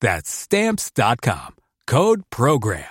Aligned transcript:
That's 0.00 0.30
stamps.com. 0.30 1.54
Code 1.86 2.22
program. 2.30 2.84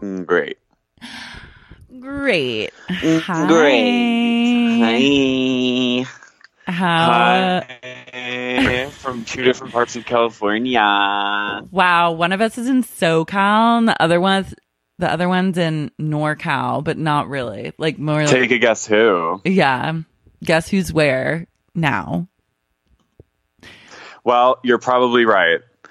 Mm, 0.00 0.26
Great. 0.26 0.58
Great. 2.00 2.70
Mm, 2.88 3.20
Hi. 3.20 3.46
Great. 3.46 4.80
Hi. 6.66 6.72
How? 6.72 7.62
Hi. 7.66 8.88
From 8.90 9.24
two 9.24 9.42
different 9.42 9.72
parts 9.72 9.96
of 9.96 10.04
California. 10.04 10.80
Wow. 11.70 12.12
One 12.12 12.32
of 12.32 12.40
us 12.40 12.58
is 12.58 12.68
in 12.68 12.82
SoCal, 12.82 13.78
and 13.78 13.88
the 13.88 14.00
other 14.02 14.20
one, 14.20 14.46
the 14.98 15.10
other 15.10 15.28
one's 15.28 15.56
in 15.58 15.90
NorCal, 16.00 16.82
but 16.82 16.98
not 16.98 17.28
really. 17.28 17.72
Like 17.78 17.98
more. 17.98 18.20
Like, 18.22 18.30
Take 18.30 18.50
a 18.50 18.58
guess 18.58 18.86
who? 18.86 19.40
yeah. 19.44 20.00
Guess 20.44 20.68
who's 20.68 20.92
where 20.92 21.46
now? 21.74 22.28
Well, 24.24 24.60
you're 24.62 24.78
probably 24.78 25.24
right. 25.24 25.60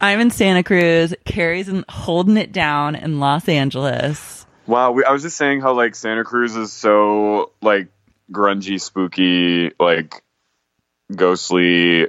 I'm 0.00 0.20
in 0.20 0.30
Santa 0.30 0.62
Cruz. 0.62 1.14
Carrie's 1.24 1.68
in, 1.68 1.84
holding 1.88 2.36
it 2.36 2.52
down 2.52 2.94
in 2.94 3.20
Los 3.20 3.48
Angeles. 3.48 4.46
Wow, 4.66 4.92
we, 4.92 5.04
I 5.04 5.12
was 5.12 5.22
just 5.22 5.36
saying 5.36 5.60
how 5.60 5.74
like 5.74 5.94
Santa 5.94 6.24
Cruz 6.24 6.56
is 6.56 6.72
so 6.72 7.52
like 7.60 7.88
grungy, 8.30 8.80
spooky, 8.80 9.72
like 9.78 10.22
ghostly 11.14 12.08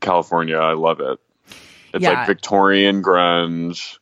California. 0.00 0.56
I 0.56 0.74
love 0.74 1.00
it. 1.00 1.18
It's 1.92 2.02
Yeah. 2.02 2.10
like 2.12 2.26
Victorian 2.26 3.02
grunge, 3.02 3.98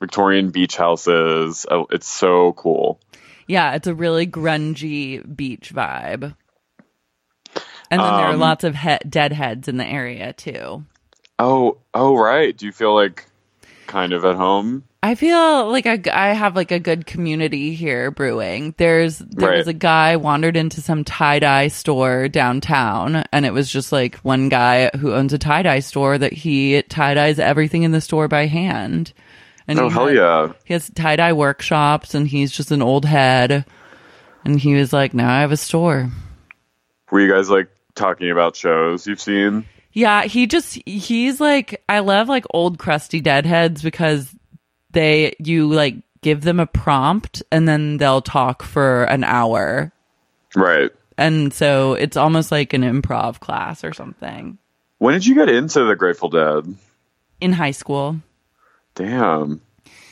Victorian 0.00 0.50
beach 0.50 0.76
houses. 0.76 1.66
Oh, 1.70 1.86
It's 1.90 2.08
so 2.08 2.52
cool. 2.52 3.00
Yeah, 3.46 3.74
it's 3.74 3.86
a 3.86 3.94
really 3.94 4.26
grungy 4.26 5.22
beach 5.36 5.72
vibe. 5.74 6.34
And 7.90 8.00
then 8.00 8.16
there 8.16 8.26
are 8.26 8.32
Um, 8.34 8.40
lots 8.40 8.64
of 8.64 8.76
he- 8.76 8.98
deadheads 9.08 9.68
in 9.68 9.76
the 9.76 9.84
area 9.86 10.32
too. 10.32 10.84
Oh, 11.38 11.78
oh, 11.92 12.16
right. 12.16 12.56
Do 12.56 12.64
you 12.66 12.72
feel 12.72 12.94
like 12.94 13.26
kind 13.86 14.12
of 14.12 14.24
at 14.24 14.36
home? 14.36 14.84
I 15.04 15.16
feel 15.16 15.68
like 15.70 15.86
I, 15.86 16.00
I 16.12 16.32
have 16.32 16.54
like 16.54 16.70
a 16.70 16.78
good 16.78 17.06
community 17.06 17.74
here 17.74 18.10
brewing. 18.12 18.74
There's 18.78 19.18
there 19.18 19.48
Right. 19.50 19.58
was 19.58 19.66
a 19.66 19.72
guy 19.72 20.16
wandered 20.16 20.56
into 20.56 20.80
some 20.80 21.02
tie 21.04 21.40
dye 21.40 21.68
store 21.68 22.28
downtown, 22.28 23.24
and 23.32 23.44
it 23.44 23.52
was 23.52 23.68
just 23.70 23.90
like 23.90 24.16
one 24.18 24.48
guy 24.48 24.90
who 24.96 25.12
owns 25.12 25.32
a 25.32 25.38
tie 25.38 25.62
dye 25.62 25.80
store 25.80 26.18
that 26.18 26.32
he 26.32 26.82
tie 26.84 27.14
dyes 27.14 27.38
everything 27.40 27.82
in 27.82 27.90
the 27.90 28.00
store 28.00 28.28
by 28.28 28.46
hand. 28.46 29.12
And 29.66 29.78
Oh, 29.78 29.88
he 29.88 29.92
hell 29.94 30.06
had- 30.06 30.16
yeah. 30.16 30.52
He 30.64 30.72
has 30.74 30.90
tie 30.94 31.16
dye 31.16 31.32
workshops, 31.32 32.14
and 32.14 32.28
he's 32.28 32.52
just 32.52 32.70
an 32.70 32.82
old 32.82 33.04
head. 33.04 33.64
And 34.44 34.58
he 34.58 34.74
was 34.74 34.92
like, 34.92 35.14
"Now 35.14 35.32
I 35.32 35.40
have 35.40 35.52
a 35.52 35.56
store." 35.56 36.10
Were 37.10 37.20
you 37.20 37.32
guys 37.32 37.50
like 37.50 37.68
talking 37.94 38.30
about 38.30 38.56
shows 38.56 39.06
you've 39.06 39.20
seen? 39.20 39.64
Yeah, 39.92 40.24
he 40.24 40.46
just 40.46 40.78
he's 40.86 41.40
like 41.40 41.82
I 41.88 41.98
love 42.00 42.28
like 42.28 42.44
old 42.50 42.78
crusty 42.78 43.20
deadheads 43.20 43.82
because 43.82 44.34
they 44.92 45.34
you 45.38 45.72
like 45.72 45.96
give 46.22 46.42
them 46.42 46.60
a 46.60 46.66
prompt 46.66 47.42
and 47.50 47.66
then 47.68 47.96
they'll 47.98 48.22
talk 48.22 48.62
for 48.62 49.04
an 49.04 49.24
hour. 49.24 49.92
Right. 50.54 50.90
And 51.18 51.52
so 51.52 51.92
it's 51.94 52.16
almost 52.16 52.50
like 52.50 52.72
an 52.72 52.82
improv 52.82 53.38
class 53.40 53.84
or 53.84 53.92
something 53.92 54.58
When 54.98 55.14
did 55.14 55.26
you 55.26 55.34
get 55.34 55.48
into 55.48 55.84
the 55.84 55.94
Grateful 55.96 56.28
Dead? 56.30 56.74
in 57.40 57.52
high 57.52 57.72
school. 57.72 58.16
Damn. 58.94 59.60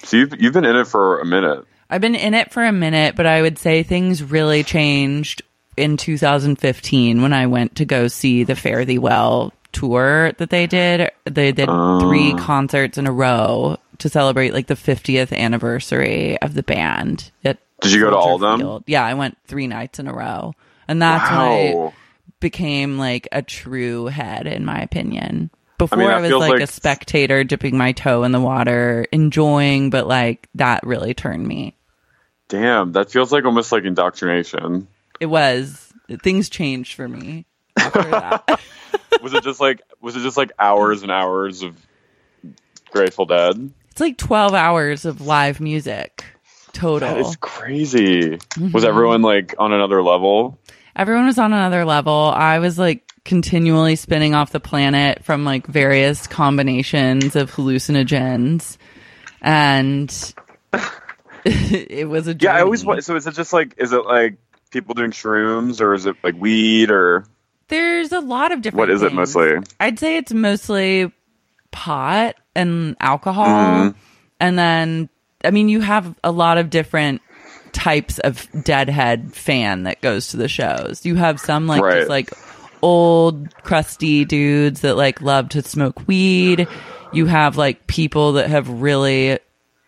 So 0.02 0.16
you've 0.16 0.40
you've 0.42 0.52
been 0.52 0.64
in 0.64 0.76
it 0.76 0.86
for 0.88 1.20
a 1.20 1.24
minute. 1.24 1.64
I've 1.88 2.00
been 2.00 2.14
in 2.14 2.34
it 2.34 2.52
for 2.52 2.64
a 2.64 2.72
minute, 2.72 3.16
but 3.16 3.26
I 3.26 3.42
would 3.42 3.58
say 3.58 3.82
things 3.82 4.22
really 4.22 4.62
changed 4.62 5.42
in 5.76 5.96
2015 5.96 7.22
when 7.22 7.32
I 7.32 7.46
went 7.46 7.76
to 7.76 7.84
go 7.84 8.08
see 8.08 8.44
the 8.44 8.54
Fare 8.56 8.84
Thee 8.84 8.98
Well 8.98 9.52
tour 9.72 10.32
that 10.38 10.50
they 10.50 10.66
did. 10.66 11.10
They 11.24 11.52
did 11.52 11.66
three 11.66 12.32
oh. 12.32 12.36
concerts 12.38 12.98
in 12.98 13.06
a 13.06 13.12
row 13.12 13.76
to 13.98 14.08
celebrate 14.08 14.52
like 14.52 14.66
the 14.66 14.74
50th 14.74 15.32
anniversary 15.32 16.40
of 16.40 16.54
the 16.54 16.62
band. 16.62 17.30
At 17.44 17.58
Did 17.80 17.92
you 17.92 18.00
go 18.00 18.10
to 18.10 18.16
all 18.16 18.42
of 18.42 18.60
them? 18.60 18.84
Yeah, 18.86 19.04
I 19.04 19.14
went 19.14 19.38
three 19.46 19.66
nights 19.66 19.98
in 19.98 20.08
a 20.08 20.12
row. 20.12 20.54
And 20.88 21.00
that's 21.00 21.30
when 21.30 21.40
I 21.40 21.92
became 22.40 22.98
like 22.98 23.28
a 23.30 23.42
true 23.42 24.06
head, 24.06 24.46
in 24.46 24.64
my 24.64 24.80
opinion. 24.80 25.50
Before 25.78 25.98
mean, 25.98 26.10
I, 26.10 26.20
was 26.20 26.30
like, 26.32 26.50
like- 26.50 26.62
a 26.62 26.66
spectator 26.66 27.44
dipping 27.44 27.76
my 27.76 27.92
toe 27.92 28.24
in 28.24 28.32
the 28.32 28.40
water, 28.40 29.06
enjoying, 29.12 29.90
but 29.90 30.06
like 30.06 30.48
that 30.56 30.84
really 30.84 31.14
turned 31.14 31.46
me. 31.46 31.76
Damn, 32.48 32.92
that 32.92 33.10
feels 33.10 33.30
like 33.30 33.44
almost 33.44 33.70
like 33.70 33.84
indoctrination. 33.84 34.88
It 35.20 35.26
was 35.26 35.92
things 36.22 36.48
changed 36.50 36.94
for 36.94 37.08
me. 37.08 37.46
after 37.76 38.02
that. 38.02 38.60
Was 39.22 39.34
it 39.34 39.44
just 39.44 39.60
like 39.60 39.82
was 40.00 40.16
it 40.16 40.20
just 40.20 40.36
like 40.36 40.52
hours 40.58 41.02
and 41.02 41.10
hours 41.10 41.62
of 41.62 41.76
Grateful 42.90 43.26
Dead? 43.26 43.72
it's 43.90 44.00
like 44.00 44.16
12 44.16 44.54
hours 44.54 45.04
of 45.04 45.20
live 45.20 45.60
music 45.60 46.24
total. 46.72 47.08
That 47.08 47.18
is 47.18 47.36
crazy. 47.36 48.38
Mm-hmm. 48.38 48.72
Was 48.72 48.84
everyone 48.84 49.20
like 49.22 49.54
on 49.58 49.72
another 49.72 50.02
level? 50.02 50.58
Everyone 50.96 51.26
was 51.26 51.38
on 51.38 51.52
another 51.52 51.84
level. 51.84 52.32
I 52.34 52.60
was 52.60 52.78
like 52.78 53.06
continually 53.24 53.96
spinning 53.96 54.34
off 54.34 54.52
the 54.52 54.60
planet 54.60 55.24
from 55.24 55.44
like 55.44 55.66
various 55.66 56.26
combinations 56.26 57.36
of 57.36 57.52
hallucinogens. 57.52 58.78
And 59.42 60.34
it 61.44 62.08
was 62.08 62.26
a 62.26 62.34
Yeah, 62.34 62.54
I 62.54 62.62
always 62.62 62.82
So 62.82 63.16
is 63.16 63.26
it 63.26 63.34
just 63.34 63.52
like 63.52 63.74
is 63.76 63.92
it 63.92 64.06
like 64.06 64.36
people 64.70 64.94
doing 64.94 65.10
shrooms 65.10 65.80
or 65.80 65.94
is 65.94 66.06
it 66.06 66.16
like 66.22 66.36
weed 66.36 66.90
or 66.90 67.24
There's 67.70 68.12
a 68.12 68.20
lot 68.20 68.52
of 68.52 68.60
different 68.62 68.78
what 68.80 68.90
is 68.90 69.02
it 69.02 69.12
mostly? 69.12 69.54
I'd 69.78 69.98
say 69.98 70.16
it's 70.16 70.32
mostly 70.32 71.12
pot 71.70 72.36
and 72.54 72.96
alcohol. 73.00 73.46
Mm-hmm. 73.46 73.98
And 74.40 74.58
then, 74.58 75.08
I 75.44 75.50
mean, 75.50 75.68
you 75.68 75.80
have 75.80 76.14
a 76.22 76.30
lot 76.32 76.58
of 76.58 76.68
different 76.70 77.22
types 77.72 78.18
of 78.18 78.46
Deadhead 78.64 79.34
fan 79.34 79.84
that 79.84 80.00
goes 80.00 80.28
to 80.28 80.36
the 80.36 80.48
shows. 80.48 81.06
You 81.06 81.14
have 81.16 81.40
some 81.40 81.66
like 81.66 81.82
Right. 81.82 81.98
just 81.98 82.10
like 82.10 82.30
old 82.82 83.54
crusty 83.62 84.24
dudes 84.24 84.80
that 84.80 84.96
like 84.96 85.20
love 85.20 85.50
to 85.50 85.62
smoke 85.62 86.06
weed. 86.08 86.66
You 87.12 87.26
have 87.26 87.56
like 87.56 87.86
people 87.86 88.32
that 88.32 88.50
have 88.50 88.68
really 88.68 89.38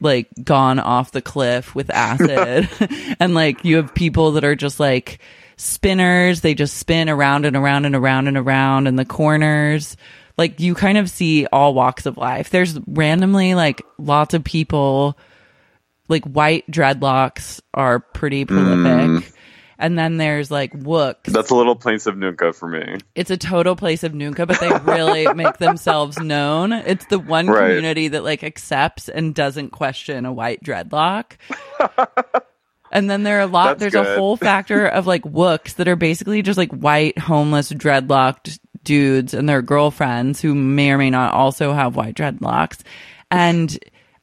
like 0.01 0.29
gone 0.43 0.79
off 0.81 1.13
the 1.13 1.23
cliff 1.23 1.75
with 1.75 1.89
acid 1.91 2.69
and 3.21 3.35
like 3.35 3.65
you 3.65 3.77
have 3.77 3.95
people 3.95 4.33
that 4.33 4.45
are 4.45 4.57
just 4.57 4.81
like 4.81 5.21
spinners 5.63 6.41
they 6.41 6.55
just 6.55 6.77
spin 6.77 7.09
around 7.09 7.45
and 7.45 7.57
around 7.57 7.85
and 7.85 7.95
around 7.95 8.27
and 8.29 8.37
around 8.37 8.87
in 8.87 8.97
the 8.97 9.05
corners 9.05 9.97
like 10.39 10.61
you 10.61 10.75
kind 10.75 10.99
of 10.99 11.09
see 11.11 11.47
all 11.47 11.73
walks 11.75 12.07
of 12.07 12.17
life 12.17 12.51
there's 12.51 12.79
randomly 12.87 13.55
like 13.55 13.83
lots 13.99 14.35
of 14.35 14.43
people 14.45 15.17
like 16.09 16.25
white 16.25 16.69
dreadlocks 16.71 17.61
are 17.75 18.01
pretty 18.01 18.45
prolific 18.45 19.25
hmm. 19.25 19.35
and 19.79 19.99
then 19.99 20.17
there's 20.17 20.51
like 20.51 20.73
wooks 20.75 21.31
That's 21.33 21.51
a 21.51 21.55
little 21.55 21.77
place 21.77 22.07
of 22.07 22.17
Nunca 22.17 22.53
for 22.53 22.69
me. 22.69 22.99
it's 23.15 23.31
a 23.31 23.37
total 23.37 23.77
place 23.77 24.03
of 24.05 24.15
Nunca, 24.15 24.47
but 24.47 24.61
they 24.61 24.71
really 24.85 25.33
make 25.35 25.59
themselves 25.59 26.19
known. 26.19 26.73
It's 26.73 27.07
the 27.07 27.19
one 27.19 27.47
Right. 27.47 27.69
community 27.69 28.09
that 28.09 28.25
like 28.25 28.45
accepts 28.45 29.09
and 29.09 29.35
doesn't 29.35 29.71
question 29.71 30.27
a 30.27 30.33
white 30.33 30.63
dreadlock. 30.63 31.33
and 32.93 33.09
then 33.09 33.23
there 33.23 33.39
are 33.39 33.43
a 33.43 33.47
lot, 33.47 33.79
That's 33.79 33.93
there's 33.93 34.07
a 34.07 34.17
whole 34.17 34.37
factor 34.37 34.87
of 34.89 35.07
like 35.07 35.25
wooks 35.25 35.75
that 35.75 35.89
are 35.89 35.97
basically 35.97 36.43
just 36.43 36.59
like 36.59 36.71
white, 36.71 37.19
homeless, 37.19 37.73
dreadlocked 37.73 38.59
dudes 38.85 39.35
and 39.35 39.49
their 39.49 39.63
girlfriends 39.63 40.41
who 40.41 40.55
may 40.55 40.91
or 40.91 40.99
may 40.99 41.11
not 41.11 41.35
also 41.35 41.73
have 41.73 41.97
white 41.97 42.15
dreadlocks. 42.15 42.81
And 43.31 43.77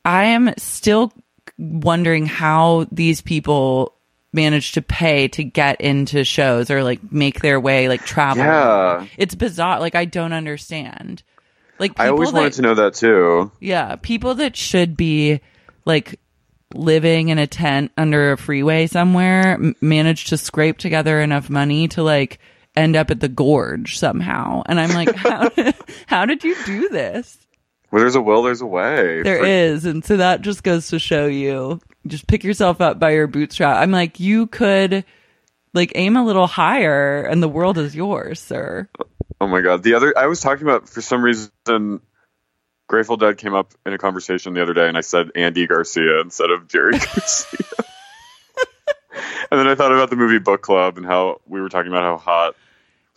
I 0.06 0.26
am 0.26 0.54
still 0.58 1.12
wondering 1.58 2.26
how 2.26 2.86
these 2.92 3.22
people 3.22 3.96
manage 4.32 4.74
to 4.74 4.82
pay 4.82 5.28
to 5.30 5.44
get 5.44 5.82
into 5.82 6.24
shows 6.24 6.70
or 6.70 6.84
like 6.84 7.12
make 7.12 7.42
their 7.42 7.60
way 7.60 7.88
like 7.88 8.06
travel. 8.06 8.44
Yeah. 8.44 9.08
It's 9.18 9.36
bizarre. 9.36 9.80
Like 9.80 9.96
I 9.96 10.06
don't 10.06 10.34
understand. 10.34 11.24
Like 11.80 11.94
I 11.98 12.10
always 12.10 12.30
people 12.30 12.42
wanted 12.42 12.54
to 12.54 12.62
know 12.62 12.76
that 12.76 12.94
too. 12.94 13.52
yeah, 13.60 13.96
people 13.96 14.36
that 14.36 14.56
should 14.56 14.98
be 14.98 15.40
like 15.86 16.20
living 16.74 17.30
in 17.30 17.38
a 17.40 17.48
tent 17.48 17.92
under 17.98 18.32
a 18.32 18.38
freeway 18.38 18.88
somewhere 18.88 19.54
m- 19.54 19.76
manage 19.82 20.26
to 20.26 20.38
scrape 20.38 20.78
together 20.78 21.20
enough 21.20 21.50
money 21.50 21.88
to 21.90 22.04
like 22.04 22.40
end 22.76 22.96
up 22.96 23.12
at 23.12 23.20
the 23.20 23.28
gorge 23.28 23.98
somehow. 23.98 24.62
And 24.68 24.80
I'm 24.80 24.92
like, 24.92 25.14
how, 25.16 25.50
how 26.08 26.26
did 26.26 26.44
you 26.44 26.56
do 26.66 26.90
this? 26.90 27.38
Where 27.90 28.02
there's 28.02 28.16
a 28.16 28.22
will, 28.22 28.44
there's 28.44 28.62
a 28.62 28.68
way. 28.68 29.24
There 29.24 29.40
For- 29.40 29.46
is, 29.46 29.86
and 29.86 30.06
so 30.06 30.18
that 30.18 30.42
just 30.42 30.64
goes 30.64 30.90
to 30.90 31.00
show 31.00 31.26
you 31.26 31.80
just 32.08 32.28
pick 32.28 32.44
yourself 32.44 32.82
up 32.82 33.00
by 33.00 33.12
your 33.12 33.28
bootstrap. 33.28 33.78
I'm 33.78 33.92
like, 33.92 34.20
you 34.20 34.48
could 34.48 35.04
like 35.74 35.92
aim 35.96 36.16
a 36.18 36.26
little 36.26 36.48
higher 36.48 37.24
and 37.24 37.42
the 37.44 37.50
world 37.50 37.78
is 37.78 37.96
yours, 37.96 38.40
sir. 38.40 38.90
Oh 39.42 39.48
my 39.48 39.62
god. 39.62 39.84
The 39.84 39.94
other 39.94 40.14
I 40.18 40.28
was 40.28 40.42
talking 40.42 40.64
about 40.68 40.90
for 40.90 41.02
some 41.02 41.24
reason 41.24 42.02
Grateful 42.90 43.18
Dead 43.18 43.38
came 43.38 43.54
up 43.54 43.74
in 43.86 43.94
a 43.94 44.00
conversation 44.00 44.56
the 44.56 44.64
other 44.64 44.74
day 44.74 44.88
and 44.88 44.98
I 44.98 45.02
said 45.02 45.30
Andy 45.36 45.68
Garcia 45.68 46.22
instead 46.22 46.50
of 46.50 46.68
Jerry 46.68 46.94
Garcia. 46.98 47.60
and 49.52 49.60
then 49.60 49.68
I 49.68 49.76
thought 49.76 49.92
about 49.92 50.10
the 50.10 50.16
movie 50.16 50.40
Book 50.40 50.64
Club 50.64 50.98
and 50.98 51.06
how 51.06 51.40
we 51.46 51.62
were 51.62 51.70
talking 51.70 51.92
about 51.92 52.02
how 52.02 52.18
hot 52.18 52.56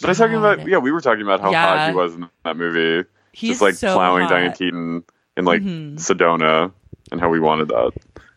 was 0.03 0.21
I 0.21 0.25
talking 0.25 0.39
about 0.39 0.69
yeah, 0.69 0.77
we 0.77 0.93
were 0.93 1.01
talking 1.01 1.23
about 1.23 1.41
how 1.41 1.53
hot 1.53 1.89
he 1.89 1.95
was 1.95 2.15
in 2.15 2.29
that 2.45 2.57
movie. 2.57 3.09
He's 3.33 3.53
just 3.53 3.63
like 3.63 3.75
so 3.75 3.95
plowing 3.95 4.25
hot. 4.25 4.33
Mm-hmm. 4.33 4.43
Diane 4.43 4.53
Keaton 4.53 5.05
in 5.39 5.45
like 5.47 5.63
Sedona 5.63 6.71
and 7.11 7.21
how 7.21 7.31
we 7.31 7.41
wanted 7.41 7.69
that. 7.69 7.93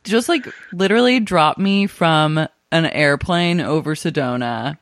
Just 0.06 0.30
like 0.30 0.48
literally 0.72 1.20
drop 1.20 1.58
me 1.58 1.88
from 1.88 2.38
an 2.72 2.86
airplane 2.86 3.60
over 3.60 3.94
Sedona. 3.94 4.78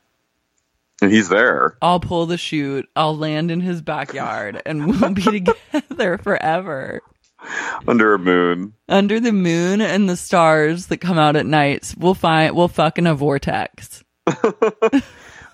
And 1.04 1.12
he's 1.12 1.28
there. 1.28 1.76
I'll 1.82 2.00
pull 2.00 2.24
the 2.24 2.38
chute. 2.38 2.88
I'll 2.96 3.14
land 3.14 3.50
in 3.50 3.60
his 3.60 3.82
backyard 3.82 4.62
and 4.64 4.86
we'll 5.00 5.10
be 5.10 5.20
together 5.22 6.16
forever. 6.16 7.02
Under 7.86 8.14
a 8.14 8.18
moon. 8.18 8.72
Under 8.88 9.20
the 9.20 9.30
moon 9.30 9.82
and 9.82 10.08
the 10.08 10.16
stars 10.16 10.86
that 10.86 11.02
come 11.02 11.18
out 11.18 11.36
at 11.36 11.44
nights, 11.44 11.94
we'll 11.94 12.14
find 12.14 12.56
we'll 12.56 12.68
fuck 12.68 12.96
in 12.96 13.06
a 13.06 13.14
vortex. 13.14 14.02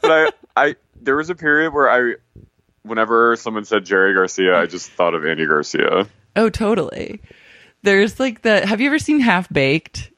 But 0.02 0.11
I 0.12 0.31
I 0.56 0.76
there 1.02 1.17
was 1.17 1.29
a 1.29 1.35
period 1.35 1.75
where 1.75 1.91
I 1.91 2.14
whenever 2.85 3.35
someone 3.37 3.64
said 3.64 3.85
Jerry 3.85 4.14
Garcia, 4.14 4.56
I 4.56 4.64
just 4.64 4.88
thought 4.93 5.14
of 5.14 5.26
Andy 5.26 5.46
Garcia. 5.46 6.06
Oh, 6.37 6.49
totally. 6.49 7.20
There's 7.82 8.19
like 8.19 8.41
the. 8.41 8.64
Have 8.64 8.81
you 8.81 8.87
ever 8.87 8.99
seen 8.99 9.20
Half 9.20 9.53
Baked? 9.53 10.11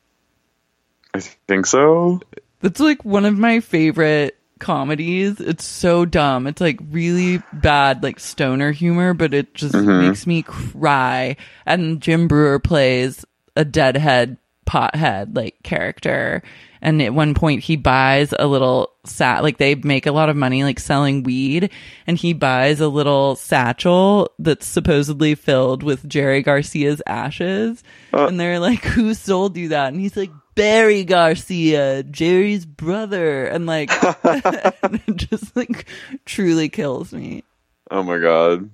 I 1.14 1.18
think 1.20 1.66
so. 1.66 2.20
That's 2.60 2.78
like 2.78 3.04
one 3.04 3.24
of 3.24 3.36
my 3.36 3.58
favorite 3.58 4.38
comedies. 4.62 5.40
It's 5.40 5.64
so 5.64 6.06
dumb. 6.06 6.46
It's 6.46 6.60
like 6.60 6.78
really 6.90 7.42
bad, 7.52 8.02
like 8.02 8.18
stoner 8.18 8.72
humor, 8.72 9.12
but 9.12 9.34
it 9.34 9.52
just 9.52 9.74
mm-hmm. 9.74 10.08
makes 10.08 10.26
me 10.26 10.42
cry. 10.42 11.36
And 11.66 12.00
Jim 12.00 12.28
Breuer 12.28 12.58
plays 12.58 13.26
a 13.56 13.64
deadhead 13.66 14.38
pothead 14.66 15.36
like 15.36 15.62
character. 15.62 16.42
And 16.80 17.00
at 17.02 17.14
one 17.14 17.34
point 17.34 17.62
he 17.62 17.76
buys 17.76 18.32
a 18.36 18.46
little 18.46 18.92
sat 19.04 19.42
like 19.42 19.58
they 19.58 19.74
make 19.74 20.06
a 20.06 20.12
lot 20.12 20.28
of 20.28 20.36
money 20.36 20.62
like 20.62 20.78
selling 20.78 21.24
weed 21.24 21.70
and 22.06 22.16
he 22.16 22.32
buys 22.32 22.80
a 22.80 22.88
little 22.88 23.34
satchel 23.34 24.30
that's 24.38 24.66
supposedly 24.66 25.34
filled 25.34 25.82
with 25.82 26.08
Jerry 26.08 26.42
Garcia's 26.42 27.02
ashes. 27.06 27.82
Uh. 28.12 28.26
and 28.26 28.38
they're 28.38 28.60
like, 28.60 28.84
Who 28.84 29.14
sold 29.14 29.56
you 29.56 29.68
that? 29.68 29.92
And 29.92 30.00
he's 30.00 30.16
like, 30.16 30.30
Barry 30.54 31.04
Garcia, 31.04 32.02
Jerry's 32.02 32.66
brother. 32.66 33.46
And 33.46 33.66
like 33.66 33.90
and 34.24 35.00
it 35.06 35.16
just 35.16 35.54
like 35.56 35.86
truly 36.24 36.68
kills 36.68 37.12
me. 37.12 37.44
Oh 37.90 38.02
my 38.02 38.18
god. 38.18 38.70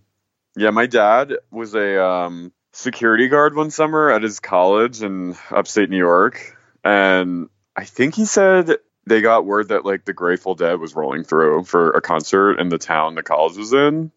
Yeah, 0.57 0.71
my 0.71 0.87
dad 0.87 1.35
was 1.51 1.75
a 1.75 2.05
um, 2.05 2.53
security 2.73 3.29
guard 3.29 3.55
one 3.55 3.71
summer 3.71 4.11
at 4.11 4.23
his 4.23 4.41
college 4.41 5.03
in 5.03 5.37
upstate 5.51 5.91
New 5.91 5.99
York, 5.99 6.57
and 6.83 7.49
I 7.77 7.85
think 7.85 8.17
he 8.17 8.25
said 8.25 8.73
they 9.07 9.21
got 9.21 9.47
word 9.47 9.69
that 9.69 9.85
like 9.85 10.05
the 10.05 10.13
Grateful 10.13 10.55
Dead 10.55 10.81
was 10.81 10.97
rolling 10.97 11.25
through 11.25 11.65
for 11.65 11.91
a 11.91 12.01
concert 12.01 12.61
in 12.61 12.69
the 12.69 12.79
town 12.79 13.15
the 13.15 13.23
college 13.23 13.57
was 13.57 13.73
in. 13.73 14.11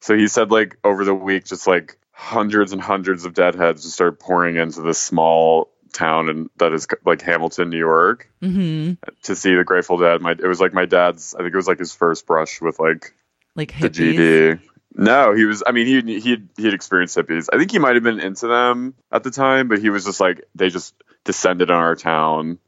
So 0.00 0.16
he 0.16 0.28
said 0.28 0.50
like 0.50 0.76
over 0.84 1.04
the 1.04 1.14
week, 1.14 1.44
just 1.44 1.66
like 1.66 1.98
hundreds 2.12 2.72
and 2.72 2.82
hundreds 2.82 3.24
of 3.24 3.34
deadheads 3.34 3.82
just 3.82 3.94
started 3.94 4.18
pouring 4.18 4.56
into 4.56 4.82
this 4.82 4.98
small 4.98 5.70
town 5.92 6.28
and 6.28 6.50
that 6.58 6.72
is 6.72 6.86
like 7.04 7.22
Hamilton, 7.22 7.70
New 7.70 7.78
York, 7.78 8.30
hmm 8.40 8.92
to 9.22 9.36
see 9.36 9.54
the 9.54 9.64
Grateful 9.64 9.98
Dead. 9.98 10.20
My 10.20 10.32
it 10.32 10.46
was 10.46 10.60
like 10.60 10.72
my 10.72 10.86
dad's. 10.86 11.34
I 11.34 11.38
think 11.38 11.52
it 11.52 11.56
was 11.56 11.68
like 11.68 11.78
his 11.78 11.94
first 11.94 12.26
brush 12.26 12.60
with 12.60 12.78
like 12.78 13.14
Like 13.54 13.78
the 13.78 13.90
hippies. 13.90 14.18
GD. 14.18 14.60
No, 14.94 15.32
he 15.32 15.44
was. 15.44 15.62
I 15.66 15.72
mean, 15.72 15.86
he 15.86 16.20
he 16.20 16.38
he 16.56 16.64
had 16.64 16.74
experienced 16.74 17.16
hippies. 17.16 17.48
I 17.52 17.58
think 17.58 17.70
he 17.70 17.78
might 17.78 17.94
have 17.94 18.02
been 18.02 18.20
into 18.20 18.48
them 18.48 18.94
at 19.12 19.22
the 19.22 19.30
time, 19.30 19.68
but 19.68 19.78
he 19.78 19.90
was 19.90 20.04
just 20.04 20.20
like 20.20 20.44
they 20.54 20.70
just 20.70 20.94
descended 21.24 21.70
on 21.70 21.82
our 21.82 21.94
town, 21.94 22.58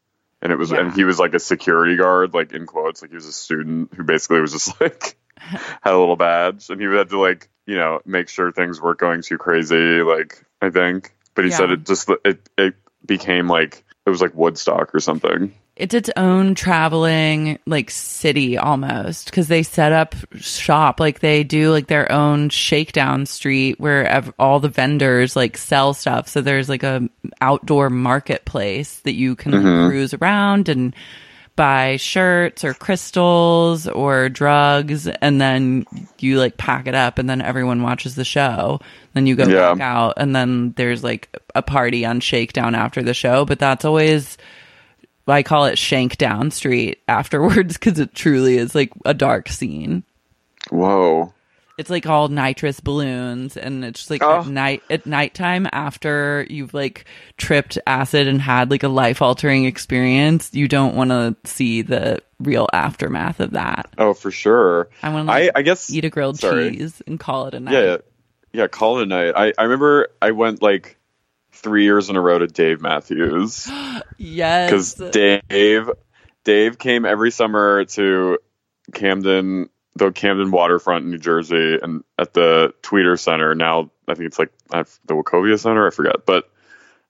and 0.41 0.53
it 0.53 0.57
was 0.57 0.71
and 0.71 0.93
he 0.93 1.05
was 1.05 1.19
like 1.19 1.35
a 1.35 1.41
security 1.41 1.97
guard, 1.97 2.33
like 2.35 2.53
in 2.53 2.67
quotes, 2.67 3.03
like 3.03 3.11
he 3.11 3.17
was 3.17 3.27
a 3.27 3.33
student 3.33 3.93
who 3.95 4.05
basically 4.05 4.41
was 4.41 4.53
just 4.53 4.81
like 4.81 5.17
had 5.41 5.93
a 5.93 5.99
little 5.99 6.17
badge, 6.17 6.71
and 6.71 6.81
he 6.81 6.87
had 6.87 7.09
to 7.09 7.19
like 7.19 7.49
you 7.67 7.77
know 7.77 8.01
make 8.05 8.29
sure 8.29 8.53
things 8.53 8.81
weren't 8.81 8.99
going 8.99 9.23
too 9.23 9.39
crazy. 9.39 10.03
Like 10.03 10.45
I 10.63 10.71
think, 10.71 11.13
but 11.35 11.45
he 11.45 11.51
said 11.51 11.71
it 11.71 11.87
just 11.87 12.09
it 12.25 12.49
it 12.57 12.75
became 13.11 13.49
like 13.49 13.85
it 14.07 14.11
was 14.11 14.23
like 14.23 14.35
Woodstock 14.35 14.95
or 14.95 15.01
something. 15.01 15.53
it's 15.77 15.95
its 15.95 16.11
own 16.17 16.55
traveling 16.55 17.59
like 17.67 17.91
city 17.91 18.57
almost 18.57 19.27
because 19.27 19.49
they 19.49 19.63
set 19.63 19.93
up 19.93 20.15
shop 20.37 21.01
like 21.01 21.21
they 21.21 21.45
do 21.45 21.71
like 21.71 21.87
their 21.89 22.11
own 22.11 22.49
shakedown 22.49 23.27
street 23.27 23.79
where 23.81 24.07
ev- 24.07 24.33
all 24.39 24.61
the 24.61 24.69
vendors 24.69 25.37
like 25.37 25.57
sell 25.57 25.93
stuff 25.93 26.29
so 26.29 26.41
there's 26.41 26.69
like 26.69 26.83
a 26.83 27.09
outdoor 27.41 27.91
marketplace 27.91 29.01
that 29.01 29.15
you 29.15 29.35
can 29.37 29.53
like, 29.53 29.91
cruise 29.91 30.15
around 30.15 30.69
and 30.69 30.95
buy 31.61 31.97
shirts 31.99 32.65
or 32.65 32.73
crystals 32.73 33.87
or 33.87 34.31
drugs 34.31 35.07
and 35.07 35.39
then 35.39 35.85
you 36.19 36.39
like 36.39 36.57
pack 36.57 36.87
it 36.87 36.95
up 36.95 37.19
and 37.19 37.29
then 37.29 37.43
everyone 37.43 37.83
watches 37.83 38.15
the 38.15 38.25
show 38.25 38.81
then 39.13 39.27
you 39.27 39.37
go 39.37 39.47
Yeah. 39.47 39.75
back 39.75 39.81
out 39.83 40.15
and 40.17 40.35
then 40.35 40.73
there's 40.79 41.05
like 41.05 41.29
a 41.55 41.61
party 41.61 42.07
on 42.07 42.21
shakedown 42.21 42.75
after 42.75 43.03
the 43.03 43.13
show 43.13 43.45
but 43.45 43.59
that's 43.59 43.85
always 43.85 44.39
i 45.29 45.43
call 45.43 45.67
it 45.67 45.77
shankdown 45.77 46.51
street 46.51 47.03
afterwards 47.09 47.75
because 47.75 47.99
it 47.99 48.15
truly 48.15 48.57
is 48.57 48.75
like 48.75 48.91
a 49.05 49.13
dark 49.13 49.49
scene 49.51 50.03
Whoa. 50.71 51.35
It's 51.81 51.91
like 51.91 52.07
all 52.07 52.29
nitrous 52.29 52.79
balloons 52.81 53.57
and 53.57 53.85
it's 53.85 54.01
just 54.01 54.11
like 54.11 54.23
Oh. 54.23 54.41
at 54.41 54.47
night 54.47 54.83
at 54.91 55.07
nighttime 55.07 55.67
after 55.73 56.47
you've 56.49 56.75
like 56.75 57.07
tripped 57.39 57.79
acid 57.87 58.29
and 58.29 58.41
had 58.41 58.71
like 58.71 58.83
a 58.83 58.89
life 58.89 59.23
altering 59.23 59.65
experience 59.65 60.51
you 60.53 60.69
don't 60.69 60.95
want 60.95 61.11
to 61.11 61.35
see 61.51 61.83
the 61.83 62.21
real 62.39 62.69
aftermath 62.73 63.41
of 63.41 63.53
that 63.53 63.89
Oh, 63.99 64.15
for 64.15 64.31
sure. 64.31 64.89
i 65.03 65.11
want 65.13 65.29
to 65.29 65.33
I, 65.33 65.51
like, 65.55 65.65
guess 65.65 65.91
eat 65.91 66.05
a 66.05 66.11
grilled 66.11 66.39
sorry. 66.39 66.77
cheese 66.77 67.03
and 67.07 67.19
call 67.19 67.47
it 67.47 67.55
a 67.55 67.61
night 67.61 67.73
Yeah, 67.73 67.83
yeah, 67.85 67.97
yeah. 68.53 68.67
Call 68.69 68.99
it 68.99 69.05
a 69.05 69.07
night. 69.07 69.33
I, 69.37 69.53
I 69.59 69.63
remember 69.65 70.09
I 70.21 70.33
went 70.33 70.61
like 70.63 70.97
three 71.53 71.85
years 71.85 72.09
in 72.11 72.17
a 72.17 72.21
row 72.21 72.39
to 72.39 72.47
Dave 72.47 72.81
Matthews 72.81 73.69
yes 74.19 74.71
because 74.71 75.13
Dave 75.13 75.91
Dave 76.45 76.79
came 76.79 77.05
every 77.05 77.31
summer 77.31 77.85
to 77.85 78.39
Camden, 78.95 79.69
the 79.97 80.13
Camden 80.13 80.51
waterfront 80.51 81.05
in 81.05 81.11
New 81.11 81.19
Jersey, 81.19 81.79
and 81.83 82.05
at 82.19 82.33
the 82.33 82.73
Tweeter 82.83 83.19
Center. 83.19 83.55
Now 83.55 83.91
I 84.07 84.15
think 84.15 84.27
it's 84.27 84.39
like 84.39 84.51
the 84.71 85.15
Wachovia 85.15 85.59
Center. 85.59 85.87
I 85.87 85.91
forget, 85.91 86.27
but 86.27 86.51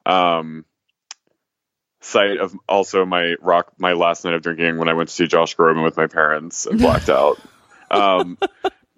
um, 0.06 0.64
site 2.00 2.38
of 2.38 2.54
also 2.68 3.04
my 3.04 3.34
rock 3.40 3.72
my 3.78 3.92
last 3.92 4.24
night 4.24 4.34
of 4.34 4.42
drinking 4.42 4.78
when 4.78 4.88
I 4.88 4.94
went 4.94 5.08
to 5.08 5.14
see 5.14 5.26
Josh 5.26 5.56
Groban 5.56 5.84
with 5.84 5.96
my 5.96 6.06
parents 6.06 6.66
and 6.66 6.78
blacked 6.78 7.08
out. 7.10 7.38
Um, 7.90 8.38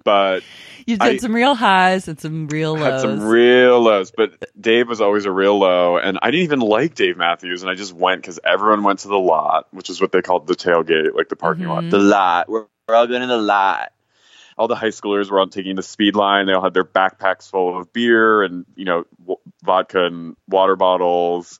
but 0.04 0.42
you 0.86 0.96
did 0.96 1.02
I- 1.02 1.16
some 1.18 1.34
real 1.34 1.54
highs 1.54 2.08
and 2.08 2.20
some 2.20 2.48
real 2.48 2.76
had 2.76 2.94
lows 2.94 3.02
some 3.02 3.20
real 3.22 3.80
lows, 3.80 4.10
but 4.10 4.44
Dave 4.60 4.88
was 4.88 5.00
always 5.00 5.24
a 5.24 5.30
real 5.32 5.58
low, 5.58 5.96
and 5.98 6.18
I 6.22 6.30
didn't 6.30 6.44
even 6.44 6.60
like 6.60 6.94
Dave 6.94 7.16
Matthews, 7.16 7.62
and 7.62 7.70
I 7.70 7.74
just 7.74 7.92
went 7.92 8.22
because 8.22 8.38
everyone 8.44 8.82
went 8.84 9.00
to 9.00 9.08
the 9.08 9.18
lot, 9.18 9.68
which 9.72 9.90
is 9.90 10.00
what 10.00 10.12
they 10.12 10.22
called 10.22 10.46
the 10.46 10.54
tailgate, 10.54 11.14
like 11.14 11.28
the 11.28 11.36
parking 11.36 11.66
lot, 11.66 11.88
the 11.90 11.98
lot. 11.98 12.48
We're, 12.48 12.66
we're 12.88 12.94
all 12.94 13.06
going 13.06 13.20
to 13.20 13.26
the 13.26 13.36
lot. 13.36 13.92
All 14.58 14.68
the 14.68 14.76
high 14.76 14.88
schoolers 14.88 15.30
were 15.30 15.40
on 15.40 15.48
taking 15.50 15.76
the 15.76 15.82
speed 15.82 16.14
line. 16.14 16.46
They 16.46 16.52
all 16.52 16.62
had 16.62 16.74
their 16.74 16.84
backpacks 16.84 17.50
full 17.50 17.78
of 17.78 17.92
beer 17.92 18.42
and 18.42 18.66
you 18.76 18.84
know 18.84 19.04
w- 19.18 19.38
vodka 19.64 20.04
and 20.04 20.36
water 20.48 20.76
bottles. 20.76 21.58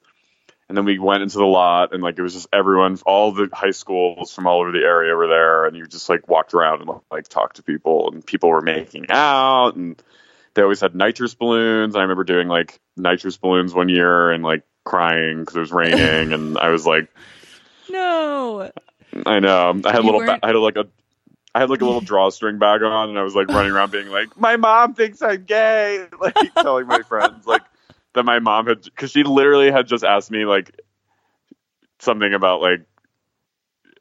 And 0.69 0.77
then 0.77 0.85
we 0.87 0.99
went 0.99 1.23
into 1.23 1.39
the 1.39 1.45
lot, 1.45 1.93
and 1.93 2.03
like 2.03 2.19
it 2.19 2.23
was 2.23 2.33
just 2.33 2.49
everyone, 2.53 2.99
all 3.05 3.33
the 3.33 3.51
high 3.53 3.73
schools 3.73 4.33
from 4.35 4.47
all 4.47 4.61
over 4.61 4.73
the 4.73 4.79
area 4.85 5.15
were 5.15 5.27
there, 5.27 5.67
and 5.67 5.77
you 5.77 5.87
just 5.87 6.09
like 6.09 6.29
walked 6.29 6.55
around 6.55 6.81
and 6.81 6.91
like 7.11 7.29
talked 7.29 7.57
to 7.57 7.63
people, 7.63 8.11
and 8.11 8.25
people 8.25 8.49
were 8.49 8.63
making 8.63 9.07
out, 9.11 9.75
and 9.77 10.03
they 10.55 10.63
always 10.63 10.81
had 10.81 10.95
nitrous 10.95 11.35
balloons. 11.35 11.95
I 11.95 12.03
remember 12.03 12.25
doing 12.25 12.49
like 12.49 12.81
nitrous 12.97 13.37
balloons 13.37 13.75
one 13.75 13.89
year 13.91 14.31
and 14.31 14.43
like 14.43 14.63
crying 14.85 15.41
because 15.41 15.57
it 15.57 15.61
was 15.61 15.73
raining, 15.73 16.33
and 16.33 16.57
I 16.57 16.69
was 16.71 16.87
like, 16.87 17.09
no 17.91 18.71
I 19.27 19.41
know, 19.41 19.79
I 19.85 19.91
had 19.91 19.99
a 20.01 20.03
You 20.03 20.07
little, 20.07 20.21
ba- 20.25 20.39
I 20.43 20.47
had 20.47 20.57
like 20.57 20.77
a, 20.77 20.87
I 21.55 21.61
had 21.61 21.71
like 21.71 21.81
a 21.81 21.85
little 21.85 22.01
drawstring 22.13 22.59
bag 22.59 22.83
on, 22.83 23.11
and 23.11 23.19
I 23.19 23.23
was 23.23 23.35
like 23.35 23.49
running 23.49 23.73
around 23.73 23.93
being 23.93 24.09
like, 24.09 24.39
my 24.39 24.57
mom 24.57 24.95
thinks 24.95 25.23
I'm 25.23 25.45
gay, 25.45 26.07
like 26.21 26.35
telling 26.55 26.87
my 26.87 27.03
friends 27.03 27.47
like 27.47 27.63
that 28.15 28.25
my 28.25 28.39
mom 28.39 28.67
had 28.67 28.83
because 28.83 29.11
she 29.11 29.23
literally 29.23 29.71
had 29.71 29.87
just 29.87 30.05
asked 30.05 30.31
me 30.31 30.45
like 30.45 30.81
something 31.99 32.35
about 32.35 32.61
like 32.61 32.83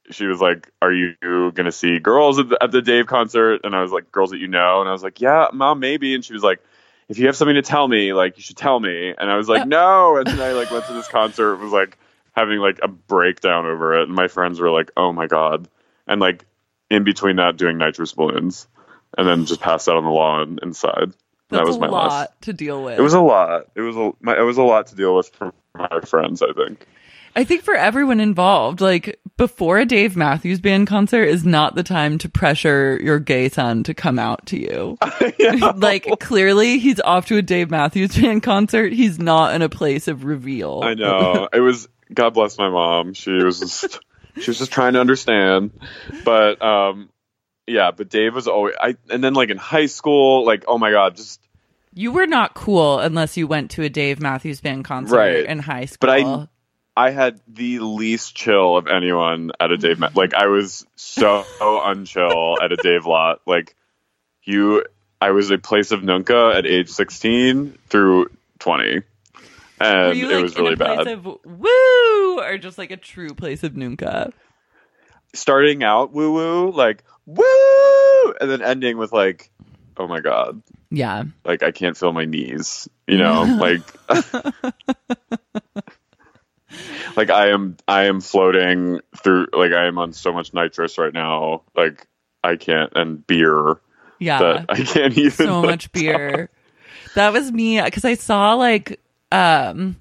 she 0.10 0.26
was 0.26 0.42
like, 0.42 0.70
"Are 0.82 0.92
you 0.92 1.52
gonna 1.54 1.72
see 1.72 2.00
girls 2.00 2.40
at 2.40 2.50
the, 2.50 2.62
at 2.62 2.72
the 2.72 2.82
Dave 2.82 3.08
concert?" 3.08 3.62
And 3.64 3.76
I 3.76 3.82
was 3.82 3.92
like, 3.92 4.12
"Girls 4.12 4.32
that 4.32 4.40
you 4.40 4.48
know," 4.48 4.82
and 4.82 4.90
I 4.90 4.92
was 4.92 5.04
like, 5.04 5.22
"Yeah, 5.22 5.48
mom, 5.54 5.80
maybe." 5.80 6.14
And 6.14 6.24
she 6.24 6.34
was 6.34 6.44
like, 6.44 6.60
"If 7.08 7.18
you 7.18 7.28
have 7.28 7.36
something 7.36 7.56
to 7.56 7.62
tell 7.62 7.88
me, 7.88 8.14
like 8.14 8.38
you 8.38 8.44
should 8.44 8.58
tell 8.58 8.80
me." 8.80 9.14
And 9.18 9.32
I 9.32 9.38
was 9.38 9.48
like, 9.48 9.68
"No." 9.68 10.18
And 10.18 10.28
then 10.28 10.42
I 10.42 10.52
like 10.52 10.72
went 10.72 10.86
to 10.88 10.94
this 10.94 11.08
concert, 11.08 11.58
was 11.58 11.72
like 11.72 11.98
having 12.34 12.60
like 12.60 12.80
a 12.84 12.88
breakdown 12.88 13.66
over 13.66 14.00
it, 14.00 14.04
and 14.04 14.14
my 14.14 14.28
friends 14.28 14.60
were 14.60 14.70
like, 14.70 14.92
"Oh 14.98 15.14
my 15.14 15.28
god!" 15.28 15.70
And 16.08 16.20
like 16.20 16.46
in 16.92 17.04
between 17.04 17.38
that, 17.38 17.58
doing 17.58 17.78
nitrous 17.78 18.14
balloons, 18.14 18.68
and 19.18 19.28
then 19.28 19.46
just 19.46 19.62
passed 19.62 19.88
out 19.90 19.98
on 19.98 20.04
the 20.04 20.10
lawn 20.10 20.60
inside. 20.62 21.12
that 21.50 21.58
that's 21.58 21.68
was 21.68 21.78
a 21.78 21.80
my 21.80 21.88
lot 21.88 22.10
last. 22.12 22.42
to 22.42 22.54
deal 22.54 22.84
with 22.84 23.00
It 23.00 23.02
was 23.02 23.14
a 23.14 23.20
lot. 23.22 23.68
It 23.76 23.82
was 23.82 23.96
a 23.96 24.12
my, 24.20 24.38
it 24.38 24.44
was 24.44 24.58
a 24.58 24.64
lot 24.64 24.88
to 24.88 24.96
deal 24.96 25.16
with 25.16 25.30
for 25.30 25.54
my 25.76 26.02
friends. 26.02 26.42
I 26.42 26.54
think. 26.54 26.86
I 27.34 27.46
think 27.46 27.62
for 27.64 27.76
everyone 27.76 28.20
involved, 28.20 28.82
like 28.82 29.20
before 29.38 29.78
a 29.80 29.86
Dave 29.86 30.18
Matthews 30.18 30.60
Band 30.60 30.88
concert 30.88 31.24
is 31.24 31.46
not 31.46 31.76
the 31.76 31.84
time 31.84 32.18
to 32.18 32.28
pressure 32.30 33.00
your 33.02 33.20
gay 33.20 33.48
son 33.48 33.84
to 33.84 33.94
come 33.94 34.20
out 34.20 34.46
to 34.48 34.60
you. 34.60 34.98
like 35.78 36.08
clearly 36.20 36.78
he's 36.78 37.00
off 37.00 37.28
to 37.28 37.38
a 37.38 37.42
Dave 37.42 37.72
Matthews 37.72 38.18
Band 38.18 38.44
concert. 38.44 38.92
He's 38.92 39.18
not 39.18 39.56
in 39.56 39.62
a 39.62 39.70
place 39.70 40.10
of 40.10 40.26
reveal. 40.26 40.82
I 40.84 40.94
know. 40.94 41.48
it 41.54 41.62
was 41.62 41.88
God 42.14 42.32
bless 42.34 42.58
my 42.58 42.70
mom. 42.70 43.14
She 43.14 43.32
was 43.32 43.60
just 43.80 44.00
she 44.40 44.50
was 44.50 44.58
just 44.60 44.72
trying 44.72 44.94
to 44.94 45.00
understand. 45.02 45.72
But 46.24 46.62
um 46.62 47.10
yeah, 47.68 47.92
but 47.92 48.10
Dave 48.10 48.34
was 48.36 48.48
always 48.48 48.76
I 48.80 48.96
and 49.10 49.24
then 49.24 49.34
like 49.34 49.50
in 49.50 49.58
high 49.58 49.86
school, 49.88 50.46
like 50.46 50.66
oh 50.68 50.78
my 50.78 50.92
god, 50.92 51.16
just 51.16 51.40
You 51.94 52.12
were 52.12 52.28
not 52.28 52.54
cool 52.54 53.00
unless 53.00 53.38
you 53.38 53.48
went 53.48 53.72
to 53.72 53.84
a 53.84 53.90
Dave 53.90 54.20
Matthews 54.20 54.62
Band 54.62 54.86
concert 54.86 55.16
Right. 55.18 55.46
in 55.46 55.60
high 55.60 55.86
school. 55.86 55.98
But 56.02 56.10
I- 56.10 56.48
I 56.94 57.12
had 57.12 57.40
the 57.48 57.80
least 57.80 58.36
chill 58.36 58.76
of 58.76 58.88
anyone 58.88 59.52
at 59.62 59.72
a 59.72 59.78
Dave 59.78 59.98
Ma- 59.98 60.10
like 60.14 60.34
I 60.34 60.48
was 60.48 60.86
so 60.98 61.46
unchill 61.62 62.62
at 62.62 62.74
a 62.74 62.76
Dave 62.76 63.06
lot. 63.06 63.40
Like 63.48 63.76
you 64.44 64.84
I 65.22 65.32
was 65.32 65.52
a 65.52 65.58
place 65.58 65.92
of 65.92 66.04
Nunca 66.04 66.52
at 66.56 66.66
age 66.66 66.90
16 66.90 67.78
through 67.88 68.30
20. 68.60 68.84
were 68.96 69.04
And 69.80 70.18
you 70.18 70.30
it 70.30 70.34
like 70.34 70.44
was 70.44 70.56
in 70.58 70.64
really 70.64 70.76
bad. 70.76 71.08
of 71.08 71.26
woo 71.26 71.40
or 72.40 72.58
just 72.58 72.78
like 72.78 72.92
a 72.92 72.98
true 72.98 73.34
place 73.34 73.64
of 73.64 73.76
Nunca? 73.76 74.32
starting 75.34 75.82
out 75.84 76.12
woo 76.12 76.34
woo, 76.34 76.72
like 76.72 77.04
woo, 77.26 78.34
and 78.42 78.50
then 78.52 78.62
ending 78.62 78.98
with 78.98 79.14
like, 79.14 79.50
oh 79.98 80.08
my 80.08 80.20
god, 80.20 80.62
Yeah. 80.90 81.24
like 81.46 81.64
I 81.64 81.72
can't 81.72 81.96
feel 81.98 82.12
my 82.12 82.26
knees, 82.26 82.90
you 83.08 83.18
know, 83.18 83.44
like, 83.60 83.82
like 87.16 87.30
I 87.30 87.50
am, 87.50 87.78
I 87.88 88.04
am 88.06 88.22
floating 88.22 89.00
through, 89.18 89.48
like 89.54 89.74
I 89.74 89.88
am 89.88 89.98
on 89.98 90.14
so 90.14 90.32
much 90.34 90.54
nitrous 90.54 90.98
right 90.98 91.14
now, 91.14 91.64
like 91.76 92.08
I 92.44 92.56
can't, 92.56 92.92
and 92.96 93.26
beer 93.26 93.80
Yeah. 94.20 94.66
I 94.68 94.84
can't 94.84 95.14
even. 95.18 95.32
so 95.48 95.62
much 95.62 95.92
beer. 95.92 96.50
That 97.16 97.34
was 97.34 97.52
me 97.52 97.82
because 97.82 98.06
I 98.06 98.16
saw 98.16 98.54
like 98.56 99.00
um 99.32 99.98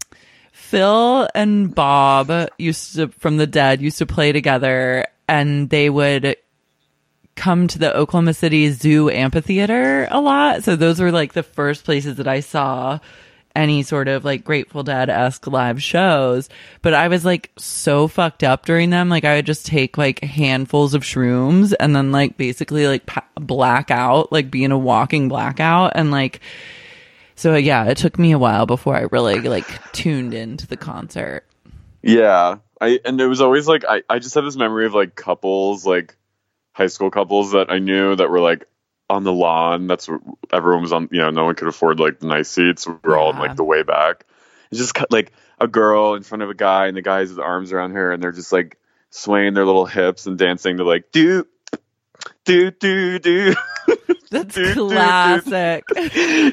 Phil 0.70 1.28
and 1.34 1.74
Bob 1.74 2.30
used 2.56 2.94
to 2.94 3.08
from 3.08 3.38
the 3.38 3.46
dead 3.48 3.82
used 3.82 3.98
to 3.98 4.06
play 4.06 4.30
together 4.30 5.04
and 5.28 5.68
they 5.68 5.90
would 5.90 6.36
come 7.34 7.66
to 7.66 7.78
the 7.80 7.96
Oklahoma 7.96 8.34
City 8.34 8.70
Zoo 8.70 9.10
amphitheater 9.10 10.06
a 10.12 10.20
lot. 10.20 10.62
So 10.62 10.76
those 10.76 11.00
were 11.00 11.10
like 11.10 11.32
the 11.32 11.42
first 11.42 11.84
places 11.84 12.16
that 12.18 12.28
I 12.28 12.38
saw 12.38 13.00
any 13.56 13.82
sort 13.82 14.06
of 14.06 14.24
like 14.24 14.44
Grateful 14.44 14.84
Dead 14.84 15.10
esque 15.10 15.48
live 15.48 15.82
shows. 15.82 16.48
But 16.82 16.94
I 16.94 17.08
was 17.08 17.24
like 17.24 17.50
so 17.58 18.06
fucked 18.06 18.44
up 18.44 18.64
during 18.64 18.90
them. 18.90 19.08
Like 19.08 19.24
I 19.24 19.34
would 19.34 19.46
just 19.46 19.66
take 19.66 19.98
like 19.98 20.22
handfuls 20.22 20.94
of 20.94 21.02
shrooms 21.02 21.74
and 21.80 21.96
then 21.96 22.12
like 22.12 22.36
basically 22.36 22.86
like 22.86 23.06
pa- 23.06 23.26
black 23.34 23.90
out, 23.90 24.30
like 24.30 24.52
be 24.52 24.62
in 24.62 24.70
a 24.70 24.78
walking 24.78 25.28
blackout. 25.28 25.92
And 25.96 26.12
like, 26.12 26.40
so 27.40 27.56
yeah, 27.56 27.86
it 27.86 27.96
took 27.96 28.18
me 28.18 28.32
a 28.32 28.38
while 28.38 28.66
before 28.66 28.94
I 28.94 29.06
really 29.12 29.40
like 29.40 29.64
tuned 29.92 30.34
into 30.34 30.66
the 30.66 30.76
concert. 30.76 31.46
Yeah, 32.02 32.58
I 32.78 33.00
and 33.02 33.18
it 33.18 33.26
was 33.26 33.40
always 33.40 33.66
like 33.66 33.82
I 33.88 34.02
I 34.10 34.18
just 34.18 34.34
have 34.34 34.44
this 34.44 34.56
memory 34.56 34.84
of 34.84 34.92
like 34.92 35.14
couples 35.14 35.86
like 35.86 36.18
high 36.72 36.88
school 36.88 37.10
couples 37.10 37.52
that 37.52 37.70
I 37.70 37.78
knew 37.78 38.14
that 38.14 38.28
were 38.28 38.40
like 38.40 38.66
on 39.08 39.24
the 39.24 39.32
lawn. 39.32 39.86
That's 39.86 40.06
where 40.06 40.20
everyone 40.52 40.82
was 40.82 40.92
on. 40.92 41.08
You 41.12 41.22
know, 41.22 41.30
no 41.30 41.46
one 41.46 41.54
could 41.54 41.68
afford 41.68 41.98
like 41.98 42.20
the 42.20 42.26
nice 42.26 42.50
seats. 42.50 42.86
We 42.86 42.92
were 43.02 43.16
all 43.16 43.30
in 43.30 43.38
like 43.38 43.56
the 43.56 43.64
way 43.64 43.84
back. 43.84 44.26
It's 44.70 44.78
just 44.78 44.94
like 45.10 45.32
a 45.58 45.66
girl 45.66 46.16
in 46.16 46.22
front 46.22 46.42
of 46.42 46.50
a 46.50 46.54
guy, 46.54 46.88
and 46.88 46.96
the 46.96 47.00
guy's 47.00 47.30
his 47.30 47.38
arms 47.38 47.72
around 47.72 47.92
her, 47.92 48.12
and 48.12 48.22
they're 48.22 48.32
just 48.32 48.52
like 48.52 48.76
swaying 49.08 49.54
their 49.54 49.64
little 49.64 49.86
hips 49.86 50.26
and 50.26 50.36
dancing 50.36 50.76
to 50.76 50.84
like 50.84 51.10
do 51.10 51.46
do 52.44 52.70
do 52.70 53.18
do. 53.18 53.54
That's 54.30 54.54
Dude, 54.54 54.74
dude, 54.74 54.74
dude. 54.76 54.90
classic. 54.92 55.84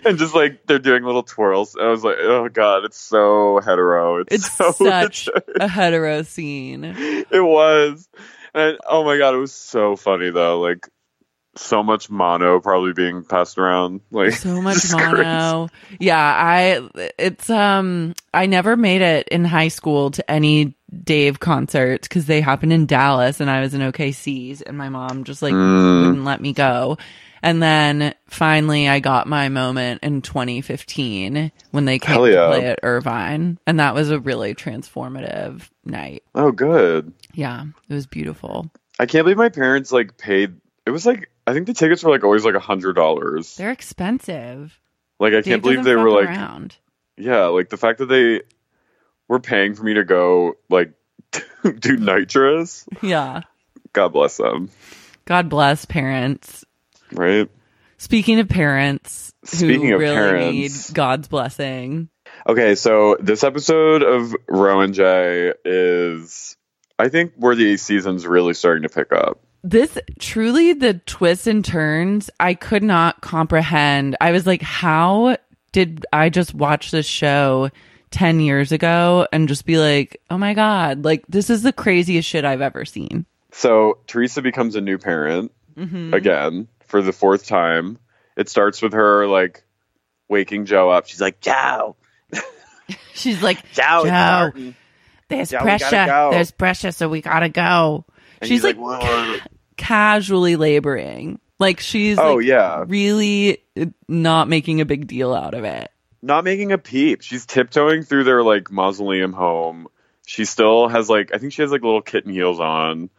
and 0.06 0.18
just 0.18 0.34
like 0.34 0.66
they're 0.66 0.80
doing 0.80 1.04
little 1.04 1.24
twirls. 1.24 1.76
And 1.76 1.86
I 1.88 1.92
was 1.92 2.04
like, 2.04 2.16
oh 2.20 2.50
god, 2.50 2.86
it's 2.86 3.00
so 3.00 3.60
hetero. 3.64 4.18
It's, 4.22 4.34
It's 4.34 4.52
so 4.52 4.72
such 4.78 5.30
a 5.60 5.68
hetero 5.68 6.24
scene. 6.24 6.84
it 6.84 7.44
was 7.44 8.08
and 8.56 8.78
oh 8.90 9.04
my 9.04 9.18
god 9.18 9.36
it 9.36 9.38
was 9.38 9.54
so 9.54 9.96
funny 9.96 10.32
though 10.32 10.60
like 10.60 10.88
so 11.56 11.82
much 11.84 12.10
mono 12.10 12.60
probably 12.60 12.94
being 12.94 13.24
passed 13.24 13.58
around. 13.58 14.02
Like 14.12 14.34
so 14.34 14.62
much 14.62 14.78
crazy. 14.92 14.96
mono. 15.24 15.70
Yeah, 16.00 16.18
I 16.20 16.88
it's 17.20 17.50
um 17.50 18.14
I 18.34 18.46
never 18.48 18.76
made 18.78 19.02
it 19.02 19.28
in 19.30 19.44
high 19.46 19.68
school 19.70 20.12
to 20.12 20.32
any 20.32 20.76
Dave 21.04 21.40
concerts 21.40 22.08
because 22.08 22.26
they 22.28 22.42
happened 22.42 22.74
in 22.74 22.86
Dallas 22.86 23.40
and 23.40 23.50
I 23.50 23.62
was 23.62 23.74
in 23.74 23.82
OKC's 23.82 24.62
and 24.62 24.78
my 24.78 24.90
mom 24.90 25.24
just 25.26 25.42
like 25.42 25.54
Mm. 25.54 26.08
wouldn't 26.08 26.26
let 26.26 26.42
me 26.42 26.54
go. 26.54 26.98
And 27.48 27.64
then 27.64 28.14
finally 28.26 28.90
I 28.90 29.00
got 29.00 29.26
my 29.26 29.48
moment 29.48 30.04
in 30.04 30.22
2015 30.22 31.50
when 31.72 31.86
they 31.86 31.98
came 31.98 32.14
Hell 32.14 32.26
to 32.26 32.48
play 32.48 32.66
at 32.66 32.80
Irvine 32.84 33.58
and 33.66 33.80
that 33.80 33.96
was 33.96 34.12
a 34.12 34.20
really 34.20 34.54
transformative 34.54 35.70
night. 35.86 36.24
Oh, 36.36 36.52
good. 36.52 37.14
Yeah, 37.34 37.64
it 37.88 37.94
was 37.94 38.06
beautiful. 38.06 38.70
I 39.00 39.06
can't 39.06 39.24
believe 39.24 39.38
my 39.38 39.48
parents 39.48 39.94
like 39.94 40.18
paid. 40.18 40.58
It 40.86 40.90
was 40.90 41.06
like 41.06 41.30
I 41.48 41.54
think 41.54 41.68
the 41.68 41.74
tickets 41.74 42.04
were 42.04 42.12
like 42.12 42.26
always 42.26 42.44
like 42.44 42.56
a 42.56 42.60
hundred 42.60 42.98
dollars. 42.98 43.56
They're 43.56 43.72
expensive. 43.72 44.78
Like 45.18 45.32
I 45.32 45.38
Dave 45.38 45.46
can't 45.46 45.62
believe 45.64 45.86
they 45.86 45.96
were 45.96 46.10
like 46.10 46.28
around. 46.28 46.76
yeah, 47.16 47.46
like 47.46 47.70
the 47.70 47.78
fact 47.78 48.00
that 48.00 48.08
they 48.08 48.42
were 49.30 49.40
paying 49.40 49.74
for 49.74 49.84
me 49.84 49.94
to 49.94 50.04
go 50.04 50.56
like 50.70 50.92
do 51.80 51.96
nitrous. 51.96 52.86
Yeah. 53.02 53.44
God 53.94 54.10
bless 54.10 54.36
them. 54.36 54.70
God 55.24 55.48
bless 55.48 55.86
parents. 55.86 56.66
Right. 57.12 57.50
Speaking 57.98 58.40
of 58.40 58.48
parents 58.48 59.34
Speaking 59.44 59.88
who 59.88 59.96
of 59.96 60.00
really 60.00 60.16
parents. 60.16 60.90
need 60.90 60.96
God's 60.96 61.28
blessing. 61.28 62.10
Okay, 62.48 62.76
so 62.76 63.18
this 63.20 63.44
episode 63.44 64.04
of 64.04 64.36
RHONJ 64.50 65.54
is 65.66 66.58
I 67.00 67.10
think 67.10 67.34
where 67.36 67.56
the 67.56 67.78
season's 67.78 68.26
really 68.26 68.54
starting 68.54 68.84
to 68.84 68.90
pick 68.90 69.12
up. 69.12 69.40
This 69.64 69.98
truly 70.20 70.74
the 70.74 70.96
twists 71.06 71.48
and 71.48 71.64
turns 71.64 72.30
I 72.40 72.54
could 72.54 72.84
not 72.84 73.22
comprehend. 73.22 74.16
I 74.22 74.32
was 74.32 74.46
like, 74.46 74.62
how 74.62 75.38
did 75.72 76.06
I 76.14 76.30
just 76.30 76.54
watch 76.54 76.92
this 76.92 77.06
show 77.06 77.70
10 78.12 78.40
years 78.40 78.72
ago 78.72 79.28
and 79.32 79.48
just 79.48 79.66
be 79.66 79.78
like, 79.78 80.22
oh 80.30 80.38
my 80.38 80.54
God, 80.54 81.04
like 81.04 81.26
this 81.28 81.50
is 81.50 81.64
the 81.64 81.74
craziest 81.74 82.28
shit 82.28 82.46
I've 82.46 82.62
ever 82.62 82.86
seen. 82.86 83.26
So 83.52 84.00
Teresa 84.08 84.42
becomes 84.42 84.76
a 84.76 84.82
new 84.82 84.98
parent 84.98 85.52
mm-hmm. 85.76 86.14
again 86.14 86.68
for 86.88 87.02
the 87.02 87.14
fourth 87.14 87.46
time. 87.46 87.98
It 88.36 88.50
starts 88.50 88.82
with 88.82 88.94
her 88.94 89.28
like 89.28 89.64
waking 90.28 90.66
Joe 90.66 90.90
up. 90.90 91.08
She's 91.08 91.22
like, 91.22 91.40
Joe, 91.40 91.96
She's 93.14 93.42
like, 93.42 93.72
Joe, 93.74 94.04
Joe, 94.06 94.74
there's 95.28 95.50
Joe, 95.50 95.60
pressure. 95.60 96.06
go. 96.06 96.30
There's 96.32 96.52
pressure, 96.52 96.92
so 96.92 97.10
we 97.10 97.22
gotta 97.22 97.50
go. 97.50 98.06
And 98.42 98.48
She's 98.48 98.64
he's 98.64 98.64
like, 98.64 98.78
"Whoa." 98.78 99.38
casually 99.76 100.56
laboring. 100.56 101.40
Like 101.60 101.80
she's 101.80 102.18
Oh, 102.20 102.36
like, 102.36 102.46
yeah. 102.46 102.84
really 102.88 103.64
not 104.08 104.48
making 104.48 104.80
a 104.82 104.86
big 104.86 105.08
deal 105.08 105.34
out 105.34 105.54
of 105.56 105.64
it. 105.64 105.90
not 106.22 106.44
making 106.44 106.72
a 106.72 106.78
peep. 106.78 107.22
She's 107.22 107.46
tiptoeing 107.46 108.04
through 108.04 108.24
their 108.26 108.44
like 108.44 108.72
mausoleum 108.72 109.34
home. 109.34 109.88
She 110.26 110.46
still 110.46 110.88
has 110.88 111.10
like 111.10 111.34
I 111.34 111.40
think 111.40 111.54
she 111.54 111.62
has 111.64 111.72
like 111.72 111.82
little 111.84 112.02
kitten 112.02 112.32
heels 112.32 112.60
on, 112.60 113.10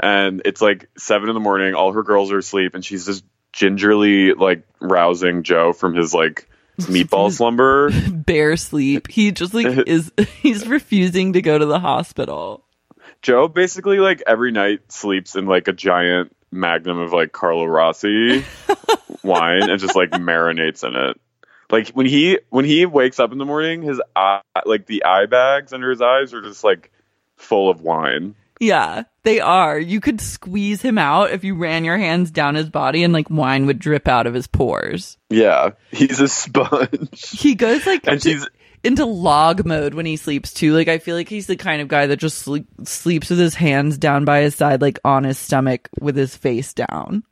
and 0.00 0.42
it's 0.44 0.60
like 0.60 0.88
seven 0.96 1.28
in 1.28 1.34
the 1.34 1.40
morning. 1.40 1.74
All 1.74 1.92
her 1.92 2.02
girls 2.02 2.32
are 2.32 2.38
asleep, 2.38 2.74
and 2.74 2.84
she's 2.84 3.06
just 3.06 3.24
gingerly 3.52 4.34
like 4.34 4.62
rousing 4.80 5.42
Joe 5.42 5.72
from 5.72 5.94
his 5.94 6.14
like 6.14 6.48
meatball 6.80 7.32
slumber. 7.32 7.90
Bear 8.10 8.56
sleep. 8.56 9.08
He 9.10 9.32
just 9.32 9.54
like 9.54 9.66
is 9.86 10.12
he's 10.40 10.66
refusing 10.66 11.34
to 11.34 11.42
go 11.42 11.58
to 11.58 11.66
the 11.66 11.80
hospital. 11.80 12.64
Joe 13.22 13.48
basically 13.48 13.98
like 13.98 14.22
every 14.26 14.52
night 14.52 14.92
sleeps 14.92 15.34
in 15.34 15.46
like 15.46 15.68
a 15.68 15.72
giant 15.72 16.34
magnum 16.50 16.98
of 16.98 17.12
like 17.12 17.32
Carlo 17.32 17.64
Rossi 17.64 18.44
wine 19.22 19.68
and 19.68 19.80
just 19.80 19.96
like 19.96 20.10
marinates 20.10 20.86
in 20.86 20.94
it. 20.94 21.20
Like 21.70 21.88
when 21.90 22.06
he 22.06 22.38
when 22.48 22.64
he 22.64 22.86
wakes 22.86 23.18
up 23.20 23.32
in 23.32 23.38
the 23.38 23.44
morning, 23.44 23.82
his 23.82 24.00
eye 24.16 24.40
like 24.64 24.86
the 24.86 25.04
eye 25.04 25.26
bags 25.26 25.72
under 25.72 25.90
his 25.90 26.00
eyes 26.00 26.32
are 26.32 26.42
just 26.42 26.64
like 26.64 26.90
full 27.36 27.70
of 27.70 27.82
wine. 27.82 28.34
Yeah, 28.60 29.04
they 29.22 29.40
are. 29.40 29.78
You 29.78 30.00
could 30.00 30.20
squeeze 30.20 30.82
him 30.82 30.98
out 30.98 31.30
if 31.30 31.44
you 31.44 31.54
ran 31.54 31.84
your 31.84 31.98
hands 31.98 32.30
down 32.30 32.54
his 32.54 32.68
body 32.68 33.04
and 33.04 33.12
like 33.12 33.30
wine 33.30 33.66
would 33.66 33.78
drip 33.78 34.08
out 34.08 34.26
of 34.26 34.34
his 34.34 34.46
pores. 34.46 35.16
Yeah, 35.30 35.70
he's 35.90 36.20
a 36.20 36.28
sponge. 36.28 37.30
He 37.30 37.54
goes 37.54 37.86
like 37.86 38.06
And 38.06 38.22
she's 38.22 38.46
into 38.84 39.04
log 39.04 39.66
mode 39.66 39.94
when 39.94 40.06
he 40.06 40.16
sleeps 40.16 40.52
too. 40.54 40.72
Like 40.74 40.88
I 40.88 40.98
feel 40.98 41.14
like 41.16 41.28
he's 41.28 41.46
the 41.46 41.56
kind 41.56 41.82
of 41.82 41.88
guy 41.88 42.06
that 42.06 42.16
just 42.18 42.38
sleep, 42.38 42.66
sleeps 42.84 43.30
with 43.30 43.38
his 43.38 43.54
hands 43.54 43.98
down 43.98 44.24
by 44.24 44.40
his 44.40 44.54
side, 44.54 44.80
like 44.82 44.98
on 45.04 45.24
his 45.24 45.38
stomach 45.38 45.88
with 46.00 46.16
his 46.16 46.34
face 46.36 46.72
down. 46.74 47.22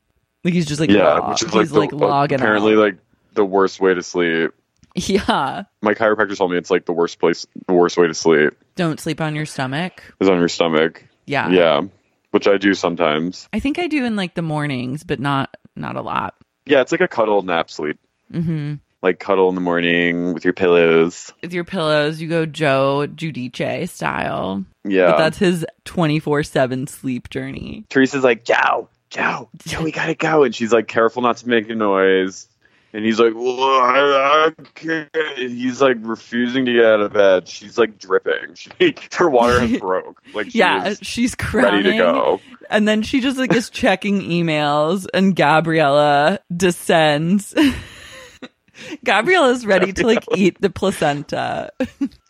Like 0.45 0.55
he's 0.55 0.67
just 0.67 0.81
like 0.81 0.91
yeah, 0.91 1.15
log- 1.19 1.31
which 1.31 1.43
is 1.43 1.53
like, 1.55 1.61
he's 1.63 1.71
the, 1.71 1.79
like 1.81 1.93
logging 1.93 2.41
apparently 2.41 2.75
out. 2.75 2.79
like 2.79 2.99
the 3.35 3.45
worst 3.45 3.81
way 3.81 3.95
to 3.95 4.03
sleep. 4.03 4.53
yeah. 4.95 5.65
My 5.83 5.95
chiropractor 5.95 6.37
told 6.37 6.51
me 6.53 6.57
it's 6.59 6.71
like 6.71 6.85
the 6.87 6.93
worst 6.93 7.19
place, 7.19 7.47
the 7.67 7.75
worst 7.75 7.97
way 7.97 8.07
to 8.07 8.15
sleep 8.15 8.55
Don't 8.77 8.99
sleep 9.01 9.21
on 9.21 9.35
your 9.35 9.47
stomach. 9.47 10.03
is 10.21 10.29
on 10.29 10.39
your 10.39 10.49
stomach. 10.49 11.05
Yeah. 11.27 11.51
Yeah, 11.51 11.83
which 12.31 12.49
I 12.49 12.57
do 12.57 12.75
sometimes. 12.75 13.49
I 13.53 13.61
think 13.61 13.79
I 13.79 13.87
do 13.89 14.05
in 14.05 14.17
like 14.17 14.35
the 14.35 14.43
mornings, 14.43 15.05
but 15.05 15.21
not 15.21 15.57
not 15.75 15.97
a 15.97 16.03
lot. 16.03 16.35
Yeah, 16.65 16.81
it's 16.81 16.93
like 16.93 17.01
a 17.01 17.09
cuddle 17.09 17.43
nap 17.43 17.71
sleep. 17.71 17.99
Mm-hmm. 18.33 18.75
Like 19.03 19.21
cuddle 19.21 19.49
in 19.51 19.55
the 19.55 19.61
morning 19.61 20.33
with 20.35 20.45
your 20.45 20.55
pillows. 20.55 21.33
With 21.43 21.53
your 21.53 21.65
pillows, 21.65 22.21
you 22.21 22.29
go 22.29 22.47
Joe 22.47 23.07
Giudice 23.07 23.91
style. 23.91 24.65
Yeah. 24.85 25.13
But 25.13 25.19
that's 25.19 25.39
his 25.39 25.67
twenty 25.85 26.19
four 26.19 26.43
seven 26.43 26.87
sleep 26.87 27.31
journey. 27.31 27.85
Teresa's 27.89 28.25
like, 28.25 28.45
Joe, 28.45 28.89
Joe, 29.11 29.49
Joe, 29.67 29.83
we 29.83 29.93
gotta 29.93 30.15
go. 30.15 30.45
And 30.45 30.55
she's 30.55 30.73
like, 30.73 30.89
careful 30.89 31.23
not 31.23 31.37
to 31.39 31.49
make 31.49 31.69
a 31.71 31.75
noise. 31.75 32.49
And 32.93 33.05
he's 33.05 33.21
like, 33.21 33.35
well, 33.35 33.61
I, 33.61 34.49
I 34.59 34.63
can't. 34.75 35.11
He's 35.37 35.83
like 35.83 35.97
refusing 36.01 36.65
to 36.67 36.73
get 36.73 36.85
out 36.85 37.01
of 37.01 37.13
bed. 37.13 37.49
She's 37.49 37.77
like 37.79 37.99
dripping. 37.99 38.55
She, 38.55 38.95
her 39.15 39.29
water 39.29 39.61
has 39.61 39.79
broke. 39.79 40.23
Like, 40.33 40.51
she 40.51 40.59
yeah, 40.59 40.95
she's 41.03 41.35
ready 41.53 41.83
crying. 41.83 41.85
to 41.85 41.99
go. 41.99 42.41
And 42.71 42.87
then 42.89 43.03
she 43.03 43.21
just 43.21 43.37
like 43.39 43.53
is 43.55 43.71
checking 43.71 44.21
emails 44.23 45.07
and 45.13 45.37
Gabriella 45.37 46.41
descends. 46.55 47.55
Gabriella's 49.05 49.67
ready 49.67 49.93
to 49.95 50.07
like 50.07 50.25
eat 50.35 50.61
the 50.61 50.71
placenta. 50.71 51.71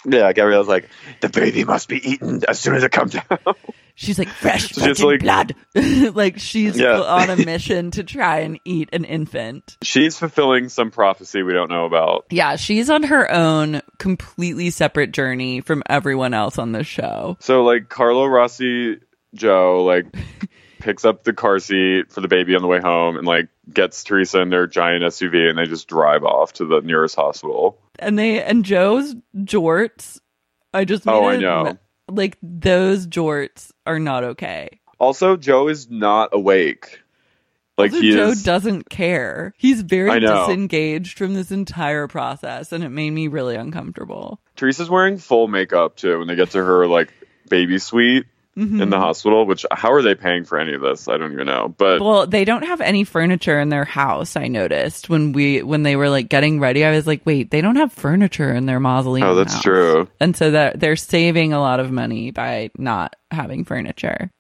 Yeah, 0.09 0.33
Gabriella's 0.33 0.69
like, 0.69 0.89
the 1.21 1.29
baby 1.29 1.65
must 1.65 1.89
be 1.89 1.97
eaten 1.97 2.41
as 2.47 2.61
soon 2.61 2.77
as 2.77 2.85
it 2.85 2.93
comes 2.93 3.17
out. 3.29 3.59
She's 3.99 4.19
like 4.19 4.29
fresh 4.29 4.69
she's 4.69 5.03
like- 5.03 5.21
blood. 5.21 5.55
like 6.15 6.39
she's 6.39 6.79
Yeah. 6.79 7.01
on 7.01 7.31
a 7.31 7.37
mission 7.37 7.91
to 7.93 8.05
try 8.05 8.41
and 8.41 8.61
eat 8.65 8.91
an 8.93 9.05
infant. 9.05 9.79
She's 9.83 10.19
fulfilling 10.19 10.69
some 10.69 10.91
prophecy 10.91 11.43
we 11.43 11.55
don't 11.55 11.71
know 11.71 11.87
about. 11.87 12.27
Yeah, 12.31 12.57
she's 12.57 12.91
on 12.91 13.05
her 13.05 13.31
own 13.33 13.81
completely 13.99 14.69
separate 14.69 15.13
journey 15.13 15.63
from 15.63 15.83
everyone 15.89 16.35
else 16.35 16.59
on 16.59 16.73
the 16.73 16.85
show. 16.85 17.39
So 17.41 17.65
like 17.65 17.89
Carlo 17.89 18.27
Rossi 18.27 18.99
Joe 19.35 19.83
like 19.85 20.07
picks 20.81 21.07
up 21.07 21.25
the 21.25 21.33
car 21.33 21.59
seat 21.59 22.13
for 22.13 22.21
the 22.21 22.29
baby 22.29 22.55
on 22.55 22.61
the 22.63 22.69
way 22.69 22.81
home 22.81 23.17
and 23.17 23.27
like 23.27 23.49
gets 23.73 24.05
Teresa 24.05 24.41
in 24.43 24.51
their 24.51 24.67
giant 24.67 25.05
SUV 25.05 25.49
and 25.49 25.59
they 25.59 25.65
just 25.65 25.89
drive 25.89 26.23
off 26.23 26.53
to 26.55 26.67
the 26.67 26.81
nearest 26.83 27.17
hospital. 27.17 27.81
And 27.99 28.19
they 28.19 28.43
and 28.43 28.63
Joe's 28.63 29.15
jorts 29.35 30.21
I 30.75 30.85
just 30.85 31.07
made 31.07 31.13
Oh, 31.15 31.25
I 31.27 31.37
know. 31.39 31.79
Like 32.09 32.37
those 32.43 33.07
jorts 33.07 33.73
are 33.87 33.99
not 33.99 34.25
okay. 34.25 34.81
Also, 34.99 35.37
Joe 35.37 35.69
is 35.69 35.91
not 35.91 36.31
awake. 36.33 37.01
Like 37.79 37.93
Also, 37.93 38.03
he 38.03 38.13
Joe 38.13 38.29
is 38.29 38.43
doesn't 38.43 38.89
care. 38.89 39.53
He's 39.59 39.83
very 39.83 40.21
disengaged 40.21 41.19
from 41.19 41.35
this 41.35 41.51
entire 41.51 42.09
process, 42.09 42.73
and 42.73 42.83
it 42.83 42.89
made 42.89 43.11
me 43.11 43.29
really 43.29 43.55
uncomfortable. 43.57 44.41
Teresa's 44.57 44.89
wearing 44.89 45.19
full 45.19 45.47
makeup 45.47 45.97
too 45.97 46.19
when 46.19 46.29
they 46.29 46.37
get 46.37 46.51
to 46.51 46.65
her 46.65 46.87
like 46.87 47.13
baby 47.51 47.79
suite 47.79 48.25
Mm-hmm. 48.57 48.81
in 48.81 48.89
the 48.89 48.99
hospital, 48.99 49.45
which 49.45 49.67
how 49.71 49.93
are 49.93 50.01
they 50.01 50.15
paying 50.15 50.45
for 50.45 50.59
any 50.59 50.73
of 50.73 50.81
this? 50.81 51.09
I 51.09 51.19
don't 51.19 51.33
even 51.33 51.47
know. 51.47 51.75
But 51.77 52.01
Well, 52.01 52.27
they 52.27 52.47
don't 52.47 52.65
have 52.65 52.81
any 52.81 53.05
furniture 53.05 53.61
in 53.61 53.69
their 53.69 53.85
house. 53.85 54.35
I 54.35 54.49
noticed 54.49 55.11
when 55.11 55.33
we 55.33 55.63
when 55.63 55.83
they 55.83 55.95
were 55.95 56.09
like 56.09 56.31
getting 56.31 56.59
ready. 56.59 56.83
I 56.83 56.93
was 56.93 57.07
like, 57.07 57.21
wait, 57.27 57.51
they 57.51 57.61
don't 57.61 57.77
have 57.77 57.93
furniture 57.93 58.51
in 58.51 58.65
their 58.65 58.81
mausoleum. 58.81 59.29
Oh, 59.29 59.35
that's 59.35 59.53
house. 59.53 59.63
true. 59.63 60.09
And 60.21 60.35
so 60.35 60.53
that 60.53 60.81
they're 60.81 60.97
saving 60.97 61.53
a 61.53 61.61
lot 61.61 61.81
of 61.81 61.93
money 61.93 62.31
by 62.31 62.71
not 62.79 63.15
having 63.31 63.65
furniture. 63.65 64.31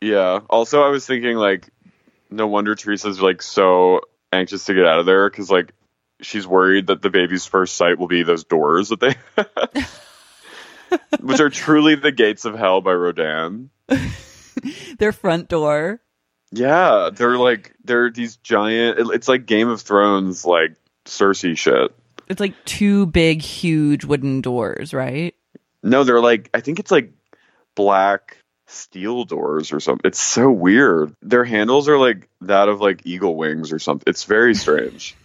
Yeah. 0.00 0.40
Also, 0.50 0.82
I 0.82 0.88
was 0.88 1.06
thinking 1.06 1.36
like, 1.36 1.68
no 2.28 2.48
wonder 2.48 2.74
Teresa's 2.74 3.20
like 3.20 3.40
so 3.40 4.00
anxious 4.32 4.64
to 4.64 4.74
get 4.74 4.84
out 4.84 4.98
of 4.98 5.06
there 5.06 5.30
because 5.30 5.48
like 5.48 5.72
she's 6.20 6.46
worried 6.46 6.88
that 6.88 7.02
the 7.02 7.10
baby's 7.10 7.46
first 7.46 7.76
sight 7.76 7.98
will 7.98 8.08
be 8.08 8.22
those 8.22 8.44
doors 8.44 8.88
that 8.90 9.00
they, 9.00 9.14
which 11.20 11.40
are 11.40 11.50
truly 11.50 11.94
the 11.94 12.12
gates 12.12 12.44
of 12.44 12.54
hell 12.54 12.80
by 12.80 12.92
Rodin. 12.92 13.70
Their 14.98 15.12
front 15.12 15.48
door. 15.48 16.00
Yeah, 16.52 17.10
they're 17.12 17.36
like 17.36 17.74
they're 17.84 18.10
these 18.10 18.36
giant. 18.36 18.98
It's 19.12 19.28
like 19.28 19.46
Game 19.46 19.68
of 19.68 19.80
Thrones, 19.80 20.44
like 20.44 20.72
Cersei 21.04 21.56
shit. 21.56 21.94
It's 22.28 22.40
like 22.40 22.54
two 22.64 23.06
big, 23.06 23.42
huge 23.42 24.04
wooden 24.04 24.40
doors, 24.40 24.92
right? 24.92 25.34
No, 25.82 26.04
they're 26.04 26.20
like 26.20 26.50
I 26.52 26.60
think 26.60 26.78
it's 26.80 26.90
like 26.90 27.12
black 27.74 28.38
steel 28.70 29.24
doors 29.24 29.72
or 29.72 29.80
something. 29.80 30.08
It's 30.08 30.20
so 30.20 30.50
weird. 30.50 31.14
Their 31.22 31.44
handles 31.44 31.88
are 31.88 31.98
like 31.98 32.28
that 32.42 32.68
of 32.68 32.80
like 32.80 33.02
eagle 33.04 33.36
wings 33.36 33.72
or 33.72 33.78
something. 33.78 34.04
It's 34.06 34.24
very 34.24 34.54
strange. 34.54 35.16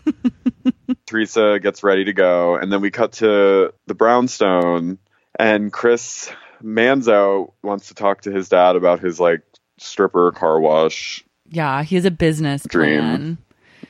Teresa 1.06 1.60
gets 1.62 1.84
ready 1.84 2.06
to 2.06 2.13
go, 2.13 2.56
and 2.56 2.71
then 2.71 2.82
we 2.82 2.91
cut 2.91 3.13
to 3.13 3.73
the 3.86 3.93
brownstone, 3.93 4.97
and 5.39 5.71
Chris 5.71 6.31
Manzo 6.63 7.53
wants 7.63 7.87
to 7.89 7.93
talk 7.93 8.21
to 8.21 8.31
his 8.31 8.49
dad 8.49 8.75
about 8.75 8.99
his 8.99 9.19
like 9.19 9.41
stripper 9.77 10.31
car 10.31 10.59
wash. 10.59 11.23
Yeah, 11.49 11.83
he 11.83 11.95
has 11.95 12.05
a 12.05 12.11
business 12.11 12.63
Dream. 12.63 13.37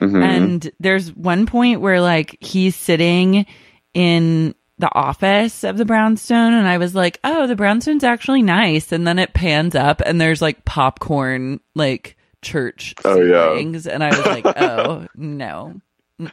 Mhm. 0.01 0.23
And 0.23 0.71
there's 0.79 1.13
one 1.15 1.45
point 1.45 1.79
where 1.81 2.01
like 2.01 2.37
he's 2.41 2.75
sitting 2.75 3.45
in 3.93 4.53
the 4.77 4.93
office 4.93 5.63
of 5.63 5.77
the 5.77 5.85
brownstone 5.85 6.53
and 6.53 6.67
I 6.67 6.77
was 6.79 6.93
like, 6.93 7.17
"Oh, 7.23 7.47
the 7.47 7.55
brownstone's 7.55 8.03
actually 8.03 8.41
nice." 8.41 8.91
And 8.91 9.07
then 9.07 9.19
it 9.19 9.33
pans 9.33 9.73
up 9.73 10.01
and 10.05 10.19
there's 10.19 10.41
like 10.41 10.65
popcorn 10.65 11.61
like 11.75 12.17
church 12.41 12.93
Oh, 13.05 13.21
yeah. 13.21 13.57
and 13.57 14.03
I 14.03 14.09
was 14.09 14.25
like, 14.25 14.45
"Oh, 14.45 15.07
no." 15.15 15.79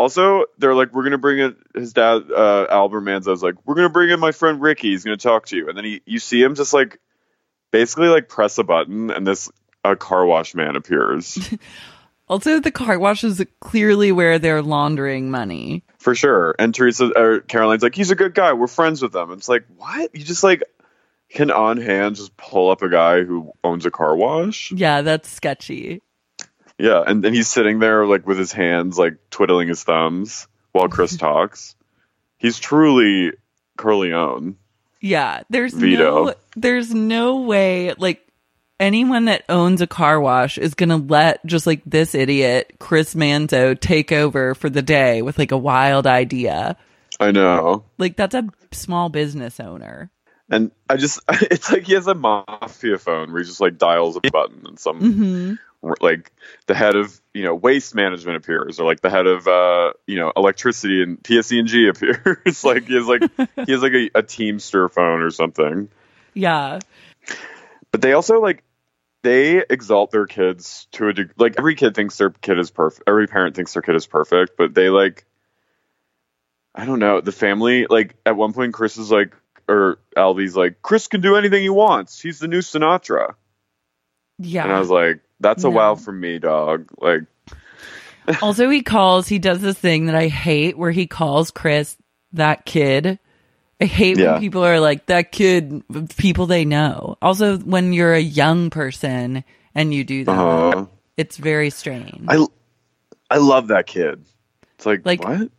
Also, 0.00 0.46
they're 0.56 0.74
like, 0.74 0.94
we're 0.94 1.02
gonna 1.02 1.18
bring 1.18 1.40
in 1.40 1.56
his 1.74 1.92
dad, 1.92 2.22
uh, 2.34 2.66
Albert 2.70 3.02
Manzo's 3.02 3.42
like, 3.42 3.56
we're 3.66 3.74
gonna 3.74 3.90
bring 3.90 4.08
in 4.08 4.18
my 4.18 4.32
friend 4.32 4.62
Ricky. 4.62 4.88
He's 4.88 5.04
gonna 5.04 5.18
talk 5.18 5.44
to 5.46 5.56
you, 5.56 5.68
and 5.68 5.76
then 5.76 5.84
he, 5.84 6.00
you 6.06 6.18
see 6.18 6.42
him 6.42 6.54
just 6.54 6.72
like, 6.72 6.98
basically 7.70 8.08
like 8.08 8.26
press 8.26 8.56
a 8.56 8.64
button, 8.64 9.10
and 9.10 9.26
this 9.26 9.50
a 9.84 9.96
car 9.96 10.24
wash 10.24 10.54
man 10.54 10.74
appears 10.76 11.38
Also, 12.28 12.60
the 12.60 12.70
car 12.70 12.98
wash 12.98 13.24
is 13.24 13.44
clearly 13.58 14.12
where 14.12 14.38
they're 14.38 14.62
laundering 14.62 15.30
money. 15.30 15.82
for 15.98 16.14
sure. 16.14 16.54
And 16.60 16.72
Teresa 16.72 17.10
or 17.16 17.40
Caroline's 17.40 17.82
like, 17.82 17.96
he's 17.96 18.12
a 18.12 18.14
good 18.14 18.34
guy. 18.34 18.52
We're 18.52 18.68
friends 18.68 19.02
with 19.02 19.14
him. 19.14 19.32
It's 19.32 19.48
like, 19.48 19.64
what? 19.76 20.14
You 20.14 20.24
just 20.24 20.44
like 20.44 20.62
can 21.28 21.50
on 21.50 21.76
hand 21.76 22.16
just 22.16 22.36
pull 22.36 22.70
up 22.70 22.82
a 22.82 22.88
guy 22.88 23.24
who 23.24 23.52
owns 23.64 23.84
a 23.84 23.90
car 23.90 24.14
wash? 24.14 24.70
Yeah, 24.70 25.02
that's 25.02 25.28
sketchy. 25.28 26.02
Yeah, 26.80 27.02
and 27.06 27.22
then 27.22 27.34
he's 27.34 27.48
sitting 27.48 27.78
there 27.78 28.06
like 28.06 28.26
with 28.26 28.38
his 28.38 28.52
hands 28.52 28.98
like 28.98 29.18
twiddling 29.30 29.68
his 29.68 29.84
thumbs 29.84 30.48
while 30.72 30.88
Chris 30.88 31.16
talks. 31.18 31.76
He's 32.38 32.58
truly 32.58 33.32
Corleone. 33.76 34.56
Yeah, 35.02 35.42
there's 35.50 35.74
Vito. 35.74 36.24
no 36.24 36.34
there's 36.56 36.94
no 36.94 37.42
way 37.42 37.92
like 37.98 38.26
anyone 38.78 39.26
that 39.26 39.44
owns 39.48 39.82
a 39.82 39.86
car 39.86 40.18
wash 40.20 40.56
is 40.56 40.74
going 40.74 40.88
to 40.88 40.96
let 40.96 41.44
just 41.44 41.66
like 41.66 41.82
this 41.84 42.14
idiot 42.14 42.72
Chris 42.78 43.14
Manzo 43.14 43.78
take 43.78 44.10
over 44.10 44.54
for 44.54 44.70
the 44.70 44.82
day 44.82 45.20
with 45.20 45.38
like 45.38 45.52
a 45.52 45.58
wild 45.58 46.06
idea. 46.06 46.78
I 47.18 47.30
know. 47.30 47.84
Like 47.98 48.16
that's 48.16 48.34
a 48.34 48.48
small 48.72 49.10
business 49.10 49.60
owner. 49.60 50.10
And 50.50 50.72
I 50.88 50.96
just, 50.96 51.20
it's 51.28 51.70
like 51.70 51.84
he 51.84 51.94
has 51.94 52.06
a 52.06 52.14
mafia 52.14 52.98
phone 52.98 53.32
where 53.32 53.40
he 53.40 53.46
just 53.46 53.60
like 53.60 53.78
dials 53.78 54.16
a 54.16 54.30
button 54.30 54.66
and 54.66 54.78
some, 54.78 55.00
Mhm. 55.00 55.58
like 56.00 56.32
the 56.66 56.74
head 56.74 56.96
of, 56.96 57.20
you 57.32 57.44
know, 57.44 57.54
waste 57.54 57.94
management 57.94 58.36
appears 58.36 58.80
or 58.80 58.86
like 58.86 59.00
the 59.00 59.10
head 59.10 59.26
of, 59.26 59.46
uh, 59.46 59.92
you 60.06 60.16
know, 60.16 60.32
electricity 60.36 61.02
and 61.02 61.22
PSE&G 61.22 61.88
appears. 61.88 62.64
like 62.64 62.86
he 62.86 62.94
has 62.94 63.06
like, 63.06 63.22
he 63.66 63.72
has 63.72 63.82
like 63.82 63.92
a, 63.92 64.10
a 64.16 64.22
Teamster 64.22 64.88
phone 64.88 65.22
or 65.22 65.30
something. 65.30 65.88
Yeah. 66.34 66.80
But 67.92 68.02
they 68.02 68.12
also 68.12 68.40
like, 68.40 68.62
they 69.22 69.58
exalt 69.68 70.10
their 70.10 70.26
kids 70.26 70.88
to 70.92 71.08
a 71.08 71.12
degree. 71.12 71.34
Like 71.36 71.54
every 71.58 71.74
kid 71.74 71.94
thinks 71.94 72.16
their 72.16 72.30
kid 72.30 72.58
is 72.58 72.70
perfect. 72.70 73.04
Every 73.06 73.26
parent 73.26 73.54
thinks 73.54 73.74
their 73.74 73.82
kid 73.82 73.94
is 73.94 74.06
perfect, 74.06 74.52
but 74.56 74.74
they 74.74 74.88
like, 74.88 75.26
I 76.74 76.86
don't 76.86 77.00
know. 77.00 77.20
The 77.20 77.32
family, 77.32 77.86
like 77.88 78.14
at 78.24 78.36
one 78.36 78.52
point, 78.52 78.72
Chris 78.72 78.96
is 78.96 79.10
like, 79.10 79.34
or 79.70 79.98
Albie's 80.16 80.56
like, 80.56 80.82
Chris 80.82 81.06
can 81.08 81.20
do 81.20 81.36
anything 81.36 81.62
he 81.62 81.68
wants. 81.68 82.20
He's 82.20 82.38
the 82.40 82.48
new 82.48 82.58
Sinatra. 82.60 83.34
Yeah. 84.38 84.64
And 84.64 84.72
I 84.72 84.78
was 84.78 84.90
like, 84.90 85.20
that's 85.38 85.64
a 85.64 85.68
No. 85.70 85.76
wow 85.76 85.94
for 85.94 86.12
me, 86.12 86.38
dog. 86.38 86.88
Like, 86.98 87.22
also 88.42 88.68
he 88.68 88.82
calls 88.82 89.28
he 89.28 89.38
does 89.38 89.60
this 89.60 89.78
thing 89.78 90.06
that 90.06 90.14
I 90.14 90.28
hate 90.28 90.76
where 90.76 90.90
he 90.90 91.06
calls 91.06 91.50
Chris 91.50 91.96
that 92.32 92.64
kid. 92.66 93.18
I 93.80 93.84
hate 93.86 94.18
Yeah. 94.18 94.32
when 94.32 94.40
people 94.40 94.64
are 94.64 94.80
like 94.80 95.06
that 95.06 95.32
kid 95.32 95.82
people 96.16 96.46
they 96.46 96.64
know. 96.64 97.16
Also 97.22 97.58
when 97.58 97.92
you're 97.92 98.12
a 98.14 98.20
young 98.20 98.70
person 98.70 99.42
and 99.74 99.94
you 99.94 100.04
do 100.04 100.24
that. 100.24 100.32
uh, 100.38 100.86
It's 101.16 101.36
very 101.36 101.70
strange. 101.70 102.24
I, 102.28 102.44
I 103.30 103.38
love 103.38 103.68
that 103.68 103.86
kid. 103.86 104.24
It's 104.74 104.86
like, 104.86 105.04
Like- 105.06 105.24
what? 105.24 105.50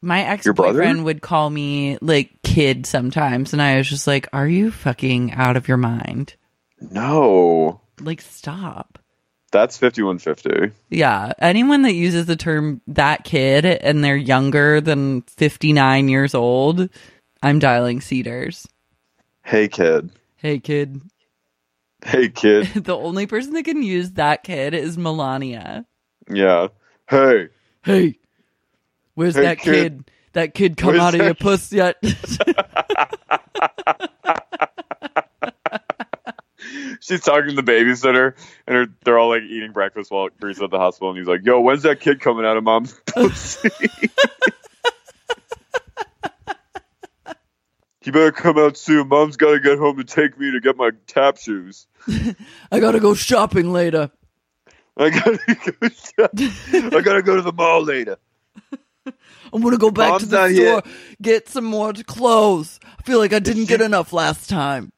My 0.00 0.22
ex 0.22 0.46
boyfriend 0.46 1.04
would 1.04 1.22
call 1.22 1.50
me 1.50 1.98
like 2.00 2.30
kid 2.42 2.86
sometimes, 2.86 3.52
and 3.52 3.60
I 3.60 3.78
was 3.78 3.88
just 3.88 4.06
like, 4.06 4.28
"Are 4.32 4.46
you 4.48 4.70
fucking 4.70 5.32
out 5.32 5.56
of 5.56 5.66
your 5.68 5.76
mind? 5.76 6.34
No, 6.80 7.80
Like, 8.00 8.20
stop." 8.20 8.98
that's 9.50 9.78
5150. 9.78 10.74
Yeah, 10.90 11.32
anyone 11.38 11.82
that 11.82 11.94
uses 11.94 12.26
the 12.26 12.36
term 12.36 12.80
"that 12.86 13.24
kid" 13.24 13.64
and 13.64 14.04
they're 14.04 14.16
younger 14.16 14.80
than 14.80 15.22
fifty 15.22 15.72
nine 15.72 16.08
years 16.08 16.34
old, 16.34 16.88
I'm 17.42 17.58
dialing 17.58 18.00
Cedars. 18.00 18.68
Hey, 19.42 19.66
kid. 19.68 20.10
Hey, 20.36 20.58
kid. 20.60 21.00
Hey, 22.04 22.28
kid. 22.28 22.66
the 22.84 22.96
only 22.96 23.26
person 23.26 23.54
that 23.54 23.64
can 23.64 23.82
use 23.82 24.12
that 24.12 24.44
kid 24.44 24.74
is 24.74 24.96
Melania. 24.96 25.86
yeah. 26.30 26.68
Hey. 27.08 27.48
Hey, 27.82 28.17
where's 29.18 29.34
Hey, 29.34 29.42
that 29.42 29.58
kid. 29.58 29.72
kid? 29.72 30.10
That 30.34 30.54
kid 30.54 30.76
come 30.76 30.90
Where's 30.90 31.00
out 31.00 31.14
of 31.14 31.20
your 31.22 31.34
puss 31.34 31.72
yet? 31.72 31.96
She's 37.00 37.20
talking 37.20 37.50
to 37.50 37.54
the 37.54 37.62
babysitter, 37.62 38.34
and 38.66 38.76
her, 38.76 38.86
they're 39.04 39.18
all 39.18 39.28
like 39.30 39.42
eating 39.42 39.72
breakfast 39.72 40.10
while 40.10 40.28
Grease's 40.40 40.62
at 40.62 40.70
the 40.70 40.78
hospital, 40.78 41.10
and 41.10 41.18
he's 41.18 41.26
like, 41.28 41.44
"Yo, 41.44 41.60
when's 41.60 41.82
that 41.82 42.00
kid 42.00 42.20
coming 42.20 42.44
out 42.44 42.56
of 42.56 42.64
mom's 42.64 42.92
pussy?" 43.06 43.70
you 48.04 48.12
better 48.12 48.32
come 48.32 48.58
out 48.58 48.76
soon. 48.76 49.06
Mom's 49.08 49.36
got 49.36 49.52
to 49.52 49.60
get 49.60 49.78
home 49.78 49.96
to 49.98 50.04
take 50.04 50.38
me 50.38 50.50
to 50.52 50.60
get 50.60 50.76
my 50.76 50.90
tap 51.06 51.38
shoes. 51.38 51.86
I 52.72 52.80
gotta 52.80 53.00
go 53.00 53.14
shopping 53.14 53.72
later. 53.72 54.10
I 54.96 55.10
gotta 55.10 55.38
go. 55.80 55.88
shop- 55.88 56.32
I 56.94 57.00
gotta 57.00 57.22
go 57.22 57.36
to 57.36 57.42
the 57.42 57.52
mall 57.52 57.84
later. 57.84 58.18
I'm 59.52 59.62
gonna 59.62 59.78
go 59.78 59.90
back 59.90 60.10
Mom's 60.10 60.22
to 60.24 60.28
the 60.28 60.36
store, 60.48 60.50
here. 60.54 60.82
get 61.20 61.48
some 61.48 61.64
more 61.64 61.92
clothes. 61.92 62.78
I 62.98 63.02
feel 63.02 63.18
like 63.18 63.32
I 63.32 63.38
didn't 63.38 63.66
get 63.66 63.80
enough 63.80 64.12
last 64.12 64.48
time. 64.48 64.92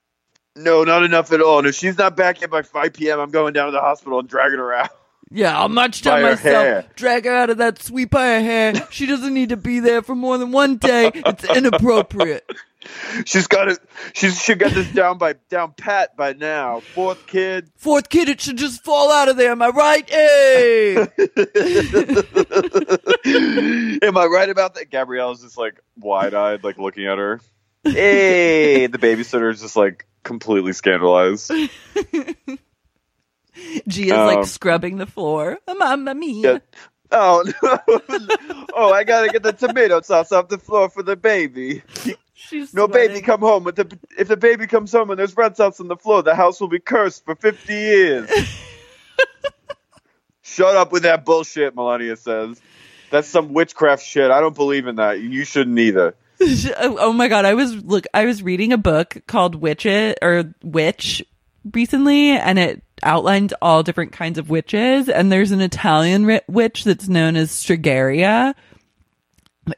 No, 0.57 0.85
not 0.85 1.05
enough 1.05 1.33
at 1.33 1.41
all. 1.41 1.59
And 1.59 1.69
if 1.69 1.75
she's 1.75 1.97
not 1.97 2.17
back 2.17 2.41
yet 2.41 2.51
by 2.51 2.63
5 2.63 2.93
p.m., 2.93 3.21
I'm 3.21 3.31
going 3.31 3.53
down 3.53 3.67
to 3.67 3.73
the 3.73 3.81
hospital 3.81 4.19
and 4.19 4.29
dragging 4.29 4.59
her 4.59 4.73
out. 4.75 4.91
Yeah, 5.33 5.57
I'll 5.57 5.69
march 5.69 6.03
down 6.03 6.23
myself, 6.23 6.43
hair. 6.43 6.85
drag 6.97 7.25
her 7.25 7.33
out 7.33 7.51
of 7.51 7.59
that 7.59 7.81
sweet 7.81 8.11
by 8.11 8.27
her 8.27 8.41
hair. 8.41 8.75
She 8.91 9.07
doesn't 9.07 9.33
need 9.33 9.51
to 9.51 9.57
be 9.57 9.79
there 9.79 10.03
for 10.03 10.17
more 10.17 10.37
than 10.39 10.51
one 10.51 10.77
day. 10.77 11.13
It's 11.15 11.45
inappropriate. 11.57 12.45
She's 13.27 13.47
got 13.47 13.69
it. 13.69 13.79
She 14.15 14.31
should 14.31 14.59
get 14.59 14.73
this 14.73 14.91
down 14.93 15.19
by 15.19 15.35
down 15.51 15.75
pat 15.77 16.17
by 16.17 16.33
now. 16.33 16.81
Fourth 16.81 17.27
kid. 17.27 17.71
Fourth 17.77 18.09
kid, 18.09 18.29
it 18.31 18.41
should 18.41 18.57
just 18.57 18.83
fall 18.85 19.11
out 19.13 19.29
of 19.29 19.37
there. 19.37 19.53
Am 19.53 19.61
I 19.63 19.69
right? 19.69 20.09
Hey! 20.09 20.97
Am 24.03 24.17
I 24.17 24.27
right 24.27 24.49
about 24.49 24.75
that? 24.75 24.89
Gabrielle's 24.91 25.43
just 25.43 25.59
like 25.59 25.81
wide 25.99 26.35
eyed, 26.35 26.65
like 26.65 26.79
looking 26.79 27.07
at 27.07 27.19
her. 27.19 27.41
Hey, 27.85 28.87
the 28.89 28.99
babysitter 28.99 29.51
is 29.53 29.61
just 29.61 29.77
like 29.77 30.07
completely 30.23 30.73
scandalized. 30.73 31.51
Gia's 33.89 34.13
Um, 34.13 34.27
like 34.27 34.47
scrubbing 34.47 34.97
the 34.97 35.07
floor. 35.07 35.59
Mamma 35.69 36.15
mia. 36.15 36.53
Yeah. 36.55 36.59
Oh 37.13 37.43
no! 37.63 37.79
oh, 38.73 38.93
I 38.93 39.03
gotta 39.03 39.29
get 39.29 39.43
the 39.43 39.53
tomato 39.53 40.01
sauce 40.01 40.31
off 40.31 40.47
the 40.49 40.59
floor 40.59 40.89
for 40.89 41.03
the 41.03 41.17
baby. 41.17 41.83
She's 42.49 42.73
No 42.73 42.89
baby, 42.89 43.21
come 43.21 43.41
home. 43.41 43.65
With 43.65 43.77
the, 43.77 43.99
if 44.19 44.29
the 44.29 44.37
baby 44.37 44.67
comes 44.67 44.93
home 44.93 45.11
and 45.11 45.19
there's 45.19 45.37
red 45.37 45.57
sauce 45.57 45.79
on 45.81 45.89
the 45.89 45.97
floor, 45.97 46.23
the 46.23 46.35
house 46.35 46.61
will 46.61 46.69
be 46.69 46.81
cursed 46.81 47.25
for 47.25 47.35
fifty 47.35 47.75
years. 47.75 48.31
Shut 50.43 50.75
up 50.75 50.91
with 50.91 51.05
that 51.05 51.25
bullshit, 51.25 51.75
Melania 51.77 52.17
says. 52.17 52.61
That's 53.11 53.29
some 53.29 53.53
witchcraft 53.53 54.05
shit. 54.05 54.31
I 54.31 54.41
don't 54.41 54.55
believe 54.55 54.87
in 54.87 54.97
that. 54.97 55.21
You 55.21 55.45
shouldn't 55.45 55.79
either. 55.79 56.15
oh 56.41 56.97
oh 56.99 57.13
my 57.13 57.29
god, 57.29 57.45
I 57.45 57.55
was 57.55 57.75
look 57.85 58.07
I 58.15 58.25
was 58.25 58.43
reading 58.43 58.73
a 58.73 58.79
book 58.79 59.19
called 59.27 59.55
Witch 59.55 59.85
It 59.85 60.19
or 60.23 60.55
Witch 60.63 61.23
recently 61.75 62.31
and 62.31 62.59
it 62.59 62.83
outlined 63.03 63.53
all 63.61 63.83
different 63.83 64.13
kinds 64.13 64.39
of 64.39 64.49
witches 64.49 65.09
and 65.09 65.31
there's 65.31 65.51
an 65.51 65.61
Italian 65.61 66.41
witch 66.49 66.85
that's 66.85 67.09
known 67.09 67.37
as 67.37 67.51
Stregaria. 67.51 68.55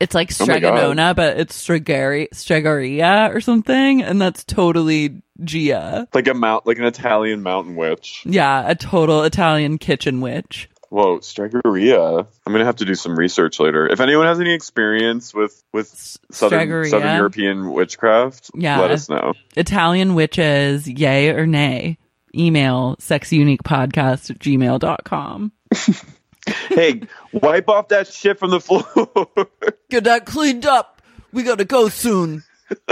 It's 0.01 0.14
like 0.14 0.31
Oh 0.40 0.47
my 0.47 1.12
but 1.12 1.38
it's 1.38 1.61
Stregari 1.61 2.29
Stregaria 2.31 3.35
or 3.35 3.40
something 3.40 4.03
and 4.03 4.21
that's 4.21 4.45
totally 4.45 5.23
Gia. 5.42 6.07
Like 6.14 6.29
a 6.29 6.35
mount, 6.35 6.66
like 6.66 6.79
an 6.79 6.85
Italian 6.85 7.42
mountain 7.42 7.75
witch. 7.77 8.23
Yeah, 8.25 8.62
a 8.68 8.75
total 8.75 9.23
Italian 9.25 9.79
kitchen 9.79 10.21
witch. 10.21 10.68
Whoa, 10.88 11.18
Stregoria. 11.18 12.27
I'm 12.47 12.53
gonna 12.53 12.64
have 12.66 12.77
to 12.77 12.85
do 12.85 12.95
some 12.95 13.18
research 13.18 13.59
later. 13.59 13.87
If 13.88 14.01
anyone 14.01 14.27
has 14.27 14.38
any 14.40 14.53
experience 14.53 15.33
with 15.35 15.62
with 15.73 15.88
southern 16.31 16.68
Stregoria? 16.68 16.90
southern 16.90 17.16
European 17.16 17.73
witchcraft, 17.73 18.51
Yeah. 18.55 18.79
let 18.79 18.90
us 18.90 19.09
know. 19.09 19.33
Italian 19.57 20.14
witches, 20.14 20.87
yay 20.87 21.31
or 21.31 21.47
nay? 21.47 21.99
Email 22.37 22.97
sexyuniquepodcast 23.01 24.31
at 24.31 24.38
gmail.com. 24.38 25.53
hey, 26.47 27.03
wipe 27.33 27.69
off 27.69 27.89
that 27.89 28.07
shit 28.09 28.39
from 28.39 28.51
the 28.51 28.61
floor. 28.61 28.85
Get 29.91 30.05
that 30.05 30.27
cleaned 30.27 30.67
up. 30.67 31.03
We 31.33 31.43
gotta 31.43 31.65
go 31.65 31.89
soon. 31.89 32.45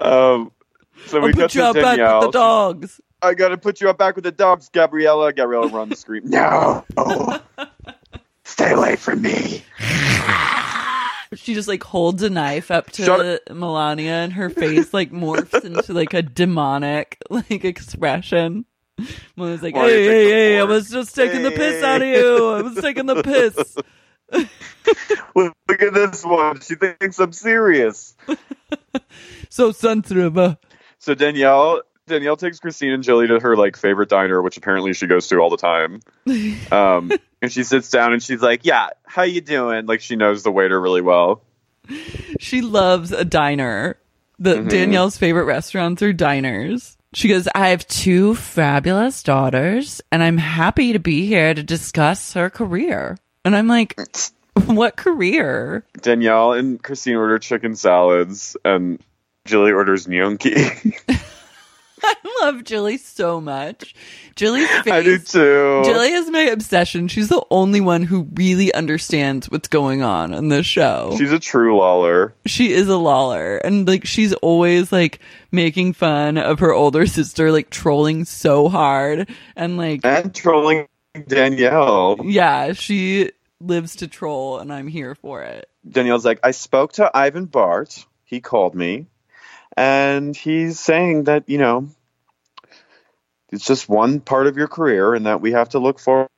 um, 0.00 0.52
so 1.06 1.20
we 1.20 1.28
I'll 1.28 1.32
got 1.32 1.36
put 1.36 1.54
you 1.54 1.60
to 1.60 1.66
out 1.66 1.74
back 1.74 1.98
with 1.98 2.20
the 2.22 2.30
dogs. 2.32 3.00
I 3.22 3.34
gotta 3.34 3.56
put 3.56 3.80
you 3.80 3.88
out 3.88 3.98
back 3.98 4.14
with 4.14 4.24
the 4.24 4.32
dogs, 4.32 4.68
Gabriella. 4.68 5.32
Gabriella 5.32 5.68
runs 5.68 5.90
the 5.90 5.96
scream. 5.96 6.22
No, 6.26 6.84
stay 8.44 8.72
away 8.72 8.96
from 8.96 9.22
me. 9.22 9.62
She 11.34 11.54
just 11.54 11.68
like 11.68 11.82
holds 11.82 12.22
a 12.22 12.30
knife 12.30 12.70
up 12.70 12.90
to 12.92 13.04
Shut 13.04 13.54
Melania 13.54 14.12
and 14.12 14.32
her 14.34 14.48
face 14.48 14.94
like 14.94 15.10
morphs 15.10 15.64
into 15.64 15.92
like 15.92 16.14
a 16.14 16.22
demonic 16.22 17.18
like 17.30 17.64
expression. 17.64 18.64
Melania's 19.36 19.62
like, 19.62 19.74
Why 19.74 19.88
do 19.88 19.94
hey, 19.94 20.04
hey, 20.06 20.28
hey, 20.30 20.58
I 20.58 20.64
was 20.64 20.88
just 20.90 21.14
taking 21.14 21.42
the 21.42 21.50
piss 21.50 21.82
out 21.82 22.02
of 22.02 22.08
you. 22.08 22.48
I 22.48 22.62
was 22.62 22.76
taking 22.76 23.06
the 23.06 23.22
piss. 23.22 23.76
Look 25.34 25.82
at 25.82 25.94
this 25.94 26.24
one. 26.24 26.60
She 26.60 26.74
thinks 26.76 27.18
I'm 27.18 27.32
serious. 27.32 28.14
So 29.48 29.72
sensitive. 29.72 30.36
Uh. 30.36 30.56
So 30.98 31.14
Danielle 31.14 31.80
Danielle 32.06 32.36
takes 32.36 32.58
Christine 32.58 32.92
and 32.92 33.02
Jilly 33.02 33.26
to 33.28 33.40
her 33.40 33.56
like 33.56 33.76
favorite 33.76 34.08
diner, 34.08 34.42
which 34.42 34.56
apparently 34.56 34.92
she 34.92 35.06
goes 35.06 35.28
to 35.28 35.38
all 35.38 35.48
the 35.50 35.56
time. 35.56 36.00
Um, 36.70 37.10
and 37.40 37.50
she 37.50 37.62
sits 37.62 37.88
down 37.90 38.12
and 38.12 38.22
she's 38.22 38.42
like, 38.42 38.64
"Yeah, 38.64 38.88
how 39.06 39.22
you 39.22 39.40
doing?" 39.40 39.86
Like 39.86 40.00
she 40.02 40.16
knows 40.16 40.42
the 40.42 40.50
waiter 40.52 40.78
really 40.78 41.00
well. 41.00 41.42
She 42.38 42.60
loves 42.60 43.12
a 43.12 43.24
diner. 43.24 43.96
The 44.38 44.56
Mm-hmm. 44.56 44.68
Danielle's 44.68 45.16
favorite 45.16 45.44
restaurants 45.44 46.02
are 46.02 46.12
diners. 46.12 46.95
She 47.16 47.28
goes, 47.28 47.48
I 47.54 47.68
have 47.68 47.88
two 47.88 48.34
fabulous 48.34 49.22
daughters, 49.22 50.02
and 50.12 50.22
I'm 50.22 50.36
happy 50.36 50.92
to 50.92 50.98
be 50.98 51.24
here 51.24 51.54
to 51.54 51.62
discuss 51.62 52.34
her 52.34 52.50
career. 52.50 53.16
And 53.42 53.56
I'm 53.56 53.68
like, 53.68 53.98
what 54.66 54.96
career? 54.98 55.82
Danielle 56.02 56.52
and 56.52 56.80
Christine 56.82 57.16
order 57.16 57.38
chicken 57.38 57.74
salads, 57.74 58.54
and 58.66 59.00
Jilly 59.46 59.72
orders 59.72 60.06
gnocchi. 60.06 60.56
I 62.24 62.44
love 62.44 62.64
Jilly 62.64 62.98
so 62.98 63.40
much. 63.40 63.94
Jilly's 64.36 64.68
face. 64.68 64.86
I 64.92 65.02
do 65.02 65.18
too. 65.18 65.82
Jilly 65.84 66.12
is 66.12 66.30
my 66.30 66.42
obsession. 66.42 67.08
She's 67.08 67.28
the 67.28 67.44
only 67.50 67.80
one 67.80 68.02
who 68.02 68.28
really 68.34 68.72
understands 68.74 69.50
what's 69.50 69.68
going 69.68 70.02
on 70.02 70.32
in 70.34 70.48
this 70.48 70.66
show. 70.66 71.14
She's 71.18 71.32
a 71.32 71.38
true 71.38 71.76
lawler. 71.78 72.34
she 72.46 72.72
is 72.72 72.88
a 72.88 72.96
lawler 72.96 73.56
and 73.58 73.86
like 73.88 74.04
she's 74.06 74.32
always 74.34 74.92
like 74.92 75.20
making 75.50 75.94
fun 75.94 76.38
of 76.38 76.60
her 76.60 76.72
older 76.72 77.06
sister 77.06 77.50
like 77.50 77.70
trolling 77.70 78.24
so 78.24 78.68
hard 78.68 79.28
and 79.56 79.76
like 79.76 80.04
And 80.04 80.34
trolling 80.34 80.86
Danielle. 81.26 82.18
yeah 82.24 82.72
she 82.72 83.30
lives 83.60 83.96
to 83.96 84.06
troll 84.06 84.58
and 84.58 84.70
i'm 84.72 84.86
here 84.86 85.14
for 85.14 85.42
it 85.42 85.68
Danielle's 85.88 86.24
like, 86.24 86.40
I 86.42 86.50
spoke 86.50 86.94
to 86.94 87.08
Ivan 87.16 87.44
Bart. 87.46 88.04
He 88.24 88.40
called 88.40 88.74
me. 88.74 89.06
And 89.76 90.34
he's 90.34 90.80
saying 90.80 91.24
that, 91.24 91.48
you 91.48 91.58
know, 91.58 91.88
it's 93.50 93.66
just 93.66 93.88
one 93.88 94.20
part 94.20 94.46
of 94.46 94.56
your 94.56 94.68
career 94.68 95.14
and 95.14 95.26
that 95.26 95.40
we 95.40 95.52
have 95.52 95.70
to 95.70 95.78
look 95.78 95.98
forward 95.98 96.28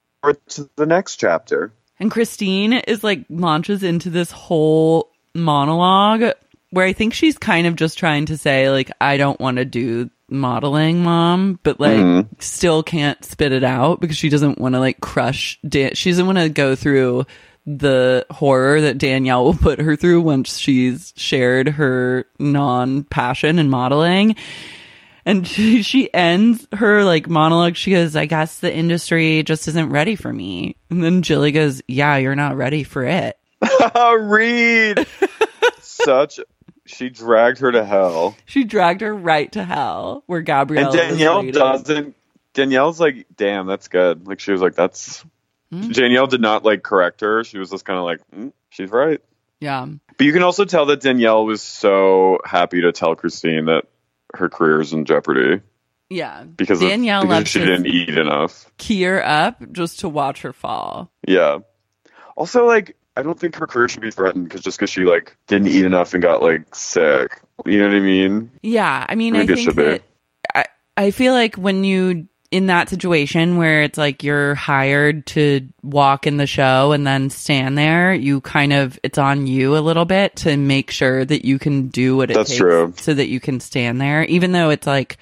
to 0.49 0.69
the 0.77 0.87
next 0.87 1.17
chapter. 1.17 1.73
and 2.01 2.11
christine 2.11 2.73
is 2.73 3.05
like 3.05 3.25
launches 3.29 3.83
into 3.83 4.11
this 4.11 4.31
whole 4.31 5.11
monologue 5.35 6.33
where 6.71 6.87
i 6.87 6.93
think 6.93 7.15
she's 7.15 7.39
kind 7.39 7.67
of 7.67 7.77
just 7.77 7.99
trying 7.99 8.27
to 8.27 8.37
say 8.37 8.71
like 8.71 8.91
i 9.01 9.17
don't 9.17 9.41
want 9.41 9.57
to 9.57 9.65
do 9.65 10.11
modeling 10.29 11.03
mom 11.03 11.59
but 11.63 11.81
like 11.81 11.97
mm-hmm. 11.97 12.29
still 12.39 12.83
can't 12.83 13.25
spit 13.25 13.53
it 13.53 13.65
out 13.65 14.01
because 14.01 14.17
she 14.17 14.29
doesn't 14.29 14.59
want 14.59 14.75
to 14.75 14.81
like 14.81 15.01
crush 15.01 15.59
Dan- 15.67 15.95
she 15.95 16.11
doesn't 16.11 16.27
want 16.27 16.39
to 16.39 16.49
go 16.49 16.75
through 16.75 17.25
the 17.77 18.27
horror 18.31 18.81
that 18.81 18.99
Danielle 18.99 19.45
will 19.45 19.55
put 19.55 19.81
her 19.81 19.95
through 19.95 20.23
once 20.23 20.57
she's 20.57 21.13
shared 21.17 21.69
her 21.69 22.25
non-passion 22.39 23.59
in 23.59 23.69
modeling 23.69 24.37
and 25.27 25.47
she, 25.47 25.83
she 25.83 26.13
ends 26.15 26.67
her 26.73 27.05
like 27.05 27.29
monologue 27.29 27.77
she 27.77 27.91
goes 27.91 28.17
i 28.17 28.25
guess 28.25 28.61
the 28.61 28.75
industry 28.75 29.43
just 29.43 29.69
isn't 29.69 29.91
ready 29.91 30.17
for 30.17 30.33
me 30.33 30.77
and 30.89 31.05
then 31.05 31.21
jilly 31.21 31.53
goes 31.53 31.83
yeah 31.87 32.17
you're 32.17 32.35
not 32.35 32.57
ready 32.57 32.83
for 32.85 33.05
it 33.05 33.37
Reed! 34.19 35.07
Such. 35.81 36.41
She 36.87 37.11
dragged 37.11 37.59
her 37.59 37.73
to 37.73 37.85
hell. 37.85 38.37
she 38.47 38.65
dragged 38.65 39.03
her 39.03 39.15
right 39.15 39.51
to 39.53 39.65
hell 39.65 40.23
where 40.27 40.41
gabrielle 40.41 40.91
and 40.91 41.19
Danielle 41.19 41.51
doesn't. 41.51 42.15
Danielle's 42.55 42.99
like, 42.99 43.27
damn, 43.37 43.67
that's 43.67 43.89
good. 43.89 44.27
Like, 44.27 44.41
she 44.41 44.51
was 44.53 44.61
like, 44.61 44.75
that's. 44.75 45.25
Hmm? 45.71 45.91
Danielle 45.91 46.27
did 46.27 46.41
not 46.41 46.65
like 46.65 46.83
correct 46.83 47.21
her. 47.21 47.45
She 47.45 47.59
was 47.59 47.71
just 47.71 47.85
kind 47.85 47.99
of 47.99 48.05
like, 48.05 48.21
mm, 48.35 48.53
she's 48.71 48.91
right. 48.91 49.21
yeah 49.61 49.87
But 50.17 50.25
you 50.27 50.33
can 50.33 50.43
also 50.43 50.65
tell 50.65 50.87
that 50.87 51.01
Danielle 51.01 51.45
was 51.45 51.61
so 51.63 52.39
happy 52.45 52.81
to 52.83 52.93
tell 52.93 53.15
Christine 53.17 53.67
that 53.67 53.85
her 54.35 54.49
career 54.49 54.81
is 54.81 54.93
in 54.93 55.05
jeopardy 55.05 55.61
yeah 56.11 56.43
because 56.45 56.81
of- 56.81 56.89
danielle 56.89 57.21
because 57.23 57.35
loves 57.37 57.51
she 57.51 57.59
didn't 57.61 57.87
eat 57.87 58.17
enough. 58.17 58.71
key 58.79 59.03
her 59.03 59.23
up 59.27 59.61
just 59.73 60.01
to 60.01 60.09
watch 60.09 60.41
her 60.43 60.53
fall 60.55 61.11
Yeah. 61.27 61.59
Also, 62.37 62.65
like, 62.67 62.97
I 63.17 63.23
don't 63.23 63.39
think 63.39 63.57
her 63.57 63.67
career 63.67 63.89
should 63.89 64.01
be 64.03 64.11
threatened 64.13 64.45
because 64.45 64.61
just 64.63 64.79
because 64.79 64.91
she 64.91 65.03
like 65.03 65.37
didn't 65.49 65.69
eat 65.69 65.85
enough 65.85 66.15
and 66.15 66.23
got 66.23 66.41
like 66.43 66.75
sick. 66.75 67.41
You 67.67 67.79
know 67.81 67.89
what 67.89 67.97
I 67.97 68.01
mean? 68.01 68.51
Yeah, 68.63 69.05
I 69.09 69.15
mean, 69.17 69.35
I 69.35 69.41
I 69.41 69.47
think 69.47 69.51
it 69.51 69.55
think 69.57 69.69
should 69.69 69.77
be. 69.77 69.83
that 69.83 70.03
I, 70.55 70.65
I 70.97 71.11
feel 71.11 71.33
like 71.33 71.57
when 71.57 71.83
you 71.85 72.29
in 72.51 72.67
that 72.67 72.89
situation 72.89 73.57
where 73.59 73.83
it's 73.83 73.99
like 73.99 74.23
you're 74.23 74.55
hired 74.55 75.27
to 75.27 75.69
walk 75.83 76.27
in 76.27 76.39
the 76.39 76.47
show 76.47 76.93
and 76.93 77.07
then 77.07 77.31
stand 77.31 77.77
there, 77.77 78.15
you 78.15 78.41
kind 78.41 78.73
of 78.73 78.99
it's 79.03 79.19
on 79.19 79.47
you 79.47 79.77
a 79.77 79.81
little 79.81 80.05
bit 80.07 80.37
to 80.37 80.57
make 80.57 80.91
sure 80.91 81.25
that 81.25 81.45
you 81.45 81.59
can 81.59 81.89
do 81.89 82.17
what 82.17 82.31
it 82.31 82.35
That's 82.35 82.51
takes 82.51 82.59
true. 82.59 82.95
so 82.97 83.13
that 83.15 83.29
you 83.29 83.39
can 83.41 83.61
stand 83.61 84.01
there, 84.01 84.25
even 84.25 84.53
though 84.53 84.71
it's 84.71 84.87
like 84.87 85.19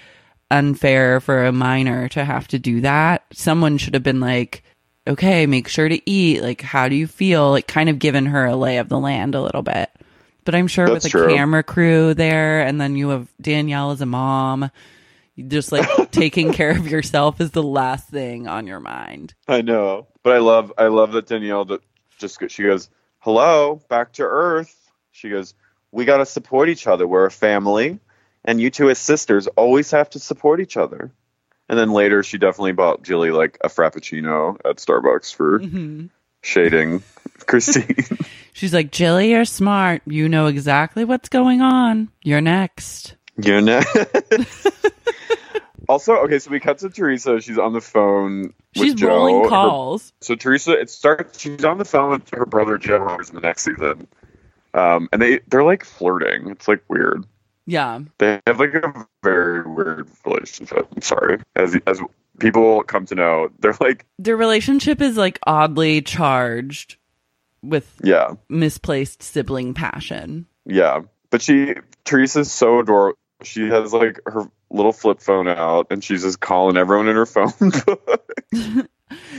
unfair 0.50 1.20
for 1.20 1.46
a 1.46 1.52
minor 1.52 2.08
to 2.10 2.24
have 2.24 2.46
to 2.48 2.58
do 2.58 2.82
that. 2.82 3.24
Someone 3.32 3.78
should 3.78 3.94
have 3.94 4.04
been 4.04 4.20
like. 4.20 4.62
Okay, 5.08 5.46
make 5.46 5.68
sure 5.68 5.88
to 5.88 6.10
eat. 6.10 6.42
Like, 6.42 6.60
how 6.62 6.88
do 6.88 6.96
you 6.96 7.06
feel? 7.06 7.50
Like, 7.50 7.68
kind 7.68 7.88
of 7.88 8.00
giving 8.00 8.26
her 8.26 8.44
a 8.44 8.56
lay 8.56 8.78
of 8.78 8.88
the 8.88 8.98
land 8.98 9.36
a 9.36 9.40
little 9.40 9.62
bit. 9.62 9.88
But 10.44 10.56
I'm 10.56 10.66
sure 10.66 10.88
That's 10.88 11.04
with 11.04 11.14
a 11.14 11.16
true. 11.16 11.28
camera 11.32 11.62
crew 11.62 12.12
there, 12.12 12.62
and 12.62 12.80
then 12.80 12.96
you 12.96 13.10
have 13.10 13.28
Danielle 13.40 13.92
as 13.92 14.00
a 14.00 14.06
mom, 14.06 14.68
just 15.38 15.72
like 15.72 16.10
taking 16.10 16.52
care 16.52 16.70
of 16.70 16.88
yourself 16.88 17.40
is 17.40 17.50
the 17.50 17.62
last 17.62 18.08
thing 18.08 18.48
on 18.48 18.66
your 18.66 18.80
mind. 18.80 19.34
I 19.46 19.62
know, 19.62 20.06
but 20.22 20.32
I 20.32 20.38
love 20.38 20.72
I 20.78 20.86
love 20.86 21.12
that 21.12 21.26
Danielle 21.26 21.64
that 21.66 21.82
just 22.18 22.38
she 22.50 22.62
goes, 22.62 22.88
"Hello, 23.18 23.80
back 23.88 24.12
to 24.14 24.22
Earth." 24.22 24.74
She 25.12 25.28
goes, 25.28 25.54
"We 25.92 26.04
got 26.04 26.18
to 26.18 26.26
support 26.26 26.68
each 26.68 26.86
other. 26.86 27.06
We're 27.06 27.26
a 27.26 27.30
family, 27.30 27.98
and 28.44 28.60
you 28.60 28.70
two 28.70 28.90
as 28.90 28.98
sisters 28.98 29.46
always 29.46 29.90
have 29.90 30.10
to 30.10 30.18
support 30.18 30.60
each 30.60 30.76
other." 30.76 31.12
And 31.68 31.78
then 31.78 31.92
later, 31.92 32.22
she 32.22 32.38
definitely 32.38 32.72
bought 32.72 33.02
Jilly 33.02 33.30
like 33.30 33.58
a 33.62 33.68
frappuccino 33.68 34.56
at 34.64 34.76
Starbucks 34.76 35.34
for 35.34 35.60
mm-hmm. 35.60 36.06
shading 36.42 37.02
Christine. 37.46 38.18
She's 38.52 38.72
like, 38.72 38.92
Jilly, 38.92 39.30
you're 39.30 39.44
smart. 39.44 40.02
You 40.06 40.28
know 40.28 40.46
exactly 40.46 41.04
what's 41.04 41.28
going 41.28 41.60
on. 41.60 42.08
You're 42.22 42.40
next. 42.40 43.16
you 43.36 43.60
know. 43.60 43.82
Also, 45.88 46.14
okay, 46.24 46.38
so 46.38 46.50
we 46.50 46.60
cut 46.60 46.78
to 46.78 46.90
Teresa. 46.90 47.40
She's 47.40 47.58
on 47.58 47.72
the 47.72 47.80
phone. 47.80 48.42
With 48.42 48.52
She's 48.76 48.94
Joe. 48.94 49.08
rolling 49.08 49.42
Her- 49.44 49.48
calls. 49.48 50.12
So 50.20 50.34
Teresa, 50.34 50.72
it 50.72 50.90
starts. 50.90 51.38
She's 51.40 51.64
on 51.64 51.78
the 51.78 51.84
phone 51.84 52.10
with 52.10 52.28
her 52.30 52.46
brother 52.46 52.78
Joe 52.78 53.04
who's 53.16 53.28
in 53.30 53.34
the 53.36 53.40
next 53.40 53.62
season, 53.62 54.06
um, 54.74 55.08
and 55.12 55.20
they 55.22 55.40
they're 55.48 55.64
like 55.64 55.84
flirting. 55.84 56.50
It's 56.50 56.68
like 56.68 56.82
weird. 56.88 57.24
Yeah. 57.66 58.00
They 58.18 58.40
have 58.46 58.60
like 58.60 58.74
a 58.74 59.06
very 59.22 59.62
weird 59.68 60.08
relationship. 60.24 60.86
I'm 60.94 61.02
sorry, 61.02 61.40
as 61.56 61.76
as 61.86 62.00
people 62.38 62.82
come 62.84 63.06
to 63.06 63.14
know, 63.14 63.48
they're 63.58 63.74
like 63.80 64.04
Their 64.18 64.36
relationship 64.36 65.00
is 65.00 65.16
like 65.16 65.38
oddly 65.46 66.02
charged 66.02 66.96
with 67.62 67.90
yeah, 68.04 68.34
misplaced 68.48 69.22
sibling 69.22 69.74
passion. 69.74 70.46
yeah. 70.64 71.00
But 71.30 71.42
she 71.42 71.74
Teresa's 72.04 72.52
so 72.52 72.78
adorable. 72.78 73.18
She 73.42 73.68
has 73.68 73.92
like 73.92 74.20
her 74.26 74.50
little 74.70 74.92
flip 74.92 75.20
phone 75.20 75.48
out, 75.48 75.88
and 75.90 76.02
she's 76.02 76.22
just 76.22 76.40
calling 76.40 76.76
everyone 76.76 77.08
in 77.08 77.16
her 77.16 77.26
phone. 77.26 77.52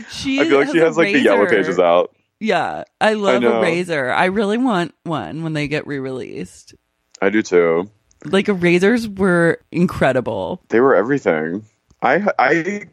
She 0.10 0.40
I 0.40 0.46
feel 0.46 0.60
like 0.60 0.72
she 0.72 0.78
has 0.80 0.98
like 0.98 1.14
the 1.14 1.20
yellow 1.20 1.46
pages 1.46 1.80
out. 1.80 2.16
Yeah. 2.40 2.84
I 3.02 3.14
love 3.14 3.42
know. 3.42 3.58
a 3.58 3.62
razor. 3.62 4.12
I 4.12 4.26
really 4.26 4.58
want 4.58 4.94
one 5.04 5.44
when 5.44 5.54
they 5.54 5.68
get 5.68 5.88
re 5.88 6.00
released. 6.00 6.76
I 7.22 7.30
do 7.30 7.42
too. 7.42 7.90
Like 8.26 8.48
razors 8.48 9.08
were 9.08 9.60
incredible. 9.72 10.62
They 10.70 10.80
were 10.80 10.96
everything. 10.96 11.66
I 12.02 12.26
I 12.40 12.86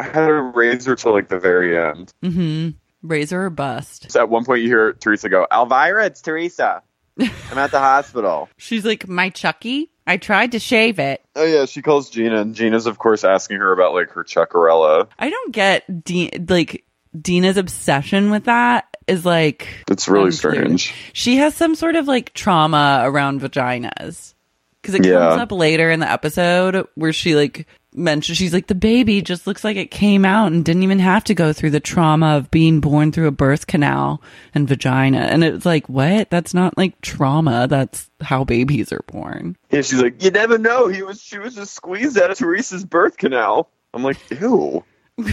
had 0.00 0.30
a 0.30 0.34
razor 0.34 0.96
till 0.96 1.12
like 1.12 1.28
the 1.28 1.38
very 1.38 1.76
end. 1.78 2.12
Mm-hmm. 2.22 2.70
Razor 3.06 3.44
or 3.44 3.50
bust. 3.50 4.10
So 4.10 4.20
at 4.20 4.28
one 4.28 4.44
point, 4.44 4.62
you 4.62 4.68
hear 4.68 4.94
Teresa 4.94 5.28
go, 5.28 5.46
"Elvira, 5.52 6.06
it's 6.06 6.22
Teresa. 6.22 6.82
I'm 7.18 7.58
at 7.58 7.70
the 7.70 7.78
hospital." 7.78 8.48
She's 8.56 8.84
like, 8.84 9.06
my 9.06 9.28
Chucky. 9.28 9.90
I 10.06 10.16
tried 10.18 10.52
to 10.52 10.58
shave 10.58 10.98
it. 10.98 11.22
Oh 11.34 11.44
yeah, 11.44 11.64
she 11.66 11.80
calls 11.82 12.10
Gina, 12.10 12.40
and 12.40 12.54
Gina's 12.54 12.86
of 12.86 12.98
course 12.98 13.24
asking 13.24 13.58
her 13.58 13.72
about 13.72 13.94
like 13.94 14.10
her 14.10 14.24
chuckarella. 14.24 15.08
I 15.18 15.30
don't 15.30 15.52
get 15.52 16.04
De- 16.04 16.30
like 16.48 16.84
Dina's 17.18 17.56
obsession 17.56 18.30
with 18.30 18.44
that 18.44 18.86
is 19.06 19.24
like 19.24 19.68
It's 19.90 20.08
really 20.08 20.26
unclear. 20.30 20.54
strange. 20.54 20.94
She 21.12 21.36
has 21.36 21.54
some 21.54 21.74
sort 21.74 21.96
of 21.96 22.06
like 22.08 22.32
trauma 22.34 23.02
around 23.04 23.40
vaginas 23.40 24.34
because 24.82 24.94
it 24.94 25.06
Yeah. 25.06 25.18
comes 25.30 25.40
up 25.42 25.52
later 25.52 25.90
in 25.90 26.00
the 26.00 26.10
episode 26.10 26.86
where 26.94 27.12
she 27.12 27.34
like 27.36 27.66
mentions 27.94 28.36
she's 28.36 28.52
like 28.52 28.66
the 28.66 28.74
baby 28.74 29.22
just 29.22 29.46
looks 29.46 29.62
like 29.64 29.76
it 29.76 29.90
came 29.90 30.24
out 30.24 30.50
and 30.50 30.64
didn't 30.64 30.82
even 30.82 30.98
have 30.98 31.22
to 31.24 31.34
go 31.34 31.52
through 31.52 31.70
the 31.70 31.80
trauma 31.80 32.36
of 32.36 32.50
being 32.50 32.80
born 32.80 33.12
through 33.12 33.26
a 33.26 33.30
birth 33.30 33.66
canal 33.66 34.20
and 34.54 34.68
vagina 34.68 35.18
and 35.18 35.44
it's 35.44 35.64
like 35.64 35.88
what 35.88 36.28
that's 36.30 36.54
not 36.54 36.76
like 36.76 37.00
trauma 37.00 37.66
that's 37.68 38.10
how 38.20 38.42
babies 38.44 38.92
are 38.92 39.04
born 39.06 39.56
Yeah, 39.70 39.82
she's 39.82 40.00
like, 40.00 40.22
"You 40.22 40.30
never 40.30 40.58
know. 40.58 40.88
He 40.88 41.02
was 41.02 41.22
she 41.22 41.38
was 41.38 41.54
just 41.54 41.74
squeezed 41.74 42.18
out 42.18 42.30
of 42.30 42.38
Teresa's 42.38 42.84
birth 42.84 43.16
canal." 43.16 43.68
I'm 43.92 44.02
like, 44.02 44.18
"Ew." 44.30 44.84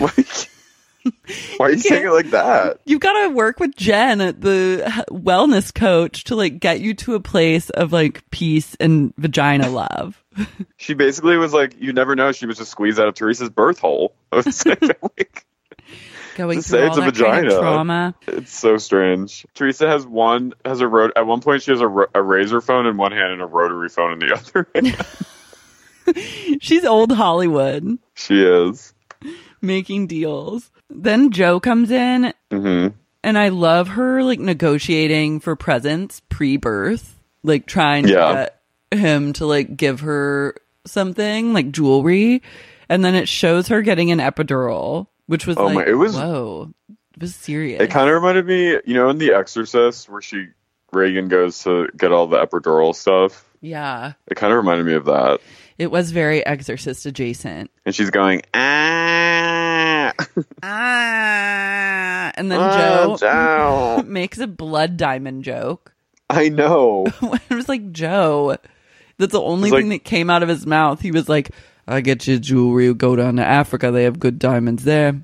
Like, 1.04 1.18
why 1.58 1.66
are 1.66 1.72
you 1.72 1.80
saying 1.80 2.06
it 2.06 2.12
like 2.12 2.30
that? 2.30 2.80
You've 2.86 3.00
got 3.00 3.20
to 3.24 3.34
work 3.34 3.60
with 3.60 3.76
Jen, 3.76 4.20
the 4.20 5.04
wellness 5.10 5.74
coach, 5.74 6.26
to 6.26 6.36
like 6.36 6.60
get 6.60 6.80
you 6.80 6.94
to 6.96 7.16
a 7.16 7.20
place 7.20 7.72
of 7.72 7.92
like 7.92 8.30
peace 8.30 8.76
and 8.80 9.12
vagina 9.18 9.70
love. 9.70 10.21
She 10.78 10.94
basically 10.96 11.38
was 11.38 11.54
like, 11.54 11.76
"You 11.80 11.94
never 11.94 12.16
know." 12.16 12.32
She 12.32 12.46
was 12.46 12.58
just 12.58 12.72
squeezed 12.72 13.00
out 13.00 13.08
of 13.08 13.14
Teresa's 13.16 13.50
birth 13.50 13.80
hole. 13.80 14.14
Like, 14.32 15.46
Going 16.38 16.62
through 16.62 16.80
say 16.80 16.88
it's 16.88 16.98
a 16.98 17.02
that 17.02 17.14
kind 17.16 17.46
of 17.48 17.54
vagina. 17.54 17.60
trauma. 17.60 18.16
It's 18.28 18.58
so 18.58 18.78
strange. 18.78 19.46
Teresa 19.54 19.88
has 19.90 20.08
one 20.08 20.54
has 20.64 20.80
a 20.80 20.88
road. 20.88 21.12
at 21.18 21.28
one 21.28 21.42
point 21.42 21.62
she 21.64 21.72
has 21.72 21.82
a, 21.82 21.88
ro- 21.88 22.08
a 22.16 22.22
razor 22.22 22.62
phone 22.62 22.86
in 22.88 22.96
one 22.96 23.12
hand 23.12 23.34
and 23.34 23.42
a 23.42 23.46
rotary 23.46 23.90
phone 23.90 24.14
in 24.14 24.20
the 24.20 24.34
other. 24.34 24.66
She's 26.60 26.86
old 26.86 27.12
Hollywood 27.12 27.98
she 28.16 28.42
is. 28.44 28.94
making 29.62 30.08
deals. 30.08 30.72
Then 30.90 31.32
Joe 31.32 31.60
comes 31.60 31.92
in, 31.92 32.34
hmm 32.50 32.88
and 33.24 33.38
I 33.38 33.50
love 33.50 33.90
her 33.90 34.24
like 34.24 34.40
negotiating 34.40 35.42
for 35.42 35.56
presents 35.56 36.22
pre-birth, 36.30 37.20
like 37.44 37.66
trying 37.68 38.08
Yeah. 38.08 38.28
to 38.28 38.34
get 38.34 38.61
him 38.92 39.34
to 39.34 39.46
like 39.46 39.76
give 39.78 40.02
her 40.02 40.56
something 40.86 41.54
like 41.54 41.72
jewelry, 41.72 42.42
and 42.90 43.04
then 43.06 43.16
it 43.16 43.28
shows 43.28 43.68
her 43.70 43.82
getting 43.82 44.12
an 44.12 44.20
epidural, 44.20 45.08
which 45.28 45.46
was 45.48 45.58
Oh 45.58 45.66
like, 45.68 45.76
my- 45.76 45.86
it 45.88 45.94
was- 45.94 46.16
whoa, 46.16 46.72
it 47.16 47.22
was 47.22 47.36
serious. 47.36 47.82
It 47.82 47.90
kind 47.92 48.10
of 48.10 48.16
reminded 48.16 48.46
me, 48.46 48.72
you 48.86 48.94
know, 48.94 49.10
in 49.10 49.18
The 49.18 49.34
Exorcist 49.34 50.10
where 50.10 50.22
she 50.22 50.48
Regan 50.92 51.28
goes 51.30 51.60
to 51.64 51.88
get 51.98 52.12
all 52.12 52.28
the 52.28 52.38
epidural 52.46 52.94
stuff. 52.96 53.46
yeah, 53.62 54.14
It 54.28 54.36
kind 54.36 54.52
of 54.52 54.58
reminded 54.58 54.86
me 54.86 54.94
of 54.94 55.06
that. 55.06 55.40
it 55.78 55.90
was 55.92 56.12
very 56.12 56.46
Exorcist 56.46 57.06
adjacent. 57.06 57.72
And 57.86 57.96
she's 57.96 58.10
going 58.10 58.42
ah, 58.54 60.12
Ah, 60.64 62.32
and 62.36 62.52
then 62.52 62.60
ah, 62.60 62.78
Joe 62.78 63.18
Joe. 63.18 64.04
makes 64.08 64.38
a 64.40 64.48
blood 64.48 64.98
diamond 64.98 65.44
joke. 65.44 65.94
I 66.30 66.50
know. 66.50 67.06
it 67.50 67.54
was 67.54 67.70
like 67.70 67.92
Joe. 67.92 68.58
That's 69.22 69.32
the 69.32 69.42
only 69.42 69.70
It's 69.70 69.74
like- 69.74 69.82
thing 69.84 69.90
that 69.90 70.04
came 70.04 70.30
out 70.30 70.44
of 70.44 70.50
his 70.50 70.66
mouth. 70.68 71.00
He 71.00 71.12
was 71.12 71.30
like, 71.30 71.52
"I 71.88 72.02
get 72.02 72.28
you 72.28 72.38
jewelry. 72.40 72.94
Go 72.94 73.16
down 73.16 73.38
to 73.38 73.46
Africa. 73.46 73.92
They 73.92 74.04
have 74.04 74.20
good 74.20 74.38
diamonds 74.40 74.84
there." 74.84 75.24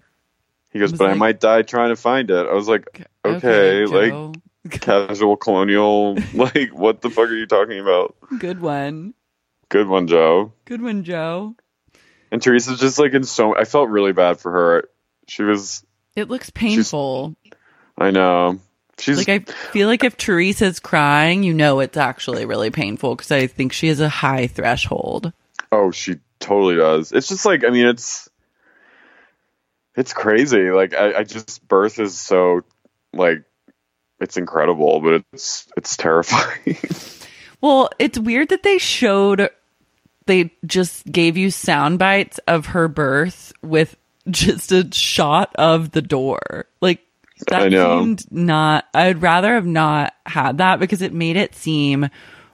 He 0.72 0.80
goes, 0.80 0.94
but 0.94 1.10
I 1.10 1.14
might 1.16 1.40
die 1.40 1.64
trying 1.64 1.90
to 1.90 1.96
find 1.96 2.30
it. 2.30 2.46
I 2.48 2.54
was 2.54 2.68
like, 2.68 3.08
okay, 3.26 3.86
like 3.86 4.36
casual 4.70 5.36
colonial. 5.38 6.16
like, 6.34 6.70
what 6.72 7.02
the 7.02 7.10
fuck 7.10 7.30
are 7.30 7.36
you 7.36 7.48
talking 7.48 7.80
about? 7.80 8.16
good 8.38 8.60
one, 8.62 9.14
Good 9.70 9.88
one, 9.88 10.08
Joe. 10.08 10.54
good 10.66 10.82
one, 10.82 11.04
Joe. 11.04 11.56
And 12.32 12.42
Teresa's 12.42 12.80
just 12.80 13.00
like 13.00 13.14
in 13.14 13.24
so. 13.24 13.56
I 13.58 13.64
felt 13.64 13.90
really 13.90 14.12
bad 14.14 14.40
for 14.40 14.52
her. 14.52 14.90
She 15.28 15.44
was. 15.44 15.84
It 16.16 16.30
looks 16.30 16.50
painful. 16.50 17.36
I 17.98 18.12
know. 18.12 18.60
She's 19.00 19.18
Like 19.18 19.30
I 19.30 19.40
feel 19.72 19.88
like 19.88 20.04
if 20.04 20.18
Teresa's 20.18 20.80
crying, 20.80 21.44
you 21.44 21.54
know 21.54 21.80
it's 21.80 21.98
actually 21.98 22.46
really 22.46 22.72
painful 22.72 23.16
because 23.16 23.32
I 23.32 23.48
think 23.48 23.74
she 23.74 23.88
has 23.90 24.00
a 24.00 24.10
high 24.10 24.48
threshold. 24.48 25.34
Oh, 25.72 25.92
she 25.92 26.18
totally 26.40 26.76
does. 26.76 27.12
It's 27.12 27.28
just 27.28 27.46
like 27.46 27.64
I 27.64 27.70
mean, 27.70 27.88
it's 27.88 28.30
it's 29.96 30.14
crazy. 30.14 30.72
Like 30.72 30.96
I, 30.96 31.20
I 31.20 31.24
just 31.24 31.68
birth 31.68 32.00
is 32.00 32.20
so 32.20 32.62
like 33.14 33.44
it's 34.20 34.38
incredible, 34.38 35.00
but 35.00 35.24
it's 35.34 35.68
it's 35.78 35.96
terrifying. 35.96 36.78
Well, 37.62 37.90
it's 37.98 38.20
weird 38.20 38.50
that 38.50 38.64
they 38.64 38.78
showed 38.78 39.50
they 40.26 40.52
just 40.66 41.12
gave 41.12 41.38
you 41.38 41.50
sound 41.50 42.00
bites 42.00 42.40
of 42.48 42.68
her 42.68 42.88
birth 42.88 43.52
with 43.62 43.96
just 44.30 44.72
a 44.72 44.88
shot 44.94 45.56
of 45.56 45.92
the 45.92 46.02
door. 46.02 46.66
Like 46.82 47.02
that 47.48 47.62
I 47.62 47.68
know. 47.70 48.02
seemed 48.02 48.32
not 48.32 48.86
I'd 48.94 49.22
rather 49.22 49.54
have 49.54 49.66
not 49.66 50.14
had 50.26 50.58
that 50.60 50.80
because 50.80 51.02
it 51.02 51.14
made 51.14 51.38
it 51.38 51.56
seem 51.56 52.10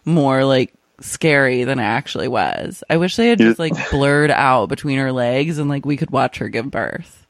more 0.06 0.44
like 0.46 0.74
scary 1.02 1.64
than 1.64 1.80
it 1.80 1.84
actually 1.84 2.28
was. 2.28 2.84
I 2.90 2.98
wish 2.98 3.16
they 3.16 3.30
had 3.30 3.40
just 3.40 3.60
like 3.60 3.74
blurred 3.92 4.32
out 4.32 4.68
between 4.70 5.00
her 5.00 5.12
legs 5.12 5.58
and 5.58 5.70
like 5.70 5.86
we 5.86 5.98
could 5.98 6.12
watch 6.12 6.38
her 6.38 6.50
give 6.50 6.70
birth. 6.70 7.26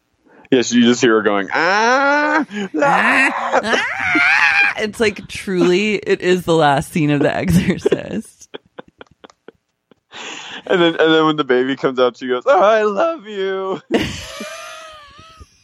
yes, 0.52 0.72
you 0.72 0.82
just 0.82 1.02
hear 1.02 1.14
her 1.16 1.22
going 1.22 1.48
ah. 1.54 2.46
ah." 2.76 3.86
It's 4.80 5.00
like 5.00 5.28
truly 5.28 5.96
it 5.96 6.22
is 6.22 6.44
the 6.46 6.56
last 6.56 6.92
scene 6.92 7.12
of 7.12 7.22
The 7.22 7.34
Exorcist. 7.34 8.50
And 10.66 10.82
then 10.82 10.96
and 10.96 11.14
then 11.14 11.26
when 11.26 11.36
the 11.36 11.44
baby 11.44 11.76
comes 11.76 12.00
out, 12.00 12.18
she 12.18 12.28
goes, 12.28 12.44
"Oh, 12.46 12.62
I 12.62 12.84
love 12.84 13.28
you." 13.28 13.82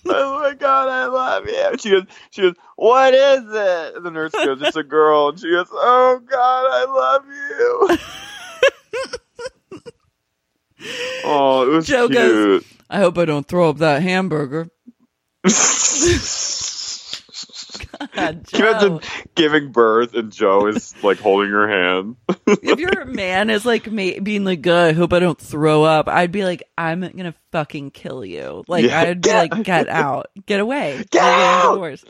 oh 0.11 0.39
my 0.41 0.53
god, 0.55 0.89
I 0.89 1.05
love 1.05 1.45
you. 1.45 1.77
She 1.77 1.89
goes, 1.91 2.03
she 2.31 2.41
goes, 2.41 2.55
"What 2.75 3.13
is 3.13 3.43
it?" 3.45 3.95
And 3.95 4.05
the 4.05 4.11
nurse 4.11 4.31
goes, 4.31 4.61
"It's 4.61 4.75
a 4.75 4.83
girl." 4.83 5.29
And 5.29 5.39
she 5.39 5.51
goes, 5.51 5.67
"Oh 5.71 6.19
god, 6.25 6.65
I 6.67 6.85
love 6.85 7.25
you." 7.27 7.97
oh, 11.25 11.67
it 11.67 11.69
was 11.75 11.87
Joe 11.87 12.07
cute. 12.07 12.17
goes, 12.17 12.63
I 12.89 12.97
hope 12.99 13.17
I 13.17 13.25
don't 13.25 13.47
throw 13.47 13.69
up 13.69 13.77
that 13.77 14.01
hamburger. 14.01 14.69
God, 17.99 18.11
Can 18.15 18.35
you 18.53 18.59
Joe. 18.59 18.69
imagine 18.69 18.99
giving 19.35 19.71
birth 19.71 20.13
and 20.13 20.31
Joe 20.31 20.67
is 20.67 20.93
like 21.03 21.19
holding 21.19 21.49
her 21.51 21.67
hand? 21.67 22.15
if 22.47 22.79
your 22.79 23.05
man 23.05 23.49
is 23.49 23.65
like 23.65 23.91
ma- 23.91 24.19
being 24.23 24.45
like, 24.45 24.61
"God, 24.61 24.87
I 24.89 24.93
hope 24.93 25.11
I 25.13 25.19
don't 25.19 25.39
throw 25.39 25.83
up," 25.83 26.07
I'd 26.07 26.31
be 26.31 26.43
like, 26.45 26.63
"I'm 26.77 27.01
gonna 27.01 27.35
fucking 27.51 27.91
kill 27.91 28.23
you." 28.23 28.63
Like 28.67 28.85
Yeah. 28.85 28.99
I'd 29.01 29.21
be 29.21 29.29
Get- 29.29 29.51
like, 29.51 29.63
"Get 29.63 29.89
out, 29.89 30.27
get 30.45 30.59
away, 30.59 31.03
Get 31.11 31.21
We're 31.23 31.29
out!" 31.29 31.71
divorced. 31.73 32.05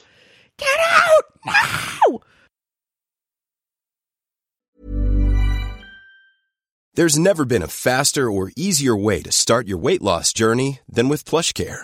Get 0.57 0.79
out 0.79 1.23
now!" 1.45 2.19
There's 6.95 7.17
never 7.17 7.45
been 7.45 7.63
a 7.63 7.67
faster 7.67 8.29
or 8.29 8.51
easier 8.57 8.95
way 8.95 9.21
to 9.21 9.31
start 9.31 9.67
your 9.67 9.77
weight 9.77 10.01
loss 10.01 10.33
journey 10.33 10.79
than 10.89 11.07
with 11.07 11.23
PlushCare. 11.23 11.83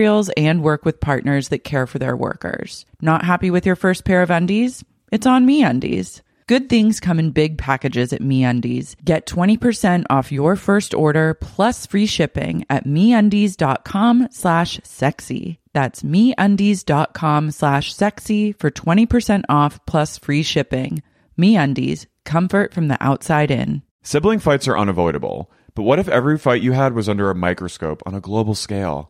and 0.37 0.63
work 0.63 0.85
with 0.85 0.99
partners 0.99 1.49
that 1.49 1.63
care 1.63 1.87
for 1.87 1.99
their 1.99 2.15
workers. 2.15 2.85
Not 3.01 3.23
happy 3.23 3.51
with 3.51 3.65
your 3.65 3.75
first 3.75 4.05
pair 4.05 4.21
of 4.21 4.31
undies? 4.31 4.83
It's 5.11 5.27
on 5.27 5.45
me 5.45 5.63
undies. 5.63 6.21
Good 6.47 6.67
things 6.69 6.99
come 6.99 7.17
in 7.17 7.31
big 7.31 7.57
packages 7.57 8.11
at 8.11 8.21
MeUndies. 8.21 8.95
Get 9.05 9.25
20% 9.25 10.05
off 10.09 10.33
your 10.33 10.57
first 10.57 10.93
order 10.93 11.33
plus 11.33 11.85
free 11.85 12.05
shipping 12.05 12.65
at 12.69 12.85
MeUndies.com 12.85 14.27
slash 14.31 14.79
sexy. 14.83 15.59
That's 15.73 16.03
MeUndies.com 16.03 17.51
slash 17.51 17.93
sexy 17.93 18.51
for 18.51 18.69
20% 18.69 19.43
off 19.47 19.79
plus 19.85 20.17
free 20.17 20.43
shipping. 20.43 21.01
MeUndies, 21.39 22.07
comfort 22.25 22.73
from 22.73 22.89
the 22.89 23.01
outside 23.01 23.49
in. 23.49 23.83
Sibling 24.03 24.39
fights 24.39 24.67
are 24.67 24.77
unavoidable, 24.77 25.49
but 25.73 25.83
what 25.83 25.99
if 25.99 26.09
every 26.09 26.37
fight 26.37 26.61
you 26.61 26.73
had 26.73 26.93
was 26.93 27.07
under 27.07 27.29
a 27.29 27.35
microscope 27.35 28.03
on 28.05 28.13
a 28.13 28.19
global 28.19 28.55
scale? 28.55 29.09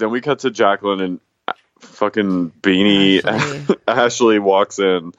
Then 0.00 0.10
we 0.10 0.20
cut 0.20 0.40
to 0.40 0.50
Jacqueline 0.50 1.00
and 1.00 1.20
uh, 1.46 1.52
fucking 1.78 2.50
Beanie. 2.60 3.24
Ashley. 3.24 3.76
Ashley 3.88 4.38
walks 4.38 4.78
in, 4.78 5.12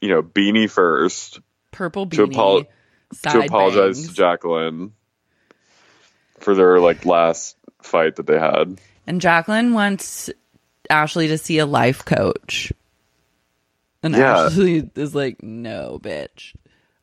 you 0.00 0.08
know, 0.08 0.22
Beanie 0.22 0.70
first 0.70 1.40
Purple 1.72 2.06
beanie. 2.06 2.16
to, 2.16 2.22
apo- 2.40 2.62
to 3.40 3.46
apologize 3.46 3.98
bangs. 3.98 4.08
to 4.08 4.14
Jacqueline 4.14 4.92
for 6.38 6.54
their 6.54 6.80
like 6.80 7.04
last 7.04 7.56
fight 7.82 8.16
that 8.16 8.26
they 8.26 8.38
had. 8.38 8.80
And 9.06 9.20
Jacqueline 9.20 9.72
wants 9.74 10.30
Ashley 10.88 11.28
to 11.28 11.38
see 11.38 11.58
a 11.58 11.66
life 11.66 12.04
coach. 12.04 12.72
And 14.02 14.14
Yeah. 14.14 14.46
Ashley 14.46 14.88
is 14.94 15.14
like, 15.14 15.42
no, 15.42 15.98
bitch. 16.02 16.54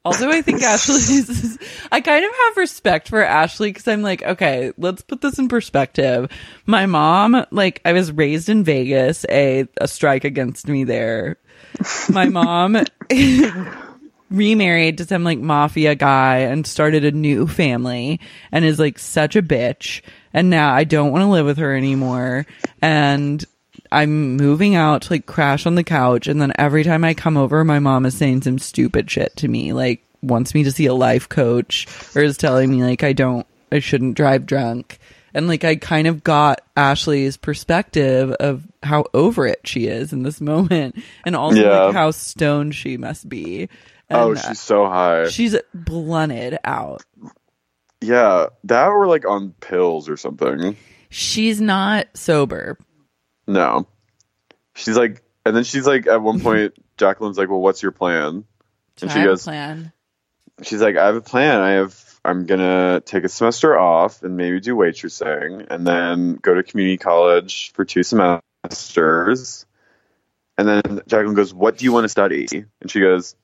Also, 0.07 0.29
I 0.29 0.41
think 0.41 0.63
Ashley's. 0.63 1.57
I 1.91 1.99
kind 1.99 2.23
of 2.23 2.31
have 2.31 2.55
respect 2.55 3.09
for 3.09 3.21
Ashley 3.21 3.71
because 3.71 3.89
I'm 3.89 4.01
like, 4.01 4.23
okay, 4.23 4.71
let's 4.77 5.01
put 5.01 5.19
this 5.19 5.37
in 5.37 5.49
perspective. 5.49 6.31
My 6.65 6.85
mom, 6.85 7.45
like, 7.51 7.81
I 7.83 7.91
was 7.91 8.13
raised 8.13 8.47
in 8.47 8.63
Vegas, 8.63 9.25
a 9.27 9.67
a 9.81 9.87
strike 9.89 10.23
against 10.23 10.69
me 10.69 10.85
there. 10.85 11.35
My 12.09 12.23
mom 12.29 12.85
remarried 14.31 14.99
to 14.99 15.05
some 15.05 15.25
like 15.25 15.39
mafia 15.39 15.93
guy 15.93 16.37
and 16.37 16.65
started 16.65 17.03
a 17.03 17.11
new 17.11 17.45
family 17.45 18.21
and 18.49 18.63
is 18.63 18.79
like 18.79 18.99
such 18.99 19.35
a 19.35 19.41
bitch. 19.41 20.03
And 20.33 20.49
now 20.49 20.73
I 20.73 20.85
don't 20.85 21.11
want 21.11 21.23
to 21.23 21.27
live 21.27 21.45
with 21.45 21.57
her 21.57 21.75
anymore. 21.75 22.45
And 22.81 23.43
I'm 23.91 24.37
moving 24.37 24.75
out 24.75 25.03
to 25.03 25.13
like 25.13 25.25
crash 25.25 25.65
on 25.65 25.75
the 25.75 25.83
couch. 25.83 26.27
And 26.27 26.41
then 26.41 26.53
every 26.57 26.83
time 26.83 27.03
I 27.03 27.13
come 27.13 27.37
over, 27.37 27.63
my 27.63 27.79
mom 27.79 28.05
is 28.05 28.17
saying 28.17 28.41
some 28.43 28.59
stupid 28.59 29.09
shit 29.09 29.35
to 29.37 29.47
me, 29.47 29.73
like 29.73 30.03
wants 30.21 30.53
me 30.53 30.63
to 30.63 30.71
see 30.71 30.85
a 30.87 30.93
life 30.93 31.29
coach 31.29 31.87
or 32.15 32.21
is 32.23 32.37
telling 32.37 32.69
me 32.71 32.83
like 32.83 33.03
I 33.03 33.13
don't, 33.13 33.45
I 33.71 33.79
shouldn't 33.79 34.15
drive 34.17 34.45
drunk. 34.45 34.99
And 35.33 35.47
like 35.47 35.63
I 35.63 35.75
kind 35.75 36.07
of 36.07 36.23
got 36.23 36.61
Ashley's 36.75 37.37
perspective 37.37 38.31
of 38.31 38.63
how 38.81 39.05
over 39.13 39.45
it 39.45 39.61
she 39.65 39.87
is 39.87 40.11
in 40.13 40.23
this 40.23 40.41
moment 40.53 40.95
and 41.25 41.35
also 41.35 41.61
Yeah. 41.63 41.83
like 41.85 41.93
how 41.93 42.11
stoned 42.11 42.73
she 42.75 42.97
must 42.97 43.27
be. 43.29 43.69
oh, 44.09 44.29
And, 44.31 44.37
uh, 44.39 44.47
she's 44.47 44.59
so 44.59 44.85
high. 44.87 45.27
she's 45.29 45.55
blunted 45.73 46.57
out. 46.63 47.03
yeah, 48.01 48.47
that 48.63 48.87
or 48.87 49.07
like 49.07 49.25
on 49.27 49.53
pills 49.59 50.09
or 50.09 50.17
something. 50.17 50.75
She's 51.09 51.61
not 51.61 52.07
sober. 52.15 52.77
No, 53.47 53.87
she's 54.75 54.97
like, 54.97 55.23
and 55.45 55.55
then 55.55 55.63
she's 55.63 55.87
like, 55.87 56.07
at 56.07 56.21
one 56.21 56.39
point, 56.41 56.73
Jacqueline's 56.97 57.37
like, 57.37 57.49
"Well, 57.49 57.61
what's 57.61 57.81
your 57.81 57.91
plan?" 57.93 58.43
And 59.01 59.09
I 59.09 59.13
she 59.13 59.19
have 59.19 59.27
a 59.27 59.31
goes, 59.31 59.43
plan. 59.43 59.91
she's 60.63 60.81
like, 60.81 60.97
I 60.97 61.05
have 61.07 61.15
a 61.15 61.21
plan. 61.21 61.61
I 61.61 61.71
have 61.71 62.19
I'm 62.25 62.45
gonna 62.45 63.01
take 63.05 63.23
a 63.23 63.29
semester 63.29 63.77
off 63.79 64.23
and 64.23 64.35
maybe 64.35 64.59
do 64.59 64.75
waitressing 64.75 65.67
and 65.69 65.87
then 65.87 66.35
go 66.35 66.53
to 66.53 66.63
community 66.63 66.97
college 66.97 67.71
for 67.71 67.85
two 67.85 68.03
semesters. 68.03 69.65
And 70.57 70.67
then 70.67 71.01
Jacqueline 71.07 71.35
goes, 71.35 71.53
What 71.53 71.77
do 71.77 71.85
you 71.85 71.93
want 71.93 72.03
to 72.05 72.09
study? 72.09 72.47
And 72.81 72.91
she 72.91 72.99
goes, 72.99 73.35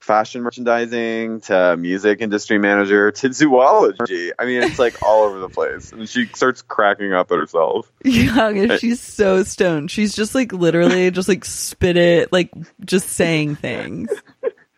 Fashion 0.00 0.42
merchandising 0.42 1.42
to 1.42 1.76
music 1.76 2.22
industry 2.22 2.58
manager 2.58 3.12
to 3.12 3.32
zoology. 3.32 4.32
I 4.38 4.46
mean, 4.46 4.62
it's 4.62 4.78
like 4.78 5.02
all 5.02 5.24
over 5.24 5.38
the 5.38 5.48
place. 5.48 5.92
And 5.92 6.08
she 6.08 6.26
starts 6.26 6.62
cracking 6.62 7.12
up 7.12 7.30
at 7.30 7.38
herself. 7.38 7.92
Yeah, 8.02 8.78
she's 8.78 9.00
so 9.00 9.42
stoned. 9.42 9.90
She's 9.90 10.14
just 10.14 10.34
like 10.34 10.52
literally 10.52 11.10
just 11.10 11.28
like 11.28 11.44
spit 11.44 11.98
it, 11.98 12.32
like 12.32 12.50
just 12.84 13.10
saying 13.10 13.56
things. 13.56 14.10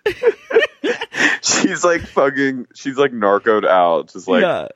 she's 1.42 1.84
like 1.84 2.02
fucking, 2.02 2.66
she's 2.74 2.96
like 2.96 3.12
narcoed 3.12 3.64
out, 3.64 4.12
just 4.12 4.26
like 4.26 4.42
yeah. 4.42 4.68